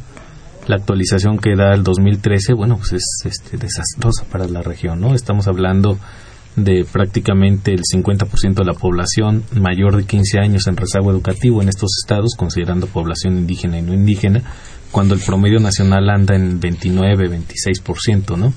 la 0.67 0.77
actualización 0.77 1.39
que 1.39 1.55
da 1.57 1.75
el 1.75 1.83
2013, 1.83 2.53
bueno, 2.53 2.77
pues 2.77 2.93
es 2.93 3.05
este, 3.25 3.57
desastrosa 3.57 4.25
para 4.31 4.47
la 4.47 4.61
región, 4.61 5.01
¿no? 5.01 5.15
Estamos 5.15 5.49
hablando 5.49 5.99
de 6.57 6.85
prácticamente 6.91 7.73
el 7.73 7.83
50% 7.83 8.55
de 8.55 8.65
la 8.65 8.75
población 8.75 9.45
mayor 9.55 9.97
de 9.97 10.05
15 10.05 10.41
años 10.41 10.67
en 10.67 10.77
rezago 10.77 11.11
educativo 11.11 11.63
en 11.63 11.69
estos 11.69 11.91
estados, 12.03 12.35
considerando 12.37 12.87
población 12.87 13.39
indígena 13.39 13.79
y 13.79 13.83
no 13.83 13.95
indígena, 13.95 14.43
cuando 14.91 15.15
el 15.15 15.21
promedio 15.21 15.59
nacional 15.61 16.11
anda 16.11 16.35
en 16.35 16.61
29, 16.61 17.31
26%, 17.31 18.37
¿no? 18.37 18.53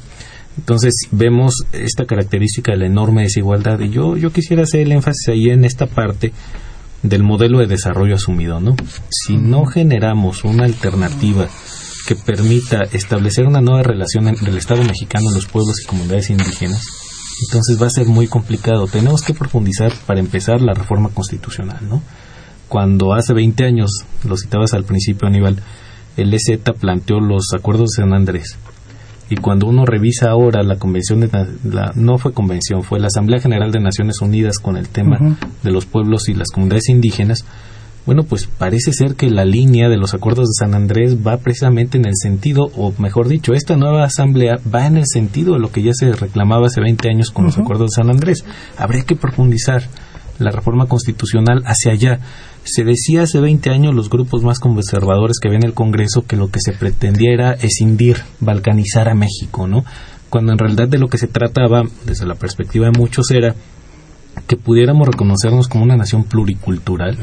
Entonces 0.57 0.93
vemos 1.11 1.63
esta 1.71 2.05
característica 2.05 2.73
de 2.73 2.79
la 2.79 2.87
enorme 2.87 3.21
desigualdad 3.21 3.79
y 3.79 3.89
yo, 3.89 4.17
yo 4.17 4.31
quisiera 4.31 4.63
hacer 4.63 4.81
el 4.81 4.91
énfasis 4.91 5.29
ahí 5.29 5.49
en 5.49 5.63
esta 5.63 5.85
parte 5.85 6.33
del 7.03 7.23
modelo 7.23 7.59
de 7.59 7.67
desarrollo 7.67 8.15
asumido, 8.15 8.59
¿no? 8.59 8.75
Si 9.09 9.37
no 9.37 9.65
generamos 9.65 10.43
una 10.43 10.65
alternativa 10.65 11.47
que 12.07 12.15
permita 12.15 12.83
establecer 12.91 13.45
una 13.45 13.61
nueva 13.61 13.83
relación 13.83 14.27
entre 14.27 14.49
el 14.49 14.57
Estado 14.57 14.83
mexicano, 14.83 15.31
los 15.33 15.45
pueblos 15.45 15.81
y 15.81 15.87
comunidades 15.87 16.29
indígenas, 16.29 16.83
entonces 17.47 17.81
va 17.81 17.87
a 17.87 17.91
ser 17.91 18.07
muy 18.07 18.27
complicado. 18.27 18.87
Tenemos 18.87 19.23
que 19.23 19.33
profundizar 19.33 19.91
para 20.05 20.19
empezar 20.19 20.61
la 20.61 20.73
reforma 20.73 21.09
constitucional, 21.09 21.79
¿no? 21.87 22.01
Cuando 22.67 23.13
hace 23.13 23.33
20 23.33 23.65
años, 23.65 24.05
lo 24.23 24.37
citabas 24.37 24.73
al 24.73 24.85
principio, 24.85 25.27
Aníbal, 25.27 25.61
el 26.17 26.33
EZ 26.33 26.59
planteó 26.79 27.19
los 27.19 27.53
acuerdos 27.53 27.91
de 27.91 28.03
San 28.03 28.13
Andrés. 28.13 28.57
Y 29.31 29.37
cuando 29.37 29.65
uno 29.65 29.85
revisa 29.85 30.29
ahora 30.29 30.61
la 30.61 30.75
convención 30.75 31.21
de 31.21 31.29
la, 31.63 31.93
no 31.95 32.17
fue 32.17 32.33
convención, 32.33 32.83
fue 32.83 32.99
la 32.99 33.07
Asamblea 33.07 33.39
General 33.39 33.71
de 33.71 33.79
Naciones 33.79 34.19
Unidas 34.19 34.59
con 34.59 34.75
el 34.75 34.89
tema 34.89 35.37
de 35.63 35.71
los 35.71 35.85
pueblos 35.85 36.27
y 36.27 36.33
las 36.33 36.49
comunidades 36.49 36.89
indígenas, 36.89 37.45
bueno, 38.05 38.23
pues 38.23 38.47
parece 38.47 38.91
ser 38.91 39.15
que 39.15 39.29
la 39.29 39.45
línea 39.45 39.87
de 39.87 39.95
los 39.95 40.13
acuerdos 40.13 40.49
de 40.49 40.65
San 40.65 40.73
Andrés 40.73 41.15
va 41.25 41.37
precisamente 41.37 41.97
en 41.97 42.07
el 42.07 42.17
sentido, 42.17 42.71
o 42.75 42.93
mejor 42.97 43.29
dicho, 43.29 43.53
esta 43.53 43.77
nueva 43.77 44.03
asamblea 44.03 44.59
va 44.73 44.85
en 44.85 44.97
el 44.97 45.05
sentido 45.07 45.53
de 45.53 45.59
lo 45.59 45.71
que 45.71 45.81
ya 45.81 45.93
se 45.93 46.11
reclamaba 46.11 46.67
hace 46.67 46.81
20 46.81 47.07
años 47.07 47.31
con 47.31 47.45
los 47.45 47.57
acuerdos 47.57 47.91
de 47.91 48.01
San 48.01 48.09
Andrés. 48.09 48.43
Habría 48.77 49.03
que 49.03 49.15
profundizar 49.15 49.83
la 50.39 50.51
reforma 50.51 50.87
constitucional 50.87 51.63
hacia 51.65 51.93
allá. 51.93 52.19
Se 52.63 52.83
decía 52.83 53.23
hace 53.23 53.39
20 53.39 53.69
años 53.71 53.95
los 53.95 54.09
grupos 54.09 54.43
más 54.43 54.59
conservadores 54.59 55.39
que 55.39 55.47
había 55.47 55.59
en 55.59 55.65
el 55.65 55.73
Congreso 55.73 56.25
que 56.27 56.35
lo 56.35 56.49
que 56.49 56.59
se 56.59 56.73
pretendía 56.73 57.33
era 57.33 57.53
escindir, 57.53 58.17
balcanizar 58.39 59.09
a 59.09 59.15
México, 59.15 59.67
¿no? 59.67 59.83
Cuando 60.29 60.51
en 60.51 60.59
realidad 60.59 60.87
de 60.87 60.99
lo 60.99 61.07
que 61.07 61.17
se 61.17 61.27
trataba, 61.27 61.83
desde 62.05 62.25
la 62.25 62.35
perspectiva 62.35 62.85
de 62.85 62.97
muchos, 62.97 63.31
era 63.31 63.55
que 64.47 64.55
pudiéramos 64.55 65.07
reconocernos 65.07 65.67
como 65.67 65.83
una 65.83 65.97
nación 65.97 66.23
pluricultural 66.23 67.17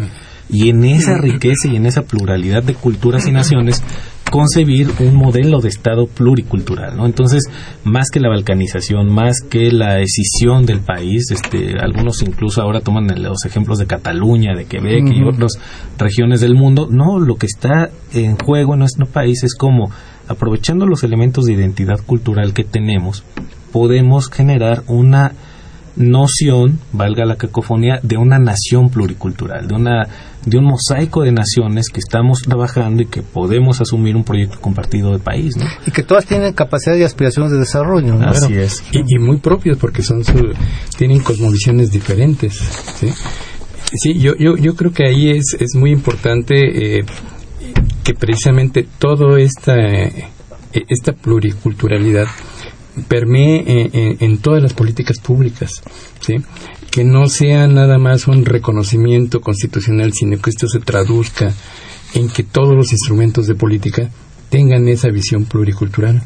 y 0.51 0.71
en 0.71 0.85
esa 0.85 1.19
riqueza 1.19 1.69
y 1.71 1.77
en 1.77 1.87
esa 1.87 2.03
pluralidad 2.03 2.63
de 2.63 2.75
culturas 2.75 3.27
y 3.27 3.33
naciones 3.33 3.83
concebir 4.31 4.91
un 5.01 5.15
modelo 5.15 5.61
de 5.61 5.69
Estado 5.69 6.07
pluricultural, 6.07 6.97
¿no? 6.97 7.07
Entonces, 7.07 7.45
más 7.85 8.11
que 8.11 8.21
la 8.21 8.29
balcanización, 8.29 9.13
más 9.13 9.41
que 9.41 9.73
la 9.73 10.01
escisión 10.01 10.67
del 10.67 10.81
país, 10.81 11.31
este, 11.31 11.79
algunos 11.81 12.23
incluso 12.23 12.63
ahora 12.63 12.81
toman 12.81 13.07
los 13.23 13.45
ejemplos 13.47 13.79
de 13.79 13.87
Cataluña, 13.87 14.55
de 14.55 14.67
Quebec 14.67 15.11
y 15.11 15.23
otras 15.23 15.53
regiones 15.99 16.41
del 16.41 16.55
mundo, 16.55 16.89
no, 16.91 17.19
lo 17.19 17.37
que 17.37 17.47
está 17.47 17.91
en 18.13 18.37
juego 18.37 18.75
en 18.75 18.81
nuestro 18.81 19.07
país 19.07 19.43
es 19.45 19.55
como, 19.55 19.91
aprovechando 20.29 20.87
los 20.87 21.05
elementos 21.05 21.47
de 21.47 21.55
identidad 21.55 22.01
cultural 22.05 22.53
que 22.53 22.65
tenemos, 22.65 23.25
podemos 23.73 24.29
generar 24.31 24.83
una 24.89 25.33
noción, 25.99 26.79
valga 26.93 27.25
la 27.25 27.37
cacofonía, 27.37 28.01
de 28.03 28.17
una 28.17 28.39
nación 28.39 28.89
pluricultural, 28.89 29.67
de 29.67 29.75
una 29.75 30.09
de 30.47 30.57
un 30.57 30.65
mosaico 30.65 31.23
de 31.25 31.33
naciones 31.33 31.89
que 31.89 31.99
estamos 31.99 32.43
trabajando 32.43 33.03
y 33.03 33.07
que 33.07 33.23
podemos 33.23 33.81
asumir 33.81 34.17
un 34.17 34.25
proyecto 34.25 34.61
compartido 34.61 35.13
de 35.13 35.19
país, 35.19 35.57
¿no? 35.57 35.65
Y 35.87 35.91
que 35.91 36.03
todas 36.03 36.25
tienen 36.25 36.55
capacidad 36.55 36.97
y 36.97 37.03
aspiraciones 37.03 37.53
de 37.53 37.59
desarrollo, 37.59 38.15
¿no? 38.15 38.29
Así 38.29 38.55
es. 38.55 38.83
Y, 38.93 39.19
muy 39.19 39.39
propios 39.39 39.77
porque 39.79 40.03
son 40.03 40.23
tienen 40.97 41.21
cosmovisiones 41.21 41.91
diferentes, 41.91 42.55
¿sí? 42.55 43.09
Sí, 43.93 44.19
yo, 44.19 44.35
yo, 44.39 44.57
yo 44.57 44.75
creo 44.77 44.93
que 44.93 45.07
ahí 45.07 45.31
es, 45.31 45.57
es 45.59 45.75
muy 45.75 45.91
importante 45.91 46.99
eh, 46.99 47.05
que 48.05 48.15
precisamente 48.15 48.87
toda 48.99 49.39
esta, 49.41 49.77
eh, 49.77 50.31
esta 50.73 51.13
pluriculturalidad 51.13 52.27
permee 53.07 53.65
en, 53.67 54.17
en, 54.21 54.39
todas 54.39 54.63
las 54.63 54.73
políticas 54.73 55.19
públicas, 55.19 55.83
¿sí? 56.21 56.37
que 56.91 57.05
no 57.05 57.27
sea 57.29 57.67
nada 57.67 57.99
más 57.99 58.27
un 58.29 58.45
reconocimiento 58.45 59.41
constitucional, 59.41 60.13
sino 60.13 60.41
que 60.41 60.51
esto 60.51 60.67
se 60.69 60.81
traduzca 60.81 61.53
en 62.15 62.29
que 62.29 62.43
todos 62.43 62.75
los 62.75 62.93
instrumentos 62.93 63.47
de 63.47 63.55
política 63.55 64.11
tengan 64.49 64.89
esa 64.89 65.09
visión 65.09 65.45
pluricultural. 65.45 66.23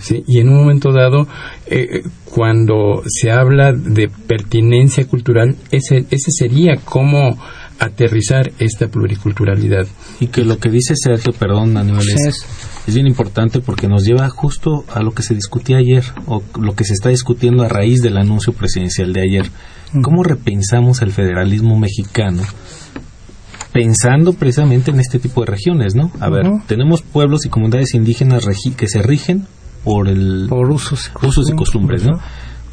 ¿sí? 0.00 0.22
Y 0.26 0.38
en 0.38 0.48
un 0.48 0.56
momento 0.56 0.92
dado, 0.92 1.26
eh, 1.66 2.02
cuando 2.24 3.02
se 3.06 3.30
habla 3.30 3.72
de 3.72 4.08
pertinencia 4.08 5.06
cultural, 5.06 5.56
ese, 5.70 6.06
ese 6.10 6.30
sería 6.30 6.76
cómo 6.84 7.36
aterrizar 7.78 8.52
esta 8.58 8.88
pluriculturalidad. 8.88 9.86
Y 10.20 10.28
que 10.28 10.44
lo 10.44 10.58
que 10.58 10.70
dice 10.70 10.94
Sergio, 10.96 11.32
perdón, 11.32 11.72
Manuel, 11.72 12.06
es, 12.26 12.46
es 12.86 12.94
bien 12.94 13.06
importante 13.06 13.60
porque 13.60 13.88
nos 13.88 14.04
lleva 14.04 14.28
justo 14.28 14.84
a 14.92 15.02
lo 15.02 15.12
que 15.12 15.22
se 15.22 15.34
discutía 15.34 15.78
ayer, 15.78 16.04
o 16.26 16.42
lo 16.60 16.74
que 16.74 16.84
se 16.84 16.92
está 16.92 17.08
discutiendo 17.08 17.62
a 17.62 17.68
raíz 17.68 18.00
del 18.02 18.16
anuncio 18.16 18.52
presidencial 18.52 19.12
de 19.12 19.22
ayer. 19.22 19.50
¿Cómo 20.02 20.24
repensamos 20.24 21.02
el 21.02 21.12
federalismo 21.12 21.78
mexicano? 21.78 22.42
Pensando 23.72 24.32
precisamente 24.32 24.90
en 24.90 25.00
este 25.00 25.18
tipo 25.18 25.40
de 25.40 25.46
regiones, 25.46 25.94
¿no? 25.94 26.10
A 26.20 26.30
ver, 26.30 26.46
tenemos 26.66 27.02
pueblos 27.02 27.44
y 27.44 27.48
comunidades 27.48 27.94
indígenas 27.94 28.44
que 28.76 28.88
se 28.88 29.02
rigen 29.02 29.46
por 29.84 30.08
el 30.08 30.48
usos, 30.50 31.10
usos 31.22 31.50
y 31.50 31.54
costumbres, 31.54 32.04
¿no? 32.04 32.18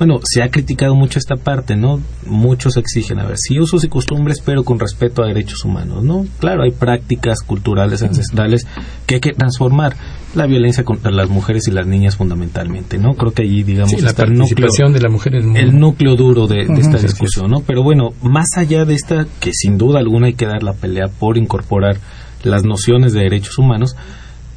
Bueno, 0.02 0.20
se 0.24 0.42
ha 0.42 0.50
criticado 0.50 0.96
mucho 0.96 1.20
esta 1.20 1.36
parte, 1.36 1.76
¿no? 1.76 2.02
Muchos 2.26 2.76
exigen, 2.76 3.20
a 3.20 3.28
ver, 3.28 3.36
sí 3.38 3.60
usos 3.60 3.84
y 3.84 3.88
costumbres, 3.88 4.42
pero 4.44 4.64
con 4.64 4.80
respeto 4.80 5.22
a 5.22 5.28
derechos 5.28 5.64
humanos, 5.64 6.04
¿no? 6.04 6.26
Claro, 6.40 6.64
hay 6.64 6.72
prácticas 6.72 7.44
culturales 7.44 8.02
ancestrales 8.02 8.66
que 9.06 9.14
hay 9.14 9.22
que 9.22 9.34
transformar. 9.34 9.96
La 10.34 10.48
violencia 10.48 10.84
contra 10.84 11.12
las 11.12 11.30
mujeres 11.30 11.68
y 11.68 11.72
las 11.72 11.86
niñas 11.86 12.16
fundamentalmente, 12.16 12.98
¿no? 12.98 13.14
Creo 13.14 13.32
que 13.32 13.44
allí, 13.44 13.62
digamos, 13.62 14.02
la 14.02 14.10
está 14.10 14.24
el 14.24 14.34
núcleo, 14.34 14.90
de 14.92 15.02
la 15.02 15.10
mujer 15.10 15.36
el 15.36 15.80
núcleo 15.80 16.16
duro 16.16 16.48
de, 16.48 16.62
esta 16.62 16.98
discusión, 16.98 17.52
¿no? 17.52 17.60
Pero 17.60 17.84
bueno, 17.84 18.10
más 18.24 18.48
allá 18.58 18.86
de 18.86 18.96
esta, 18.96 19.28
que 19.40 19.52
sin 19.54 19.78
duda 19.78 20.00
alguna 20.00 20.26
hay 20.26 20.34
que 20.34 20.48
dar 20.48 20.64
la 20.64 20.74
pelea 20.74 21.10
por 21.10 21.38
incorporar 21.38 21.98
las 22.42 22.64
nociones 22.64 23.14
de 23.14 23.20
derechos 23.20 23.60
humanos, 23.60 23.96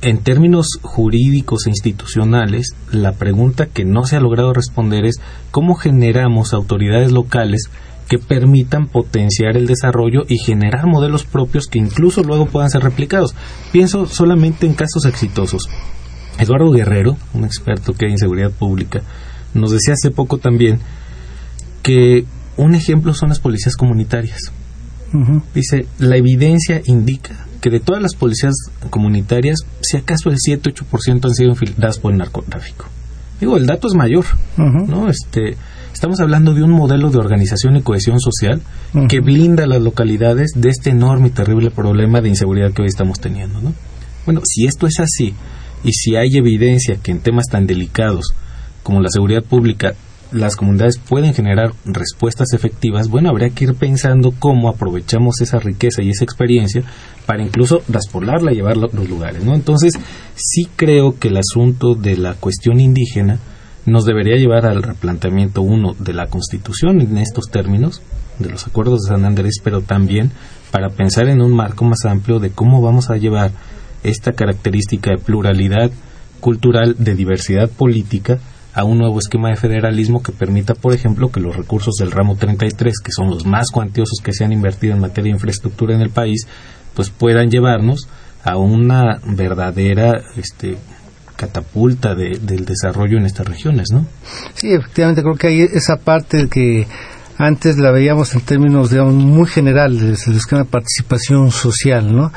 en 0.05 0.19
términos 0.19 0.79
jurídicos 0.83 1.67
e 1.67 1.71
institucionales, 1.71 2.75
la 2.93 3.13
pregunta 3.13 3.67
que 3.67 3.87
no 3.87 4.05
se 4.05 4.17
ha 4.17 4.21
logrado 4.21 4.53
responder 4.53 5.07
es 5.07 5.17
cómo 5.51 5.77
generamos 5.77 6.53
autoridades 6.53 7.11
locales 7.11 7.71
que 8.07 8.19
permitan 8.19 8.87
potenciar 8.87 9.57
el 9.57 9.67
desarrollo 9.67 10.25
y 10.29 10.37
generar 10.37 10.87
modelos 10.87 11.25
propios 11.25 11.69
que 11.69 11.79
incluso 11.79 12.23
luego 12.23 12.45
puedan 12.45 12.69
ser 12.69 12.83
replicados. 12.83 13.35
Pienso 13.73 14.05
solamente 14.05 14.67
en 14.67 14.75
casos 14.75 15.07
exitosos. 15.07 15.71
Eduardo 16.39 16.71
Guerrero, 16.71 17.17
un 17.33 17.45
experto 17.45 17.95
que 17.95 18.05
hay 18.05 18.13
en 18.13 18.19
seguridad 18.19 18.51
pública, 18.51 19.01
nos 19.55 19.71
decía 19.71 19.95
hace 19.95 20.11
poco 20.11 20.37
también 20.37 20.81
que 21.83 22.27
un 22.59 22.75
ejemplo 22.75 23.15
son 23.15 23.31
las 23.31 23.41
policías 23.41 23.75
comunitarias. 23.75 24.53
Dice, 25.55 25.87
la 25.99 26.17
evidencia 26.17 26.83
indica 26.85 27.44
que 27.65 27.71
de 27.71 27.81
todas 27.81 28.03
las 28.03 28.15
policías 28.15 28.53
comunitarias, 28.91 29.61
si 29.81 29.97
acaso 29.97 30.29
el 30.29 30.37
7-8% 30.37 31.25
han 31.25 31.35
sido 31.35 31.49
infiltradas 31.49 31.99
por 31.99 32.13
el 32.13 32.19
narcotráfico. 32.19 32.85
Digo, 33.41 33.57
el 33.57 33.65
dato 33.65 33.89
es 33.89 33.95
mayor, 33.95 34.27
¿no? 34.59 35.09
Este, 35.09 35.57
estamos 35.91 36.21
hablando 36.21 36.53
de 36.53 36.63
un 36.63 36.73
modelo 36.73 37.09
de 37.09 37.17
organización 37.17 37.77
y 37.77 37.81
cohesión 37.81 38.21
social 38.21 38.61
que 39.09 39.21
blinda 39.21 39.65
a 39.65 39.67
las 39.67 39.81
localidades 39.81 40.51
de 40.55 40.69
este 40.69 40.91
enorme 40.91 41.29
y 41.29 41.31
terrible 41.31 41.71
problema 41.71 42.21
de 42.21 42.29
inseguridad 42.29 42.75
que 42.75 42.83
hoy 42.83 42.89
estamos 42.89 43.19
teniendo, 43.19 43.63
¿no? 43.63 43.73
Bueno, 44.27 44.43
si 44.45 44.67
esto 44.67 44.87
es 44.87 45.01
así 45.01 45.33
y 45.83 45.93
si 45.95 46.17
hay 46.17 46.37
evidencia 46.37 46.99
que 47.03 47.13
en 47.13 47.21
temas 47.21 47.47
tan 47.47 47.67
delicados 47.67 48.35
como 48.83 49.01
la 49.01 49.09
seguridad 49.09 49.43
pública 49.43 49.95
las 50.33 50.57
comunidades 50.57 50.99
pueden 50.99 51.35
generar 51.35 51.73
respuestas 51.85 52.53
efectivas, 52.53 53.09
bueno, 53.09 53.31
habría 53.31 53.51
que 53.51 53.65
ir 53.65 53.75
pensando 53.75 54.33
cómo 54.39 54.69
aprovechamos 54.69 55.41
esa 55.41 55.59
riqueza 55.59 56.03
y 56.03 56.11
esa 56.11 56.25
experiencia 56.25 56.83
para 57.27 57.43
incluso 57.43 57.83
traspolarla 57.91 58.53
y 58.53 58.57
llevarla 58.57 58.85
a 58.85 58.87
otros 58.87 59.09
lugares, 59.09 59.45
¿no? 59.45 59.55
Entonces, 59.55 59.95
sí 60.35 60.69
creo 60.77 61.19
que 61.19 61.29
el 61.29 61.37
asunto 61.37 61.95
de 61.95 62.17
la 62.17 62.35
cuestión 62.35 62.81
indígena 62.81 63.39
nos 63.87 64.05
debería 64.05 64.37
llevar 64.37 64.67
al 64.67 64.83
replanteamiento 64.83 65.63
uno 65.63 65.95
de 65.99 66.15
la 66.15 66.27
Constitución 66.27 67.01
en 67.01 67.19
estos 67.19 67.51
términos, 67.51 68.03
de 68.39 68.51
los 68.51 68.67
acuerdos 68.67 69.03
de 69.03 69.09
San 69.09 69.25
Andrés, 69.25 69.61
pero 69.63 69.83
también 69.83 70.33
para 70.71 70.89
pensar 70.91 71.29
en 71.29 71.41
un 71.41 71.55
marco 71.55 71.85
más 71.85 72.05
amplio 72.05 72.41
de 72.41 72.51
cómo 72.51 72.83
vamos 72.83 73.11
a 73.11 73.17
llevar 73.17 73.53
esta 74.03 74.33
característica 74.33 75.11
de 75.11 75.19
pluralidad 75.19 75.91
cultural, 76.41 76.97
de 76.99 77.15
diversidad 77.15 77.71
política, 77.71 78.39
a 78.75 78.85
un 78.85 78.99
nuevo 78.99 79.19
esquema 79.21 79.51
de 79.51 79.57
federalismo 79.57 80.23
que 80.23 80.33
permita, 80.33 80.75
por 80.75 80.93
ejemplo, 80.93 81.31
que 81.31 81.41
los 81.41 81.57
recursos 81.57 81.95
del 81.95 82.11
ramo 82.11 82.37
33, 82.37 83.01
que 83.01 83.13
son 83.13 83.31
los 83.31 83.47
más 83.47 83.71
cuantiosos 83.71 84.19
que 84.23 84.33
se 84.33 84.45
han 84.45 84.53
invertido 84.53 84.95
en 84.95 85.01
materia 85.01 85.31
de 85.31 85.37
infraestructura 85.37 85.95
en 85.95 86.03
el 86.03 86.11
país, 86.11 86.47
pues 86.95 87.11
puedan 87.11 87.51
llevarnos 87.51 88.09
a 88.43 88.57
una 88.57 89.21
verdadera 89.25 90.13
este, 90.37 90.77
catapulta 91.37 92.15
del 92.15 92.65
desarrollo 92.65 93.19
en 93.19 93.27
estas 93.27 93.47
regiones, 93.47 93.89
¿no? 93.93 94.07
Sí, 94.55 94.73
efectivamente, 94.73 95.23
creo 95.23 95.37
que 95.37 95.47
hay 95.47 95.61
esa 95.61 95.97
parte 95.97 96.49
que 96.49 96.87
antes 97.39 97.79
la 97.79 97.91
veíamos 97.91 98.35
en 98.35 98.41
términos, 98.43 98.91
digamos, 98.91 99.15
muy 99.15 99.47
generales, 99.47 100.27
el 100.27 100.37
esquema 100.37 100.63
de 100.63 100.69
participación 100.69 101.51
social, 101.51 102.15
¿no? 102.15 102.33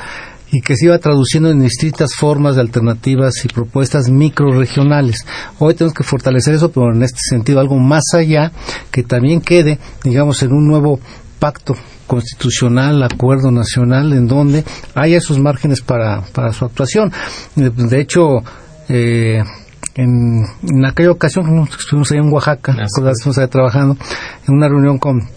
Y 0.52 0.62
que 0.62 0.76
se 0.76 0.86
iba 0.86 0.98
traduciendo 0.98 1.50
en 1.50 1.60
distintas 1.60 2.16
formas 2.16 2.56
de 2.56 2.62
alternativas 2.62 3.43
y 3.43 3.48
propuestas 3.48 4.10
microregionales. 4.10 5.26
Hoy 5.60 5.74
tenemos 5.74 5.93
que 5.93 6.04
fortalecer 6.04 6.56
eso, 6.56 6.72
pero 6.72 6.93
en 6.93 7.04
este 7.04 7.20
sentido 7.30 7.60
algo 7.60 7.78
más 7.78 8.04
allá, 8.14 8.52
que 8.91 9.04
también 9.04 9.41
quede, 9.41 9.80
digamos, 10.04 10.41
en 10.43 10.54
un 10.54 10.68
nuevo 10.68 11.00
pacto 11.39 11.76
constitucional, 12.08 13.04
acuerdo 13.04 13.52
nacional, 13.52 14.14
en 14.14 14.28
donde 14.28 14.64
haya 14.95 15.18
esos 15.18 15.39
márgenes 15.39 15.82
para, 15.82 16.22
para 16.34 16.54
su 16.54 16.66
actuación. 16.66 17.12
De 17.56 18.00
hecho, 18.00 18.38
eh, 18.88 19.43
en, 19.95 20.45
en, 20.64 20.86
aquella 20.86 21.12
ocasión 21.12 21.68
estuvimos 21.78 22.12
ahí 22.12 22.20
en 22.20 22.32
Oaxaca, 22.32 22.76
estuvimos 22.82 23.38
ahí 23.38 23.48
trabajando 23.48 23.98
en 24.48 24.56
una 24.56 24.70
reunión 24.70 24.98
con 24.98 25.36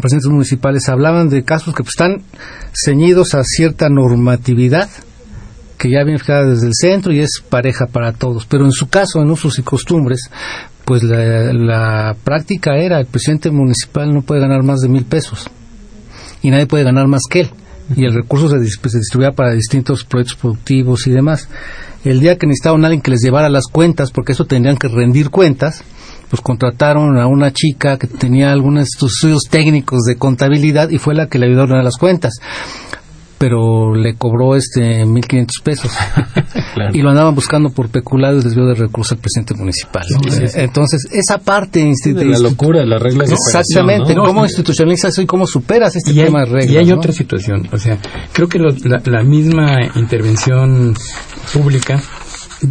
presidentes 0.00 0.30
municipales, 0.30 0.88
hablaban 0.88 1.28
de 1.28 1.44
casos 1.44 1.74
que 1.74 1.82
pues, 1.82 1.94
están 1.94 2.22
ceñidos 2.72 3.34
a 3.34 3.42
cierta 3.44 3.88
normatividad 3.88 4.88
que 5.78 5.90
ya 5.90 6.04
viene 6.04 6.20
fijada 6.20 6.44
desde 6.44 6.68
el 6.68 6.74
centro 6.74 7.12
y 7.12 7.20
es 7.20 7.42
pareja 7.48 7.86
para 7.86 8.12
todos. 8.12 8.46
Pero 8.46 8.64
en 8.64 8.72
su 8.72 8.88
caso, 8.88 9.20
en 9.20 9.30
usos 9.30 9.58
y 9.58 9.62
costumbres, 9.62 10.30
pues 10.84 11.02
la, 11.02 12.14
práctica 12.22 12.76
era 12.76 13.00
el 13.00 13.06
presidente 13.06 13.50
municipal 13.50 14.12
no 14.12 14.22
puede 14.22 14.40
ganar 14.40 14.62
más 14.62 14.80
de 14.80 14.88
mil 14.88 15.04
pesos 15.04 15.50
y 16.40 16.50
nadie 16.50 16.66
puede 16.66 16.84
ganar 16.84 17.06
más 17.08 17.22
que 17.28 17.40
él 17.40 17.50
y 17.96 18.04
el 18.04 18.14
recurso 18.14 18.48
se, 18.48 18.64
se 18.64 18.98
distribuía 18.98 19.32
para 19.32 19.52
distintos 19.52 20.04
proyectos 20.04 20.36
productivos 20.36 21.06
y 21.06 21.10
demás. 21.10 21.48
El 22.04 22.20
día 22.20 22.36
que 22.36 22.46
necesitaban 22.46 22.84
a 22.84 22.88
alguien 22.88 23.02
que 23.02 23.10
les 23.10 23.22
llevara 23.22 23.48
las 23.48 23.66
cuentas, 23.66 24.10
porque 24.10 24.32
eso 24.32 24.44
tendrían 24.44 24.76
que 24.76 24.88
rendir 24.88 25.30
cuentas, 25.30 25.84
pues 26.32 26.40
contrataron 26.40 27.18
a 27.18 27.26
una 27.26 27.52
chica 27.52 27.98
que 27.98 28.06
tenía 28.06 28.52
algunos 28.52 28.88
estudios 28.88 29.42
técnicos 29.50 30.04
de 30.04 30.16
contabilidad 30.16 30.88
y 30.88 30.96
fue 30.96 31.14
la 31.14 31.26
que 31.26 31.38
le 31.38 31.44
ayudó 31.44 31.64
a 31.64 31.82
las 31.82 31.98
cuentas. 31.98 32.40
Pero 33.36 33.94
le 33.94 34.14
cobró 34.14 34.56
este 34.56 35.04
1.500 35.04 35.46
pesos. 35.62 35.92
Y 36.94 37.02
lo 37.02 37.10
andaban 37.10 37.34
buscando 37.34 37.68
por 37.68 37.90
peculado 37.90 38.38
y 38.38 38.42
desvío 38.42 38.64
de 38.64 38.74
recursos 38.74 39.12
al 39.12 39.18
presidente 39.18 39.52
municipal. 39.54 40.04
Entonces, 40.54 41.06
esa 41.12 41.36
parte 41.36 41.92
de 42.02 42.24
la 42.24 42.38
locura, 42.38 42.84
las 42.86 43.02
reglas 43.02 43.28
de 43.28 43.34
Exactamente, 43.34 44.14
cómo 44.14 44.44
institucionalizas 44.44 45.18
y 45.18 45.26
cómo 45.26 45.46
superas 45.46 45.94
este 45.96 46.14
tema 46.14 46.40
de 46.40 46.46
reglas. 46.46 46.70
Y 46.70 46.78
hay 46.78 46.92
otra 46.92 47.12
situación, 47.12 47.68
o 47.70 47.76
sea, 47.76 47.98
creo 48.32 48.48
que 48.48 48.58
la, 48.58 49.22
misma 49.22 49.80
intervención 49.96 50.94
pública 51.52 52.02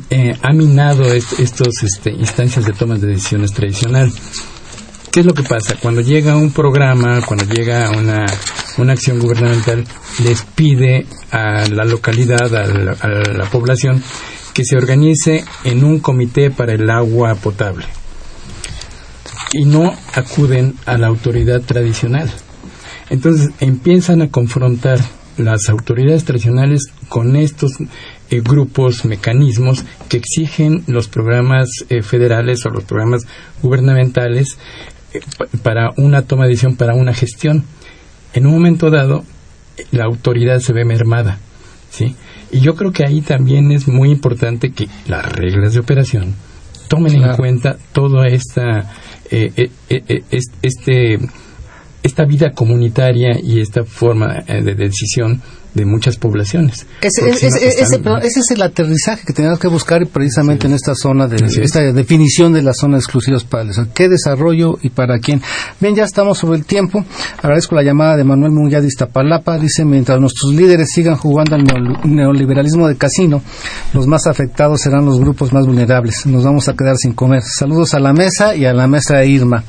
eh, 0.09 0.33
ha 0.41 0.53
minado 0.53 1.03
estos 1.13 1.83
este, 1.83 2.11
instancias 2.11 2.65
de 2.65 2.73
toma 2.73 2.97
de 2.97 3.07
decisiones 3.07 3.51
tradicional. 3.51 4.11
¿Qué 5.11 5.19
es 5.19 5.25
lo 5.25 5.33
que 5.33 5.43
pasa? 5.43 5.75
Cuando 5.81 5.99
llega 5.99 6.37
un 6.37 6.51
programa, 6.51 7.21
cuando 7.25 7.43
llega 7.45 7.89
una, 7.91 8.25
una 8.77 8.93
acción 8.93 9.19
gubernamental, 9.19 9.83
les 10.23 10.41
pide 10.43 11.05
a 11.31 11.67
la 11.67 11.83
localidad, 11.83 12.55
a 12.55 12.65
la, 12.65 13.45
población, 13.51 14.01
que 14.53 14.63
se 14.63 14.77
organice 14.77 15.43
en 15.65 15.83
un 15.83 15.99
comité 15.99 16.49
para 16.49 16.73
el 16.73 16.89
agua 16.89 17.35
potable. 17.35 17.85
Y 19.51 19.65
no 19.65 19.93
acuden 20.13 20.75
a 20.85 20.97
la 20.97 21.07
autoridad 21.07 21.61
tradicional. 21.61 22.31
Entonces 23.09 23.49
empiezan 23.59 24.21
a 24.21 24.29
confrontar 24.29 24.99
las 25.35 25.67
autoridades 25.67 26.23
tradicionales 26.23 26.83
con 27.09 27.35
estos 27.35 27.73
eh, 28.31 28.41
grupos, 28.41 29.05
mecanismos 29.05 29.85
que 30.09 30.17
exigen 30.17 30.83
los 30.87 31.07
programas 31.07 31.69
eh, 31.89 32.01
federales 32.01 32.65
o 32.65 32.69
los 32.69 32.85
programas 32.85 33.27
gubernamentales 33.61 34.57
para 35.61 35.91
una 35.97 36.23
toma 36.23 36.45
de 36.45 36.49
decisión, 36.49 36.75
para 36.75 36.95
una 36.95 37.13
gestión. 37.13 37.65
En 38.33 38.47
un 38.47 38.53
momento 38.53 38.89
dado, 38.89 39.23
la 39.91 40.05
autoridad 40.05 40.59
se 40.59 40.73
ve 40.73 40.85
mermada, 40.85 41.37
¿sí? 41.89 42.15
Y 42.51 42.59
yo 42.59 42.75
creo 42.75 42.91
que 42.91 43.05
ahí 43.05 43.21
también 43.21 43.71
es 43.71 43.87
muy 43.87 44.09
importante 44.09 44.71
que 44.71 44.87
las 45.07 45.25
reglas 45.31 45.73
de 45.73 45.79
operación 45.79 46.35
tomen 46.91 47.23
en 47.23 47.35
cuenta 47.37 47.77
toda 47.93 48.27
esta, 48.27 48.91
eh, 49.29 49.51
eh, 49.55 49.69
eh, 49.89 50.23
este, 50.61 51.17
esta 52.03 52.25
vida 52.25 52.51
comunitaria 52.51 53.39
y 53.41 53.61
esta 53.61 53.85
forma 53.85 54.41
de 54.41 54.75
decisión 54.75 55.41
de 55.73 55.85
muchas 55.85 56.17
poblaciones. 56.17 56.85
Ese, 57.01 57.29
es 57.29 58.51
el 58.51 58.61
aterrizaje 58.61 59.23
que 59.25 59.33
tenemos 59.33 59.59
que 59.59 59.67
buscar 59.67 60.05
precisamente 60.07 60.67
en 60.67 60.73
esta 60.73 60.93
zona, 60.95 61.27
de 61.27 61.37
esta 61.61 61.81
definición 61.93 62.53
de 62.53 62.61
las 62.61 62.77
zonas 62.77 63.03
exclusivas 63.03 63.43
para 63.43 63.63
el 63.63 63.71
¿Qué 63.93 64.09
desarrollo 64.09 64.77
y 64.81 64.89
para 64.89 65.19
quién? 65.19 65.41
Bien, 65.79 65.95
ya 65.95 66.03
estamos 66.03 66.37
sobre 66.37 66.57
el 66.57 66.65
tiempo. 66.65 67.05
Agradezco 67.41 67.75
la 67.75 67.83
llamada 67.83 68.17
de 68.17 68.23
Manuel 68.23 68.51
Munguía 68.51 68.81
de 68.81 68.87
Iztapalapa. 68.87 69.57
Dice, 69.57 69.85
mientras 69.85 70.19
nuestros 70.19 70.53
líderes 70.53 70.89
sigan 70.93 71.15
jugando 71.15 71.55
al 71.55 71.63
neoliberalismo 72.03 72.87
de 72.87 72.97
casino, 72.97 73.41
los 73.93 74.07
más 74.07 74.27
afectados 74.27 74.81
serán 74.81 75.05
los 75.05 75.19
grupos 75.19 75.53
más 75.53 75.65
vulnerables. 75.65 76.25
Nos 76.25 76.43
vamos 76.43 76.67
a 76.67 76.73
quedar 76.73 76.97
sin 76.97 77.13
comer. 77.13 77.41
Saludos 77.43 77.93
a 77.93 77.99
la 77.99 78.13
mesa 78.13 78.55
y 78.55 78.65
a 78.65 78.73
la 78.73 78.87
mesa 78.87 79.17
de 79.17 79.27
Irma. 79.27 79.63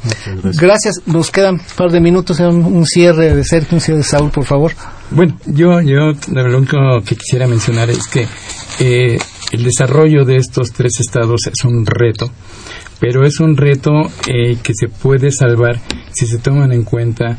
Gracias. 0.61 0.97
Nos 1.07 1.31
quedan 1.31 1.55
un 1.55 1.77
par 1.77 1.91
de 1.91 2.01
minutos. 2.01 2.41
Un, 2.41 2.65
un 2.65 2.87
cierre 2.87 3.35
de 3.35 3.45
Sergio, 3.45 3.77
un 3.77 3.81
cierre 3.81 3.99
de 3.99 4.05
Saúl, 4.05 4.31
por 4.31 4.45
favor. 4.45 4.73
Bueno, 5.15 5.37
yo, 5.47 5.83
yo 5.83 6.15
lo 6.29 6.59
único 6.59 6.79
que 7.07 7.17
quisiera 7.17 7.47
mencionar 7.47 7.91
es 7.91 8.07
que 8.09 8.27
eh, 8.81 9.19
el 9.53 9.63
desarrollo 9.63 10.25
de 10.25 10.37
estos 10.37 10.73
tres 10.73 11.01
estados 11.01 11.47
es 11.49 11.65
un 11.67 11.85
reto, 11.85 12.31
pero 12.99 13.27
es 13.27 13.39
un 13.39 13.59
reto 13.59 13.91
eh, 14.27 14.57
que 14.63 14.73
se 14.73 14.89
puede 14.89 15.31
salvar 15.31 15.79
si 16.13 16.27
se 16.27 16.39
toman 16.39 16.73
en 16.73 16.85
cuenta 16.85 17.37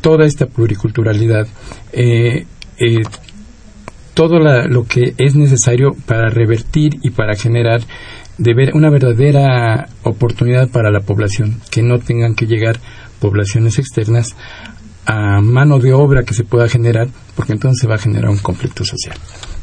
toda 0.00 0.26
esta 0.26 0.46
pluriculturalidad, 0.46 1.46
eh, 1.92 2.46
todo 4.14 4.40
lo 4.40 4.84
que 4.84 5.14
es 5.16 5.36
necesario 5.36 5.94
para 6.06 6.30
revertir 6.30 6.96
y 7.00 7.10
para 7.10 7.36
generar 7.36 7.80
de 8.38 8.54
ver 8.54 8.74
una 8.74 8.90
verdadera 8.90 9.88
oportunidad 10.02 10.68
para 10.68 10.90
la 10.90 11.00
población, 11.00 11.60
que 11.70 11.82
no 11.82 12.00
tengan 12.00 12.34
que 12.34 12.46
llegar 12.46 12.80
poblaciones 13.20 13.78
externas 13.78 14.34
a 15.06 15.40
mano 15.40 15.78
de 15.78 15.92
obra 15.92 16.22
que 16.22 16.34
se 16.34 16.44
pueda 16.44 16.68
generar, 16.68 17.08
porque 17.36 17.52
entonces 17.52 17.80
se 17.80 17.86
va 17.86 17.96
a 17.96 17.98
generar 17.98 18.30
un 18.30 18.38
conflicto 18.38 18.84
social. 18.84 19.16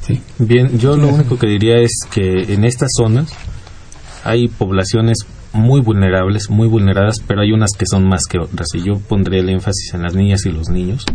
¿sí? 0.05 0.21
Bien, 0.39 0.77
yo 0.77 0.97
lo 0.97 1.07
único 1.07 1.37
que 1.37 1.47
diría 1.47 1.79
es 1.79 1.91
que 2.11 2.53
en 2.53 2.63
estas 2.63 2.89
zonas 2.95 3.33
hay 4.23 4.47
poblaciones 4.47 5.19
muy 5.53 5.81
vulnerables, 5.81 6.49
muy 6.49 6.67
vulneradas, 6.67 7.17
pero 7.25 7.41
hay 7.41 7.51
unas 7.51 7.71
que 7.77 7.85
son 7.85 8.07
más 8.07 8.21
que 8.29 8.39
otras. 8.39 8.67
Y 8.73 8.83
yo 8.83 8.99
pondría 8.99 9.41
el 9.41 9.49
énfasis 9.49 9.93
en 9.93 10.03
las 10.03 10.15
niñas 10.15 10.45
y 10.45 10.51
los 10.51 10.69
niños. 10.69 11.05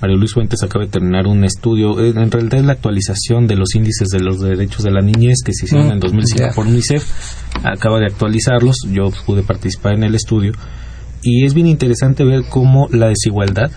Mario 0.00 0.16
Luis 0.16 0.34
Fuentes 0.34 0.62
acaba 0.64 0.84
de 0.84 0.90
terminar 0.90 1.28
un 1.28 1.44
estudio, 1.44 2.00
en 2.00 2.30
realidad 2.30 2.58
es 2.58 2.64
la 2.64 2.72
actualización 2.72 3.46
de 3.46 3.54
los 3.54 3.76
índices 3.76 4.08
de 4.08 4.18
los 4.18 4.40
derechos 4.40 4.82
de 4.82 4.90
la 4.90 5.00
niñez 5.00 5.42
que 5.44 5.52
se 5.52 5.66
hicieron 5.66 5.88
mm, 5.88 5.92
en 5.92 6.00
2005 6.00 6.54
por 6.56 6.66
UNICEF. 6.66 7.04
Acaba 7.62 8.00
de 8.00 8.06
actualizarlos, 8.06 8.78
yo 8.90 9.10
pude 9.24 9.44
participar 9.44 9.94
en 9.94 10.02
el 10.02 10.16
estudio 10.16 10.54
y 11.22 11.44
es 11.44 11.54
bien 11.54 11.66
interesante 11.66 12.24
ver 12.24 12.44
cómo 12.48 12.88
la 12.90 13.08
desigualdad 13.08 13.70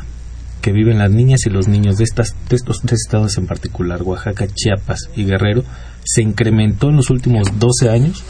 que 0.61 0.71
viven 0.71 0.97
las 0.97 1.11
niñas 1.11 1.45
y 1.45 1.51
los 1.51 1.67
niños 1.67 1.97
de, 1.97 2.03
estas, 2.03 2.35
de 2.49 2.55
estos 2.55 2.81
tres 2.81 3.01
estados 3.05 3.37
en 3.37 3.45
particular, 3.45 4.01
Oaxaca, 4.01 4.47
Chiapas 4.47 5.09
y 5.15 5.25
Guerrero, 5.25 5.63
se 6.03 6.23
incrementó 6.23 6.89
en 6.89 6.95
los 6.95 7.11
últimos 7.11 7.59
12 7.59 7.89
años 7.89 8.23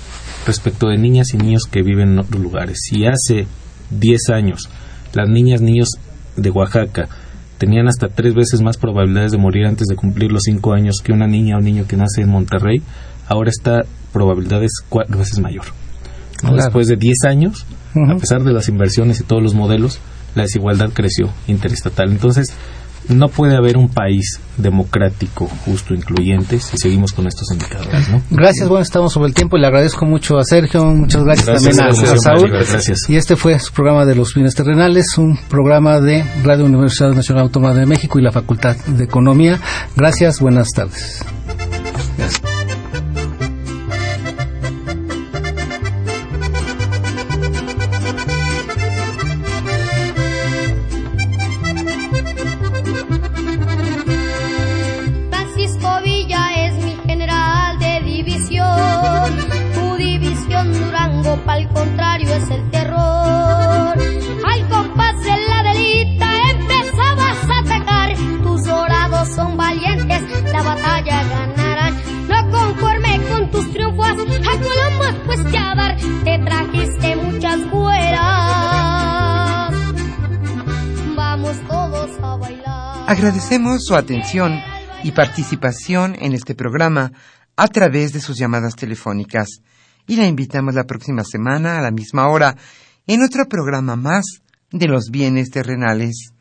respecto 0.45 0.87
de 0.87 0.97
niñas 0.97 1.33
y 1.33 1.37
niños 1.37 1.63
que 1.63 1.81
viven 1.81 2.09
en 2.09 2.19
otros 2.19 2.41
lugares. 2.41 2.79
Si 2.81 3.05
hace 3.05 3.47
10 3.91 4.29
años 4.33 4.69
las 5.13 5.29
niñas 5.29 5.61
y 5.61 5.65
niños 5.65 5.89
de 6.35 6.49
Oaxaca 6.49 7.07
tenían 7.57 7.87
hasta 7.87 8.09
tres 8.09 8.33
veces 8.33 8.61
más 8.61 8.75
probabilidades 8.75 9.31
de 9.31 9.37
morir 9.37 9.65
antes 9.65 9.87
de 9.87 9.95
cumplir 9.95 10.31
los 10.31 10.43
5 10.43 10.73
años 10.73 10.97
que 11.01 11.13
una 11.13 11.27
niña 11.27 11.55
o 11.57 11.61
niño 11.61 11.87
que 11.87 11.95
nace 11.95 12.21
en 12.21 12.29
Monterrey, 12.29 12.81
ahora 13.27 13.49
esta 13.49 13.83
probabilidad 14.11 14.61
es 14.61 14.73
cuatro 14.89 15.19
veces 15.19 15.39
mayor. 15.39 15.65
Después 16.53 16.87
de 16.87 16.95
10 16.95 17.15
años, 17.27 17.65
a 17.95 18.15
pesar 18.17 18.43
de 18.43 18.53
las 18.53 18.69
inversiones 18.69 19.19
y 19.19 19.23
todos 19.23 19.41
los 19.41 19.53
modelos, 19.53 19.99
la 20.35 20.43
desigualdad 20.43 20.89
creció 20.93 21.29
interestatal. 21.47 22.11
Entonces, 22.11 22.53
no 23.09 23.27
puede 23.27 23.55
haber 23.55 23.77
un 23.77 23.89
país 23.89 24.39
democrático, 24.57 25.47
justo, 25.65 25.93
incluyente 25.93 26.59
si 26.59 26.77
seguimos 26.77 27.13
con 27.13 27.27
estos 27.27 27.51
indicadores. 27.51 28.09
¿no? 28.09 28.21
Gracias, 28.31 28.67
bueno, 28.67 28.81
estamos 28.81 29.13
sobre 29.13 29.27
el 29.27 29.33
tiempo 29.33 29.57
y 29.57 29.61
le 29.61 29.67
agradezco 29.67 30.05
mucho 30.05 30.37
a 30.37 30.43
Sergio, 30.43 30.85
muchas 30.85 31.23
gracias, 31.23 31.63
también 31.63 31.81
a, 31.81 31.93
Saúl. 32.17 32.49
Gracias. 32.49 33.09
Y 33.09 33.15
este 33.15 33.35
fue 33.35 33.57
su 33.59 33.71
programa 33.73 34.05
de 34.05 34.15
los 34.15 34.33
bienes 34.33 34.55
terrenales, 34.55 35.17
un 35.17 35.37
programa 35.49 35.99
de 35.99 36.23
Radio 36.43 36.65
Universidad 36.65 37.11
Nacional 37.11 37.43
Autónoma 37.45 37.73
de 37.73 37.85
México 37.85 38.19
y 38.19 38.23
la 38.23 38.31
Facultad 38.31 38.75
de 38.75 39.03
Economía. 39.03 39.59
Gracias, 39.95 40.39
buenas 40.39 40.69
tardes. 40.69 41.23
Agradecemos 83.07 83.85
su 83.85 83.95
atención 83.95 84.59
y 85.03 85.11
participación 85.11 86.15
en 86.19 86.33
este 86.33 86.55
programa 86.55 87.11
a 87.55 87.67
través 87.67 88.13
de 88.13 88.19
sus 88.19 88.37
llamadas 88.37 88.75
telefónicas. 88.75 89.47
Y 90.07 90.15
la 90.15 90.25
invitamos 90.25 90.73
la 90.73 90.85
próxima 90.85 91.23
semana 91.23 91.77
a 91.77 91.81
la 91.81 91.91
misma 91.91 92.27
hora 92.27 92.57
en 93.05 93.23
otro 93.23 93.47
programa 93.47 93.95
más 93.95 94.25
de 94.71 94.87
los 94.87 95.11
bienes 95.11 95.51
terrenales. 95.51 96.34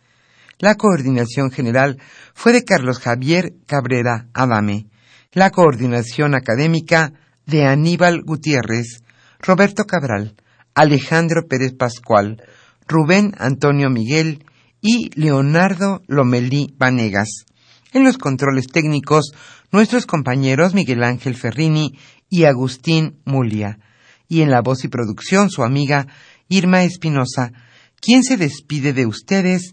La 0.59 0.77
coordinación 0.77 1.51
general 1.51 1.99
fue 2.35 2.53
de 2.53 2.65
Carlos 2.65 2.99
Javier 2.99 3.55
Cabrera 3.67 4.29
Adame, 4.33 4.87
la 5.33 5.51
coordinación 5.51 6.35
académica 6.35 7.13
de 7.47 7.67
Aníbal 7.67 8.23
Gutiérrez, 8.23 9.03
Roberto 9.41 9.85
Cabral, 9.85 10.37
Alejandro 10.75 11.47
Pérez 11.49 11.75
Pascual, 11.75 12.43
Rubén 12.87 13.35
Antonio 13.39 13.91
Miguel 13.91 14.45
y 14.81 15.11
Leonardo 15.19 16.03
Lomelí 16.07 16.75
Vanegas. 16.79 17.47
En 17.93 18.05
los 18.05 18.19
controles 18.19 18.67
técnicos, 18.69 19.33
nuestros 19.73 20.07
compañeros 20.07 20.75
Miguel 20.75 21.03
Ángel 21.03 21.37
Ferrini 21.37 21.99
y 22.29 22.45
Agustín 22.45 23.21
Mulia. 23.25 23.79
Y 24.29 24.43
en 24.43 24.51
la 24.51 24.63
voz 24.63 24.85
y 24.85 24.89
producción, 24.89 25.51
su 25.51 25.63
amiga 25.63 26.07
Irma 26.49 26.85
Espinosa, 26.85 27.53
quien 28.01 28.23
se 28.23 28.37
despide 28.37 28.93
de 28.93 29.07
ustedes 29.07 29.73